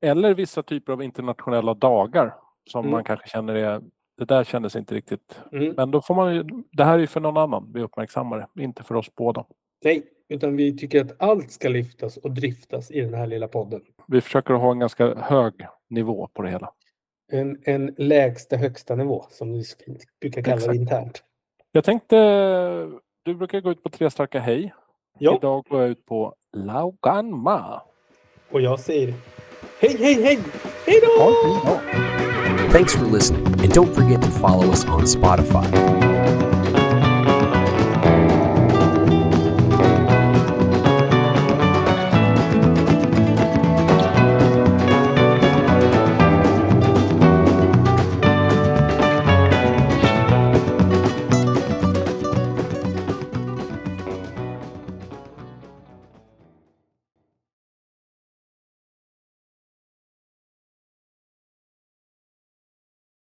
Eller 0.01 0.35
vissa 0.35 0.63
typer 0.63 0.93
av 0.93 1.03
internationella 1.03 1.75
dagar 1.75 2.35
som 2.71 2.81
mm. 2.81 2.91
man 2.91 3.05
kanske 3.05 3.29
känner 3.29 3.55
är 3.55 3.81
det 4.21 4.25
där 4.25 4.45
kändes 4.45 4.77
inte 4.77 4.95
riktigt. 4.95 5.41
Mm. 5.53 5.75
Men 5.77 5.91
då 5.91 6.03
får 6.03 6.15
man 6.15 6.35
ju, 6.35 6.45
det 6.73 6.85
här 6.85 6.95
är 6.95 6.99
ju 6.99 7.07
för 7.07 7.21
någon 7.21 7.37
annan 7.37 7.73
vi 7.75 7.83
uppmärksammar 7.83 8.49
det, 8.55 8.63
inte 8.63 8.83
för 8.83 8.95
oss 8.95 9.15
båda. 9.15 9.45
Nej, 9.85 10.03
utan 10.29 10.57
vi 10.57 10.79
tycker 10.79 11.01
att 11.01 11.23
allt 11.23 11.53
ska 11.53 11.69
lyftas 11.69 12.17
och 12.17 12.31
driftas 12.31 12.91
i 12.91 13.01
den 13.01 13.15
här 13.15 13.27
lilla 13.27 13.49
podden. 13.49 13.81
Vi 14.07 14.21
försöker 14.21 14.55
ha 14.55 14.71
en 14.73 14.79
ganska 14.79 15.15
hög 15.15 15.55
nivå 15.89 16.29
på 16.33 16.43
det 16.43 16.51
hela. 16.51 16.73
En, 17.33 17.59
en 17.65 17.95
lägsta 17.99 18.57
högsta 18.57 18.95
nivå 18.95 19.27
som 19.31 19.53
vi 19.53 19.65
brukar 20.21 20.43
kalla 20.43 20.57
det 20.57 20.63
Exakt. 20.63 20.77
internt. 20.77 21.25
Jag 21.73 21.85
tänkte, 21.85 22.17
du 23.23 23.35
brukar 23.35 23.61
gå 23.61 23.71
ut 23.71 23.83
på 23.83 23.89
tre 23.89 24.11
starka 24.11 24.41
hej. 24.41 24.75
Ja, 25.19 25.37
Idag 25.37 25.65
går 25.69 25.81
jag 25.81 25.91
ut 25.91 26.07
på 26.07 26.35
Lauganma. 26.53 27.83
och 28.51 28.61
jag 28.61 28.81
säger 28.81 29.15
hej, 29.81 29.97
hej, 30.01 30.23
hej! 30.23 30.39
Hej 30.87 31.01
då! 31.03 31.23
Ha 31.23 31.31
det 31.31 31.61
bra. 31.65 31.81
Thanks 32.73 32.95
for 32.95 33.05
listening, 33.05 33.47
and 33.47 33.73
don't 33.73 33.95
forget 33.95 34.23
to 34.23 34.29
follow 34.31 34.71
us 34.71 34.85
on 34.85 35.07
Spotify. 35.07 36.20